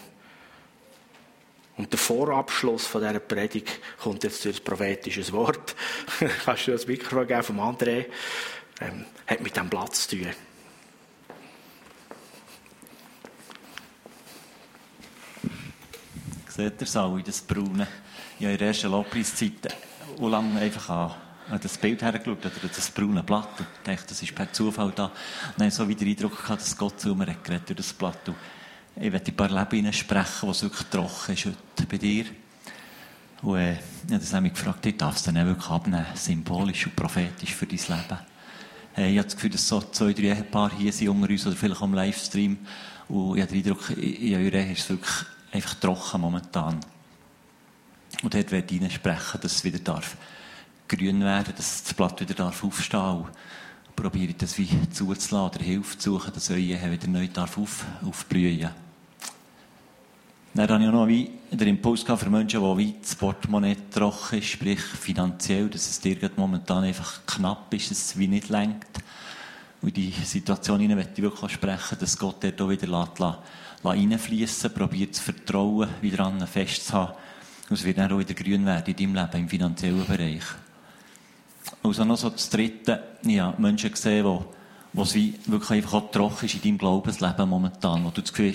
und 1.78 1.94
der 1.94 2.00
Vorabschluss 2.00 2.88
von 2.88 3.02
dieser 3.02 3.20
Predigt 3.20 3.80
kommt 4.00 4.24
jetzt 4.24 4.44
durch 4.44 4.56
das 4.56 4.64
prophetische 4.64 5.32
Wort. 5.32 5.76
Kannst 6.46 6.68
du 6.68 6.72
das 6.72 6.88
Mikrofon 6.88 7.28
geben 7.28 7.44
vom 7.44 7.60
André? 7.60 8.08
Ähm, 8.82 9.06
hat 9.28 9.42
mit 9.42 9.56
dem 9.56 9.70
Platz 9.70 10.08
zu 10.08 10.18
tun. 10.18 10.34
Seht 16.58 16.82
ihr 16.82 16.88
so, 16.88 17.20
das 17.24 17.42
Braune? 17.42 17.86
Ja, 18.40 18.50
in 18.50 18.58
der 18.58 18.70
ersten 18.70 18.90
Lobpreiszeit, 18.90 19.78
wo 20.18 20.28
lange 20.28 20.60
einfach 20.60 20.90
an 20.90 21.12
habe 21.52 21.60
das 21.60 21.78
Bild 21.78 22.02
hergeschaut, 22.02 22.44
oder 22.44 22.68
das 22.76 22.90
braune 22.90 23.22
Blatt, 23.22 23.60
und 23.60 23.68
dachte, 23.84 24.08
das 24.08 24.24
ist 24.24 24.34
per 24.34 24.52
Zufall 24.52 24.92
da. 24.96 25.06
Und 25.06 25.14
dann 25.58 25.70
so 25.70 25.88
wieder 25.88 26.00
den 26.00 26.10
Eindruck 26.10 26.36
gehabt, 26.36 26.62
dass 26.62 26.76
Gott 26.76 27.00
zu 27.00 27.14
mir 27.14 27.28
hat 27.28 27.44
geredet 27.44 27.70
durch 27.70 27.78
das 27.78 27.94
Blatt. 27.94 28.28
Und 28.28 28.36
Ich 28.96 29.12
werde 29.12 29.32
ein 29.32 29.36
paar 29.36 29.50
Leben 29.72 29.94
sprechen, 29.94 30.50
was 30.50 30.64
wirklich 30.64 30.88
trocken 30.88 31.34
ist 31.36 31.46
heute 31.46 31.88
bei 31.88 31.98
dir. 32.00 32.26
Und 33.44 33.60
äh, 33.60 33.74
ich 33.74 33.80
habe 34.08 34.18
das 34.18 34.34
nämlich 34.34 34.54
gefragt, 34.54 34.84
ich 34.88 34.98
darf 34.98 35.16
es 35.16 35.24
dann 35.24 35.36
wirklich 35.36 35.70
abnehmen, 35.70 36.08
symbolisch 36.16 36.88
und 36.88 36.96
prophetisch 36.96 37.54
für 37.54 37.68
dein 37.68 37.78
Leben. 37.78 38.20
Äh, 38.98 39.12
ich 39.12 39.18
habe 39.20 39.28
das 39.28 39.36
Gefühl, 39.36 39.52
dass 39.52 39.68
so 39.68 39.80
zwei, 39.80 40.12
drei 40.12 40.30
Ehepaare 40.30 40.76
hier 40.76 40.92
sind 40.92 41.10
unter 41.10 41.30
uns 41.30 41.46
oder 41.46 41.56
vielleicht 41.56 41.84
am 41.84 41.94
Livestream. 41.94 42.58
Und 43.10 43.38
ich 43.38 43.44
habe 43.44 43.54
den 43.54 43.64
Eindruck, 43.64 43.92
in 43.92 44.34
eurer 44.34 44.56
Ehe 44.56 44.72
ist 44.72 44.80
es 44.80 44.90
wirklich 44.90 45.37
einfach 45.52 45.76
trocken 45.76 46.22
momentan. 46.22 46.80
Und 48.24 48.34
dort 48.34 48.52
werde 48.52 48.76
ich 48.76 48.94
sprechen, 48.94 49.40
dass 49.42 49.56
es 49.56 49.64
wieder 49.64 49.80
darf 49.80 50.18
grün 50.88 51.22
werden, 51.22 51.54
dass 51.56 51.84
das 51.84 51.94
Blatt 51.94 52.20
wieder 52.22 52.34
darf 52.34 52.64
aufstehen 52.64 53.00
darf. 53.00 53.28
Probiere 53.96 54.34
das 54.34 54.58
wie 54.58 54.70
zuzulassen 54.92 55.40
oder 55.40 55.60
Hilfe 55.64 55.98
zu 55.98 56.14
suchen, 56.14 56.34
dass 56.34 56.50
Ehe 56.50 56.92
wieder 56.92 57.08
neu 57.08 57.28
darf 57.28 57.58
auf, 57.58 57.84
aufblühen 58.06 58.62
darf. 58.62 58.74
Dann 60.54 60.70
habe 60.70 60.84
ich 60.84 60.90
auch 60.90 60.94
noch 60.94 61.08
wie 61.08 61.32
den 61.52 61.68
Impuls 61.68 62.02
für 62.02 62.30
Menschen, 62.30 62.62
die 62.62 62.78
wie 62.78 62.96
das 63.00 63.16
Portemonnaie 63.16 63.78
trocken 63.92 64.40
ist, 64.40 64.48
sprich 64.48 64.80
finanziell, 64.80 65.70
dass 65.70 65.88
es 65.88 66.00
dir 66.00 66.18
momentan 66.36 66.84
einfach 66.84 67.22
knapp 67.28 67.72
ist, 67.74 67.92
dass 67.92 67.98
es 67.98 68.18
wie 68.18 68.28
nicht 68.28 68.50
lenkt. 68.50 69.04
Und 69.82 69.90
in 69.90 69.94
die 69.94 70.12
Situation 70.12 70.80
hinein 70.80 70.98
möchte 70.98 71.14
ich 71.18 71.22
wirklich 71.22 71.52
sprechen, 71.52 71.98
dass 72.00 72.18
Gott 72.18 72.44
dort 72.44 72.60
auch 72.60 72.70
wieder 72.70 72.88
lässt, 72.88 73.38
reinfließen, 73.84 74.74
probiert 74.74 75.16
zu 75.16 75.24
vertrauen, 75.24 75.90
wieder 76.02 76.26
an 76.26 76.46
festzuhalten. 76.48 77.14
Und 77.70 77.76
es 77.76 77.84
wird 77.84 77.98
dann 77.98 78.12
auch 78.12 78.20
wieder 78.20 78.34
grün 78.34 78.66
werden 78.66 78.94
in 78.94 78.96
deinem 78.96 79.16
Leben, 79.16 79.44
im 79.44 79.50
finanziellen 79.50 80.06
Bereich. 80.06 80.44
Also 81.84 82.06
noch 82.06 82.18
so 82.18 82.30
das 82.30 82.50
Dritte, 82.50 83.04
ich 83.24 83.40
habe 83.40 83.62
Menschen 83.62 83.92
gesehen, 83.92 84.26
wo 84.26 85.02
es 85.02 85.14
wie 85.14 85.36
wirklich 85.46 85.72
einfach 85.72 85.94
auch 85.94 86.12
trocken 86.12 86.46
ist 86.46 86.56
in 86.56 86.62
deinem 86.62 86.78
Glaubensleben 86.78 87.50
momentan, 87.50 88.04
wo 88.06 88.10
du 88.10 88.22
das 88.22 88.32
Gefühl 88.34 88.54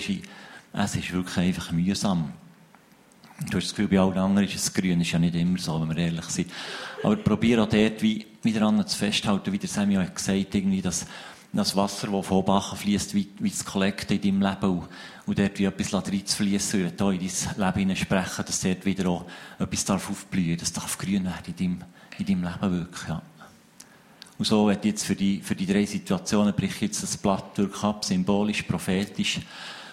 hast, 0.73 0.95
es 0.95 0.95
ist 0.95 1.13
wirklich 1.13 1.37
einfach 1.37 1.71
mühsam. 1.71 2.33
Du 3.49 3.57
hast 3.57 3.67
das 3.67 3.75
Gefühl, 3.75 3.87
bei 3.87 3.99
allen 3.99 4.17
anderen 4.17 4.47
ist 4.47 4.55
es 4.55 4.73
grün, 4.73 5.01
ist 5.01 5.11
ja 5.11 5.19
nicht 5.19 5.35
immer 5.35 5.59
so, 5.59 5.79
wenn 5.79 5.89
wir 5.89 5.97
ehrlich 5.97 6.25
sind. 6.25 6.51
Aber 7.03 7.15
probiere 7.17 7.63
auch 7.63 7.69
dort 7.69 8.01
wie, 8.01 8.25
wieder 8.41 8.63
an 8.63 8.85
zu 8.87 8.97
festhalten, 8.97 9.51
wie 9.51 9.57
der 9.59 9.69
Samuel 9.69 10.01
hat 10.01 10.15
gesagt, 10.15 10.55
irgendwie, 10.55 10.81
dass 10.81 11.05
das 11.53 11.75
Wasser, 11.75 12.07
das 12.07 12.25
von 12.25 12.43
Bachen 12.43 12.77
fließt, 12.77 13.13
wie, 13.13 13.29
wie 13.39 13.49
das 13.49 13.63
Kollekte 13.63 14.15
in 14.15 14.21
deinem 14.21 14.41
Leben 14.41 14.79
und, 14.79 14.87
und 15.27 15.39
dort 15.39 15.59
wie 15.59 15.65
etwas 15.65 15.93
reinzufließen 15.93 16.85
und 16.85 17.01
in 17.01 17.19
dein 17.55 17.75
Leben 17.75 17.95
sprechen, 17.95 18.45
dass 18.45 18.61
dort 18.61 18.85
wieder 18.85 19.09
auch 19.09 19.25
etwas 19.59 19.85
darf 19.85 20.09
aufblühen, 20.09 20.57
das 20.57 20.73
darf 20.73 20.97
grün 20.97 21.25
werden 21.25 21.43
in 21.45 21.55
deinem, 21.55 21.83
in 22.17 22.25
deinem 22.25 22.43
Leben 22.43 22.79
wirklich, 22.79 23.07
ja. 23.07 23.21
Und 24.37 24.45
so 24.45 24.67
wird 24.67 24.83
jetzt 24.83 25.05
für 25.05 25.15
die, 25.15 25.41
für 25.41 25.55
die 25.55 25.67
drei 25.67 25.85
Situationen 25.85 26.55
bricht 26.55 26.81
jetzt 26.81 27.03
das 27.03 27.17
Blatt 27.17 27.57
wirklich 27.57 27.83
ab, 27.83 28.03
symbolisch, 28.03 28.63
prophetisch, 28.63 29.39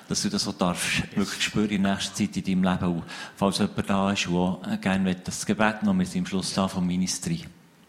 dass 0.09 0.23
du 0.23 0.29
das 0.29 0.43
so 0.43 0.53
darfst 0.53 1.03
wirklich 1.15 1.43
spüren 1.43 1.71
in 1.71 1.83
nächster 1.83 2.15
Zeit 2.15 2.37
in 2.37 2.45
deinem 2.45 2.65
Leben. 2.65 2.95
Und 2.97 3.05
falls 3.37 3.59
jemand 3.59 3.89
da 3.89 4.11
ist, 4.11 4.27
der 4.27 4.77
gerne 4.79 5.15
das 5.15 5.45
Gebet 5.47 5.83
noch, 5.83 5.97
wir 5.97 6.07
sind 6.07 6.23
am 6.23 6.27
Schluss 6.27 6.55
da 6.55 6.67
vom 6.67 6.87
Ministry. 6.87 7.45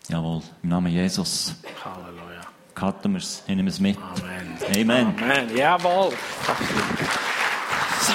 Jawohl, 0.10 0.42
im 0.62 0.70
Namen 0.70 0.92
Jesus. 0.92 1.56
Halleluja. 1.84 2.21
Cutten 2.82 3.12
wir 3.12 3.20
es, 3.20 3.44
nehmen 3.48 3.66
wir 3.66 3.72
es 3.72 3.80
mit. 3.80 3.96
Amen. 3.96 4.58
Amen. 4.90 5.16
Amen. 5.22 5.56
Jawohl. 5.56 6.12
So. 8.02 8.14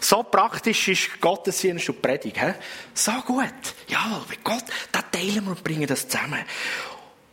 So 0.00 0.22
praktisch 0.24 0.88
ist 0.88 1.20
Gottesdienst 1.20 1.88
und 1.88 2.02
Predigt. 2.02 2.40
He? 2.40 2.50
So 2.94 3.12
gut. 3.24 3.44
Ja, 3.86 4.20
mit 4.28 4.42
Gott, 4.42 4.64
da 4.90 5.02
teilen 5.02 5.44
wir 5.44 5.50
und 5.52 5.62
bringen 5.62 5.86
das 5.86 6.08
zusammen. 6.08 6.40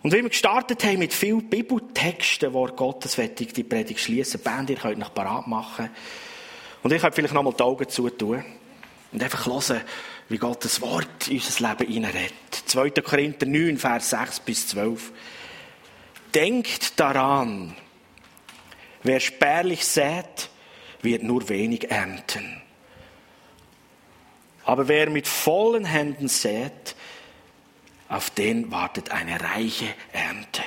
Und 0.03 0.13
wie 0.13 0.22
wir 0.22 0.30
gestartet 0.30 0.84
haben 0.84 0.99
mit 0.99 1.11
vielen 1.11 1.49
Bibeltexten, 1.49 2.53
wo 2.53 2.68
Gottes 2.68 3.16
die 3.16 3.63
Predigt 3.63 3.99
schließen, 3.99 4.41
Band, 4.41 4.70
ihr 4.70 4.76
könnt 4.76 4.99
noch 4.99 5.11
parat 5.11 5.47
machen. 5.47 5.89
Und 6.84 6.93
ich 6.93 7.01
könnt 7.01 7.16
vielleicht 7.16 7.34
noch 7.34 7.41
mal 7.41 7.51
die 7.51 7.63
Augen 7.63 7.89
zutun. 7.89 8.45
Und 9.11 9.24
einfach 9.24 9.47
hören, 9.47 9.82
wie 10.30 10.38
Gottes 10.38 10.82
Wort 10.82 11.28
in 11.28 11.36
unser 11.36 11.69
Leben 11.69 11.91
hineinredet. 11.91 12.34
2. 12.65 12.89
Korinther 13.01 13.45
9, 13.45 13.78
Vers 13.78 14.09
6 14.09 14.39
bis 14.41 14.67
12. 14.69 15.11
Denkt 16.34 16.99
daran, 16.99 17.76
wer 19.03 19.19
spärlich 19.19 19.86
sät, 19.86 20.49
wird 21.01 21.23
nur 21.23 21.47
wenig 21.49 21.91
ernten. 21.91 22.61
Aber 24.65 24.88
wer 24.88 25.09
mit 25.09 25.28
vollen 25.28 25.86
Händen 25.86 26.28
sät, 26.28 26.95
auf 28.09 28.32
den 28.32 28.71
wartet 28.71 29.11
eine 29.11 29.39
reiche 29.39 29.88
Ernte. 30.11 30.63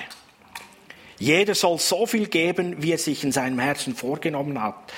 Jeder 1.19 1.57
soll 1.57 1.79
so 1.79 2.07
viel 2.07 2.29
geben, 2.29 2.81
wie 2.83 2.93
er 2.93 2.99
sich 2.99 3.25
in 3.25 3.33
seinem 3.33 3.59
Herzen 3.59 3.95
vorgenommen 3.95 4.63
hat. 4.63 4.93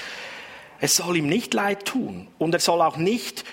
Es 0.81 0.97
soll 0.97 1.17
ihm 1.17 1.29
nicht 1.29 1.55
leid 1.55 1.87
tun 1.87 2.29
und 2.39 2.55
er 2.55 2.61
soll 2.61 2.83
auch 2.83 2.97
nicht 2.97 3.45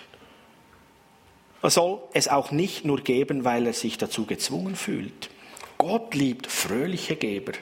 er 1.62 1.70
soll 1.70 2.00
es 2.14 2.28
auch 2.28 2.52
nicht 2.52 2.86
nur 2.86 3.02
geben, 3.02 3.44
weil 3.44 3.66
er 3.66 3.74
sich 3.74 3.98
dazu 3.98 4.26
gezwungen 4.26 4.76
fühlt. 4.76 5.30
Gott 5.78 6.16
liebt 6.16 6.48
fröhliche 6.48 7.16
Geber. 7.16 7.54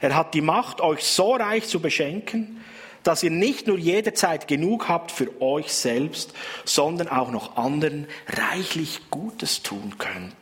Er 0.00 0.14
hat 0.14 0.34
die 0.34 0.40
Macht, 0.40 0.80
euch 0.80 1.04
so 1.04 1.34
reich 1.34 1.66
zu 1.66 1.80
beschenken, 1.80 2.62
dass 3.02 3.22
ihr 3.22 3.30
nicht 3.30 3.66
nur 3.66 3.78
jederzeit 3.78 4.48
genug 4.48 4.88
habt 4.88 5.10
für 5.10 5.40
euch 5.40 5.72
selbst, 5.72 6.34
sondern 6.64 7.08
auch 7.08 7.30
noch 7.30 7.56
anderen 7.56 8.06
reichlich 8.26 9.10
Gutes 9.10 9.62
tun 9.62 9.94
könnt. 9.98 10.34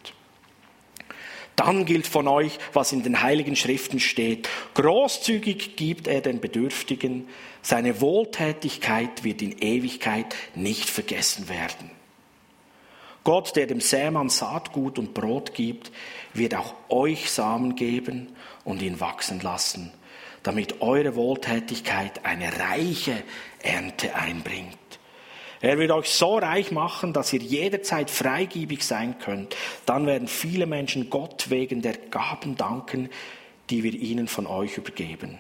Dann 1.55 1.87
gilt 1.87 2.07
von 2.07 2.29
euch, 2.29 2.59
was 2.75 2.93
in 2.93 3.03
den 3.03 3.23
heiligen 3.23 3.57
Schriften 3.57 3.99
steht. 3.99 4.49
Großzügig 4.75 5.77
gibt 5.77 6.07
er 6.07 6.21
den 6.21 6.41
Bedürftigen. 6.41 7.29
Seine 7.63 8.03
Wohltätigkeit 8.03 9.25
wird 9.25 9.41
in 9.41 9.57
Ewigkeit 9.59 10.35
nicht 10.55 10.91
vergessen 10.91 11.49
werden. 11.49 11.91
Gott, 13.27 13.57
der 13.57 13.67
dem 13.67 13.81
Sämann 13.81 14.31
Saatgut 14.31 14.99
und 14.99 15.13
Brot 15.13 15.53
gibt, 15.53 15.91
wird 16.33 16.55
auch 16.55 16.75
euch 16.89 17.31
Samen 17.31 17.75
geben 17.75 18.29
und 18.65 18.81
ihn 18.81 19.01
wachsen 19.01 19.41
lassen 19.41 19.93
damit 20.47 20.81
eure 20.81 21.17
Wohltätigkeit 21.17 22.25
eine 22.25 22.61
reiche 22.61 23.21
Ernte 23.65 24.15
einbringt. 24.15 24.79
Er 25.61 25.77
wird 25.77 25.91
euch 25.91 26.11
so 26.11 26.39
reich 26.39 26.71
machen, 26.71 27.13
dass 27.13 27.33
ihr 27.33 27.41
jederzeit 27.41 28.11
freigebig 28.11 28.85
sein 28.85 29.19
könnt. 29.19 29.57
Dann 29.87 30.07
werden 30.07 30.29
viele 30.29 30.67
Menschen 30.67 31.11
Gott 31.11 31.51
wegen 31.51 31.83
der 31.83 31.95
Gaben 31.95 32.57
danken, 32.57 33.11
die 33.71 33.83
wir 33.83 33.93
ihnen 33.93 34.29
von 34.29 34.47
euch 34.47 34.79
übergeben. 34.79 35.39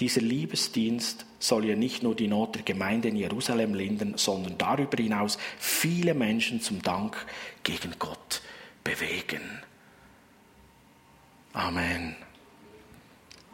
Dieser 0.00 0.20
Liebesdienst 0.20 1.24
soll 1.38 1.64
ja 1.66 1.76
nicht 1.76 2.02
nur 2.02 2.14
die 2.14 2.28
Not 2.28 2.56
der 2.56 2.62
Gemeinde 2.62 3.08
in 3.08 3.16
Jerusalem 3.16 3.74
lindern, 3.74 4.14
sondern 4.16 4.58
darüber 4.58 4.96
hinaus 5.02 5.38
viele 5.58 6.12
Menschen 6.12 6.60
zum 6.60 6.82
Dank 6.82 7.16
gegen 7.62 7.94
Gott 7.98 8.42
bewegen. 8.84 9.62
Amen. 11.54 12.16